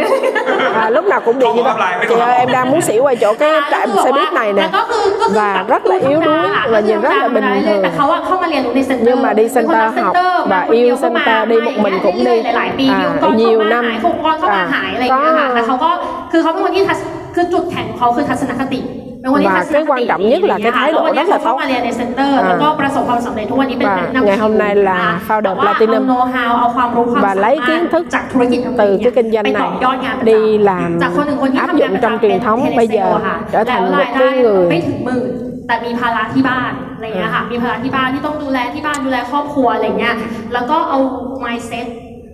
[0.82, 2.20] à, lúc nào cũng bị như Không có vậy apply với chị tôi.
[2.28, 5.36] ơi em đang muốn xỉu ở chỗ cái trạm xe buýt này แล้ nè วก็คือก็คือ
[5.38, 7.44] và แบบ rất là yếu đuối ค่ะ và nhìn rất là bình
[7.82, 11.40] แต่ thường เขาอะเข้ามาเรียนรู้ในเซ็นเตอร์ nhưng mà đi เป็นคนรัก center học center và มาคนเดี yêu ยวก็มา center
[11.50, 13.84] đi một mình cũng เรื่อย đi ๆหลายๆปี à, มีองค์กร nhiều เข้ามา năm
[14.27, 15.89] หายองค์กรเข้ามา à, หายอะไรอย่างเงี้ยค่ะแต่เขาก็
[16.31, 16.99] คือเขาเป็นคนที่ทัศ
[17.35, 18.81] คือจุดแข็งของเขาคือทัศนคติ
[19.21, 21.59] เป็นคนที่ Và ทัศนคติ cái quan trọng nhất là cái thái độ แล้ววันนี้ rất là เขาเข้า tốt
[21.61, 22.43] มาเรียนในเซ็นเตอร์ À.
[22.47, 27.21] แล้วก็ประสบความสำเร็จทุกวันนี้เป็น Và นักนำ ngày hôm nay là นะคะ founder แต่ว่า Platinum เอา know how เอาความรู้ความ
[27.25, 30.41] và สามาร lấy ถ kiến thức จากธุรกิจ từ cái kinh doanh ไปต่ này อยอดงานประจำ đi
[30.69, 33.37] làm จากคนหนึ่งคนที่ áp ทำงาน dụng ประ trong จำเป็น truyền thống เทเล bây เซล giờ อะค่ะ
[33.53, 35.29] trở thành แล้ว một รายได้ cái người ไม่ถึงหมื่น
[35.67, 40.15] แต่มีภาระที่บ้านอะไรอย่างเงี้ยค่ะมีภาระที่บ้านที่ต้องดูแลที่บ้านดูแลครอบครัวอะไรเงี้ย
[40.53, 40.99] แล้วก็เอา
[41.45, 41.87] mindset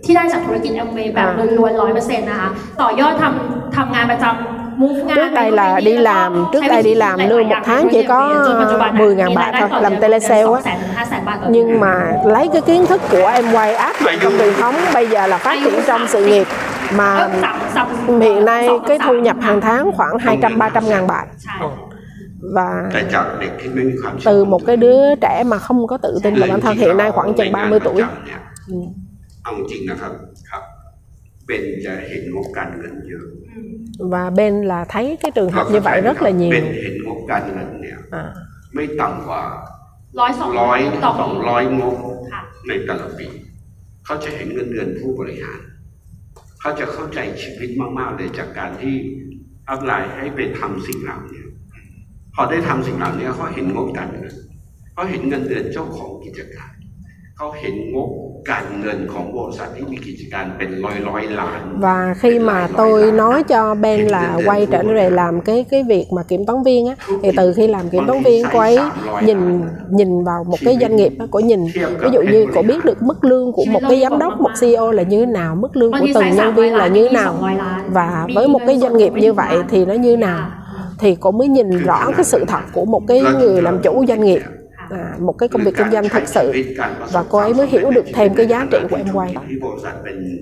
[0.05, 1.45] ที่ได้จากธุรกิจ Amway แบบ À.
[1.57, 2.49] ล้วนๆร้อยเปอร์เซ็นต์นะคะ
[2.81, 7.31] ต่อยอดทำทำงานประจำ move งาน trước đây là đi làm trước ใช้ đây วิธี đi làm หลายๆ
[7.31, 9.69] lương อย่า một ง tháng ใน chỉ ธุรกิจ có จนปัจจุบัน 10.000 มีราย bạc ได้ thôi
[9.73, 11.95] ต่อ làm เดือน telesale 200,000 á ถึง500,000 บาทต่อเดือน nhưng mà
[12.35, 15.37] lấy cái kiến thức của em quay áp dụng trong truyền thống bây giờ là
[15.37, 17.87] phát triển trong sự nghiệp เอ mà อสามสาม
[18.25, 21.55] hiện nay สอง cái สาม thu nhập hàng tháng khoảng 200 300 ngàn bạc ใช่
[22.55, 26.73] và แต่จากเด็กที่ไม่มีความเชื่อ từ một cái đứa trẻ mà không có tự tin vào bản thân
[26.83, 28.01] hiện nay khoảng chừng 30 tuổi
[29.44, 30.12] เนี่ยเอาจริงนะครับ
[30.50, 30.62] ครับ
[31.46, 33.26] เป็นจะเห็นงบการเงินเยอะ
[34.12, 38.24] và bên là thấy cái trường hợp như vậy rất là เป็น nhiều เห็นงบการเงินเนี่ย à,
[38.74, 39.42] ไม่ต่ำกว่า
[40.20, 41.96] ร้อยสองร้อยต่อสองปีร้อยงบ
[42.32, 43.26] ค่ะ ในแต่ละปี
[44.04, 45.60] เขาจะเห็นเงินเดือนผู้บริหาร
[46.60, 48.94] เขาจะเข้าใจชีวิตมาก ๆ เลยจากการที่
[49.68, 51.42] อัพไลน์ให้ไปทำสิ่งเหล่านี้
[52.34, 54.34] พอได้ทำสิ่งเหล่านี้เขาเห็นงบการเงิน
[54.92, 56.72] เขาเห็นเงินเดือนเจ้าของกิจการ
[57.36, 58.10] เขาเห็นงบ
[58.51, 65.83] การเงินของบริษัทที่มีกิจการเป็นร้อยร้อยๆล้าน và khi mà tôi nói cho Ben là quay trở lại làm cái cái
[65.83, 68.79] việc mà kiểm toán viên á thì từ khi làm kiểm toán viên cô ấy
[69.21, 69.39] nhìn
[69.89, 73.01] nhìn vào một cái doanh nghiệp á cô nhìn ví dụ như cô biết được
[73.01, 75.91] mức lương của một cái giám đốc một CEO là như thế nào mức lương
[75.91, 77.35] của từng nhân viên là như thế nào
[77.91, 80.49] và với một cái doanh nghiệp như vậy thì nó như nào
[80.99, 84.23] thì cô mới nhìn rõ cái sự thật của một cái người làm chủ doanh
[84.23, 84.41] nghiệp
[84.90, 86.52] à, một cái công việc kinh doanh thật sự.
[87.12, 89.34] Và cô ấy mới hiểu được thêm cái giá trị của em quay.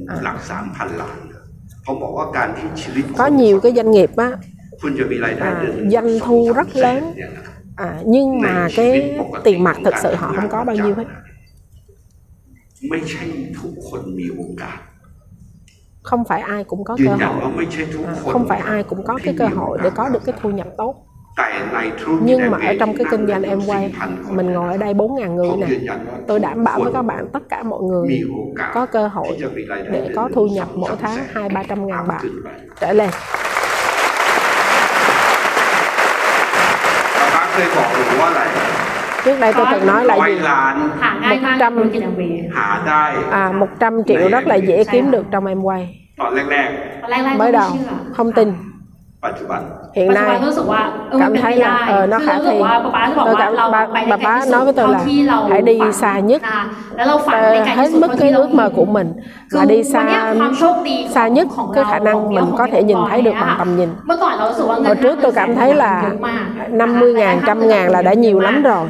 [0.07, 0.17] À.
[3.17, 4.33] có nhiều cái doanh nghiệp á
[5.41, 7.15] à, doanh thu rất lớn.
[7.77, 11.05] À, nhưng mà cái tiền mặt thật sự họ không có bao nhiêu hết.
[16.03, 17.19] Không phải ai cũng có cơ hội.
[18.07, 20.67] À, không phải ai cũng có cái cơ hội để có được cái thu nhập
[20.79, 21.07] tốt
[22.23, 23.95] nhưng mà ở trong cái kinh doanh em quay
[24.31, 25.95] mình ngồi ở đây 4.000 người nè.
[26.27, 28.23] tôi đảm bảo với các bạn tất cả mọi người
[28.75, 32.21] có cơ hội để có thu nhập mỗi tháng hai ba trăm ngàn bạc.
[32.81, 33.11] trở lên.
[39.25, 40.39] Trước đây tôi từng nói là gì?
[41.31, 41.77] một trăm
[43.31, 45.99] à một trăm triệu rất là dễ kiếm được trong em quay
[47.37, 47.71] mới đầu
[48.17, 48.72] không tin
[49.95, 50.41] hiện nay
[51.19, 52.61] cảm thấy là ờ, nó khả thi.
[53.25, 55.01] Tôi cảm ba, bà bá nói với tôi là
[55.51, 56.43] hãy đi xa nhất.
[57.31, 59.13] tôi hết mức cái ước mơ của mình
[59.51, 60.35] là đi xa
[61.11, 63.89] xa nhất cái khả năng mình có thể nhìn thấy được bằng tầm nhìn.
[64.87, 66.11] Hồi trước tôi cảm thấy là
[66.71, 68.89] 50 ngàn trăm ngàn là đã nhiều lắm rồi.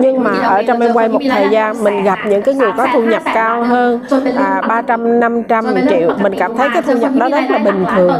[0.00, 2.86] Nhưng mà ở trong em quay một thời gian mình gặp những cái người có
[2.92, 4.00] thu nhập cao hơn
[4.36, 8.12] à, 300 500 triệu mình cảm thấy cái thu nhập đó rất là bình thường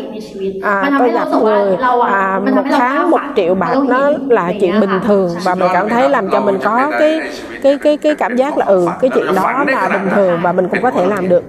[0.00, 3.20] ็นเรื่องปกติในชีวิต à, มันทำ tôi ให้เรา gặp รู้สึกว่า người เราอ่ะ à, มันทำ một ให้เรา tháng một
[3.36, 4.00] triệu bạc nó
[4.38, 7.20] là chuyện bình thường và mình cảm thấy làm cho mình có cái
[7.62, 10.68] cái cái cái cảm giác là ừ cái chuyện đó là bình thường và mình
[10.68, 11.44] cũng có thể làm được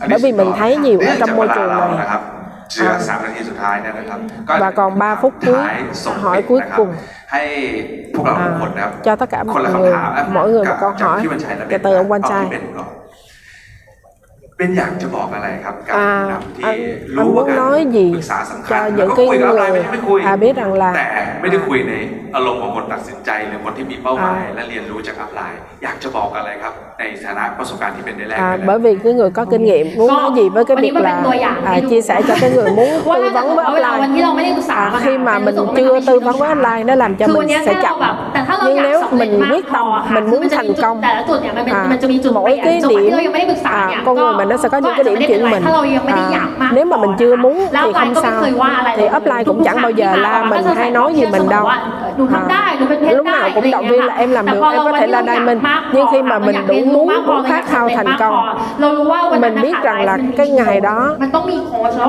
[0.00, 2.22] อันนี้ bởi vì mình thấy nhiều ở trong môi trường เรื่องจากเวลาเรา này นะครับ
[2.70, 4.18] เชื่อสามนาทีสุดท้ายเนี่ยนะครับ
[4.48, 6.90] ก็ và còn 3 phút cuối ท้ายส่ง hỏi ปิด cuối นะครับ cùng
[7.32, 7.42] ให้
[8.14, 11.18] พวกเราทุกคนนะครับ cho tất cả คน mọi ละ người คำถามนะ mỗi người một กับ câu จาก hỏi
[11.22, 12.60] พี่บัญชัยและ kể từ ông Quan เอา Trai ที่
[14.58, 16.78] เป็นก่อนเป็นอยากจะบอกอะไรครับกับ À, ผู้นำที่ anh,
[17.16, 19.82] รู้ anh ว่า muốn การ nói gì ปรึกษาสำคัญ cho แล้ว những ก็ cái คุยกับอะไรไม่ người
[19.82, 21.06] ได้ไม่คุย à, biết rằng là แต่
[21.40, 21.92] ไม่ได้คุยใน
[22.36, 24.54] อารมณ์ของคนตัดสินใจหรือคนที่มีเป้าหมาย À.
[24.54, 30.64] และเรียนรู้จากอัพไลน์อยากจะบอกอะไรครับ ในฐานะประสบการณ์ที่เป็นได้แรก À, ไปแล้ว bởi vì cái người có kinh nghiệm muốn nói gì với
[30.68, 33.26] cáiวันนี้ việc มันเป็น là ตัวอย่าง à, ให้ดู chia sẻ cho cái người muốn ว่า tư
[33.36, 35.90] ถ้า vấn เกิด với ว่าเวลาวัน offline ที่เราไม่ได้ปรึกษา à, ปัญหา khi mà น mình รู้สึกว่า chưa
[35.96, 37.96] มัน tư ไม่ vấn với offline nó làm cho คือวัน mình เนี้ย sẽ ถ้าเรา chậm
[38.02, 40.68] แบบแต่ถ้าเรา nhưng อยาก nếu สำเร็จ mình มาก quyết พอ tâm ค่ะ mình คือ muốn มันจะมี
[40.68, 44.14] thành จุด công แต่ละจุดเนี่ยมันเป็น à, มันจะมีจุด mỗi เปลี่ยน cái จังหวะที่ điểm เรายังไม่ได้ปรึกษา à, เนี่ย con
[44.20, 46.84] người mình nó sẽ có những cái điểm ก็อาจจะไม่ chuyển เป็นไร mình ถ้าเรายังไม่ได้อยากมาก à, nếu
[46.92, 49.78] mà mình chưa muốn แล้ว thì ไป không ก็ไม่ sao เคยว่าอะไร thì offline cũng chẳng
[49.84, 51.64] bao giờ la mình hay nói gì mình đâu
[52.33, 52.77] à,
[53.15, 55.59] lúc nào cũng động viên là em làm được em có thể là đai mình
[55.93, 58.35] nhưng khi mà mình đủ muốn cũng khát khao thành công
[59.41, 61.15] mình biết rằng là cái ngày đó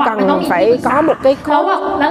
[0.05, 1.61] cần phải có một cái có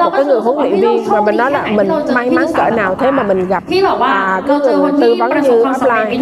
[0.04, 2.94] một cái người huấn luyện viên và mình nói là mình may mắn cỡ nào
[3.00, 3.64] thế mà mình gặp
[4.00, 6.18] à, cái người tư vấn như offline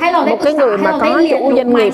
[0.00, 1.92] à, một cái người mà có chủ doanh nghiệp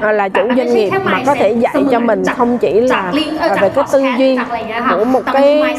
[0.00, 3.12] là chủ doanh nghiệp mà có thể dạy cho mình không chỉ là
[3.60, 4.38] về cái tư duy
[4.90, 5.76] của một cái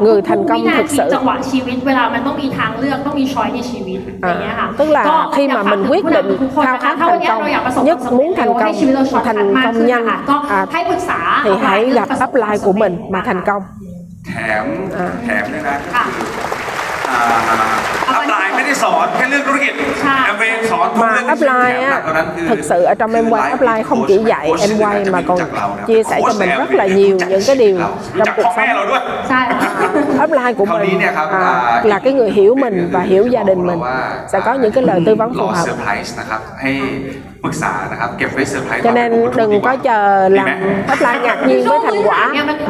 [0.00, 5.71] người thành công ทุกๆวินา thực ที sự จังหวะชีวิตเวลามันต้องมีทางเลือกต้องมีช้อยในชีวิตอย่างเงี้ยค่ะ tức là ก็ khi อยาก mà ฝาก
[5.71, 7.97] mình ถึง quyết ผู้นำ định ทุกๆคน khao นะคะ khát ถ้าวัน thành เนี้ยเราอยากประสบ công ควา nhất
[7.97, 11.51] มสำเร็จ muốn thành ให้ công ชีวิตเราช็อตคัท thành มาก công ขึ้น nhanh นะคะก็ à, ให้ปรึกษา thì
[11.65, 13.61] hãy gặp upline của mình mà thành công
[14.27, 14.33] แถ
[14.63, 14.65] ม
[14.97, 16.27] อ่า แถมด้วยนะก็ ค่ะ คือ
[17.09, 17.21] อ่า
[18.09, 23.53] อัพไลน์ไม่ได้สอนแค่เรื่องธุรกิจ ใช่ แอมเวย์สอนทุก mà เรื่องที่ upline แถมหนั á กกว่านั้นคือ thực sự ở trong em quay life
[23.55, 25.85] upline không coach chỉ นะ dạy coach em ที่ quay จะ mà รู้ còn จักเรานะ
[25.89, 28.25] chia sẻ cho Coach mình ใน rất là Amway nhiều รู้จัก những cái điều เรารู้
[28.25, 29.39] trong จัก cuộc พ่อแม่ sống เราด้วย ใช่
[30.23, 31.53] upline của คราวนี้ mình เนี่ยครับ à, อ่า
[31.91, 33.97] là cái người hiểu mình và hiểu gia đình mình ว่า
[34.31, 36.71] sẽ có những cái lời tư vấn ร phù อ hợp เซอร์ไพรส์นะครับ ให้
[37.43, 40.47] ปรึกษานะครับ เก็บไว้เซอร์ไพรส์ cho nên đừng có chờ làm
[40.93, 42.21] upline ngạc nhiên với thành quả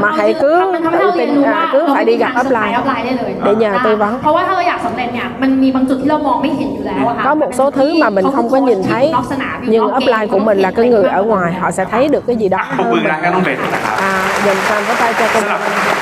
[0.03, 2.37] mà hãy cứ มันทำให้เราเรียน tin รู้ à, ว่า cứ เรา phải ไม่ đi มีทาง gặp
[2.37, 8.47] สำเร็จ upline อัพไลน์ได้เลย để nhờ tư vấn เพราะว่าถ้าเราอยากสำเร็จเนี่ยมันมีบางจุดที่เรามองไม่เห็นอยู่แล้วอะค่ะ có một số thứ mà mình không
[8.53, 11.71] có nhìn thấy นอกสนามอยู่ nhưng นอกเกม upline của mình là cái người ở ngoài họ
[11.77, 14.13] sẽ thấy được cái gì đó ปรบ hơn มือ mình นะก็ต้องเป็นนะครับ à,
[14.45, 15.92] dành phần cái tay cho สำหรับ công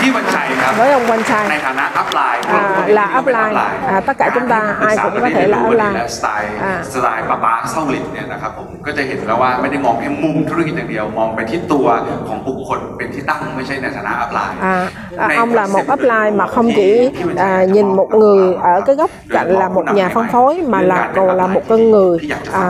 [0.00, 2.62] พี่วันชัยครับ với ông Quang ใน Trai ฐานะอัพไลน์ À,
[2.98, 3.54] là upline.
[3.94, 5.94] À, tất cả chúng ta ai cũng có thể là upline.
[5.96, 6.74] และสไตล์ À.
[6.92, 11.86] สไตล์ป้าป้าเศร้าหลินเนี่ยนะครับผมก็จะเห็นแล้วว่าไม่ได้มองแค่มุมธุรกิจอย่างเดียว มองไปที่ตัว
[12.28, 14.76] ของบุคคลเป็นที่ตั้งไม่ใช่ในฐานะอัพไลน์ À,
[15.24, 16.90] à, ông là một upline mà không chỉ
[17.36, 21.10] à, nhìn một người ở cái góc cạnh là một nhà phân phối mà là
[21.16, 22.18] còn là một con người
[22.52, 22.64] à,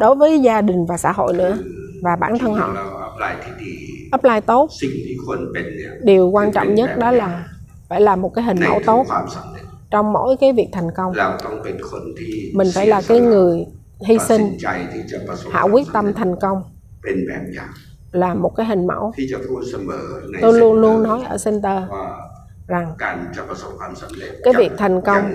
[0.00, 1.54] đối với gia đình và xã hội nữa
[2.02, 3.72] và bản thân họ เราอัพไลน์ที่ดี
[4.11, 4.69] apply tốt.
[6.03, 7.45] Điều quan trọng nhất đó là
[7.89, 9.05] phải làm một cái hình mẫu tốt.
[9.91, 11.13] trong mỗi cái việc thành công.
[12.53, 13.65] Mình phải là cái người
[14.07, 14.57] hy sinh.
[15.51, 16.63] hạ quyết tâm thành công.
[18.11, 19.13] Là một cái hình mẫu.
[20.41, 21.83] Tôi luôn luôn nói ở center
[22.67, 22.93] rằng
[24.43, 25.31] cái việc thành công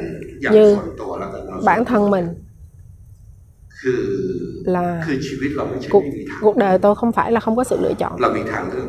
[0.51, 0.78] như
[1.65, 2.45] bản thân mình
[4.65, 5.07] là
[6.40, 8.19] cuộc đời tôi không phải là không có sự lựa chọn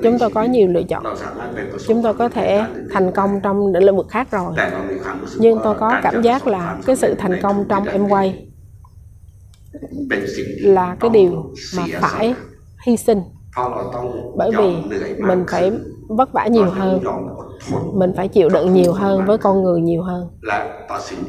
[0.03, 1.03] chúng tôi có nhiều lựa chọn
[1.87, 4.53] chúng tôi có thể thành công trong lĩnh vực khác rồi
[5.37, 8.47] nhưng tôi có cảm giác là cái sự thành công trong em quay
[10.59, 12.35] là cái điều mà phải
[12.85, 13.21] hy sinh
[14.37, 14.75] bởi vì
[15.17, 15.71] mình phải
[16.07, 17.03] vất vả nhiều hơn
[17.93, 20.27] mình phải chịu đựng nhiều hơn với con người nhiều hơn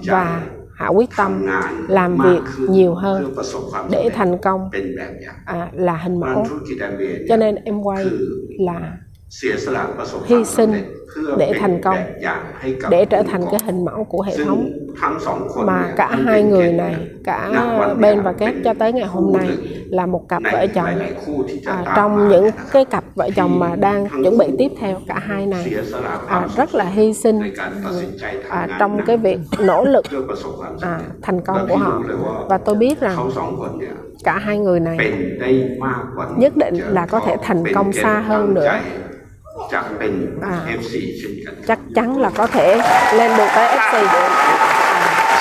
[0.07, 0.43] và
[0.79, 1.47] hảo quyết tâm
[1.89, 3.35] làm việc nhiều hơn
[3.91, 4.71] để thành công.
[5.45, 6.47] À, là hình mẫu.
[7.29, 8.07] Cho nên em quay
[8.59, 8.99] là
[10.27, 10.73] hy sinh
[11.39, 11.97] để thành công
[12.91, 14.71] để trở thành cái hình mẫu của hệ thống
[15.57, 17.51] mà cả hai người này cả
[18.01, 19.49] bên và Kép cho tới ngày hôm nay
[19.91, 20.99] là một cặp vợ chồng.
[21.67, 25.47] à, trong những cái cặp vợ chồng mà đang chuẩn bị tiếp theo cả hai
[25.47, 25.75] này
[26.27, 27.41] à, rất là hy sinh.
[28.49, 30.05] à, trong cái việc nỗ lực
[30.81, 32.03] à, thành công của họ.
[32.49, 33.31] và tôi biết rằng
[34.25, 35.13] cả hai người này
[36.37, 38.81] nhất định là có thể thành công xa hơn nữa.
[39.73, 40.13] จะเป็น
[40.51, 42.67] à, FC เช่นกัน chắc chắn là có thể
[43.19, 44.31] lên được tới FC được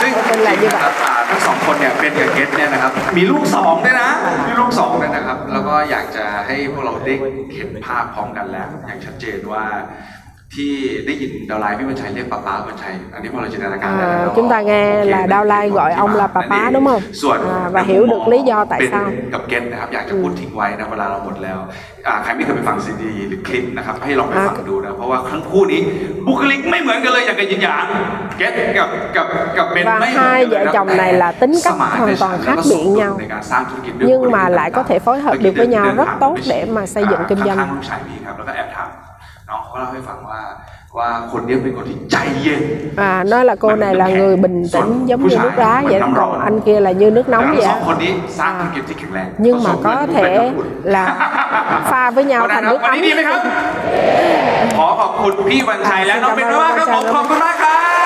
[0.02, 4.10] ซึ่ง à, จเป็นริ là ง như ๆนะครับ vậy อ่าทั้งสองคนเนี่ยเป็นกับเกตเนี่ยนะครับ มีลูกสองด้วยนะ
[4.48, 7.14] มีลูกสองด้วยนะครับ แล้วก็อยากจะให้พวกเราได้
[7.56, 9.64] เห็นภาพพร้อมกันแล้ว อย่างชัดเจนว่า
[10.59, 10.73] ที่
[11.07, 16.63] ได้ยินดาวไลน์พี่บรรชัยเรียกป้าป้าบรรชัย อันนี้พอเราจินตนาการได้ À, แล้ว chúng ta nghe โอเค là Đao Lai gọi ông là bà bá
[16.75, 17.01] đúng không?
[17.23, 19.07] ส่วน À, và hiểu được lý do tại เป็น sao.
[19.35, 21.59] กับเกตนะครับ อยากจะพูดทิ้งไว้นะเวลาเราหมดแล้ว
[22.07, 25.81] อ่าใครไม่เคยไปฟังซีดีหรือคลิปนะครับ ให้ลองไปฟังดูนะ เพราะว่าทั้งคู่นี้
[26.27, 27.85] บุคลิกไม่เหมือนกันเลยอย่างกับยินหยาง
[28.39, 29.27] เกตกับกับ
[29.59, 30.11] กับเบน Và ไม่
[30.47, 34.07] เหมือน hai กันเลย vợ นะ chồng này là tính cách hoàn toàn khác biệt nhau ในการสร้างธุรกิจด้วย
[34.09, 37.05] nhưng mà lại có thể phối hợp được với nhau rất tốt để mà xây
[37.11, 37.59] dựng kinh ข้าง
[37.89, 38.91] doanh
[39.47, 40.41] ๆลูกชายพี่ครับ แล้วก็แอบถามน้องเขาก็เล่าให้ฟังว่า
[40.99, 42.63] ว่าคนเนี้ยเป็นคนที่ใจเย็น
[43.09, 46.09] à, nói là cô này là người bình tĩnh giống như nước đá vậy đó.
[46.17, 47.87] còn anh kia là như nước แล้ว nóng ทั้ vậy งสอง á.
[47.87, 50.29] คนนี้สร้างธุรกิจที่แข็งแรง nhưng mà có thể
[50.95, 51.05] là
[51.91, 53.41] pha với เอา nhau ดั thành นะ nước วันนี้ดีไหม ấm ครับ
[54.79, 57.77] ขอขอบคุณพี่วันชัยและน้องเบนมากๆครับผมขอบคุณมากครั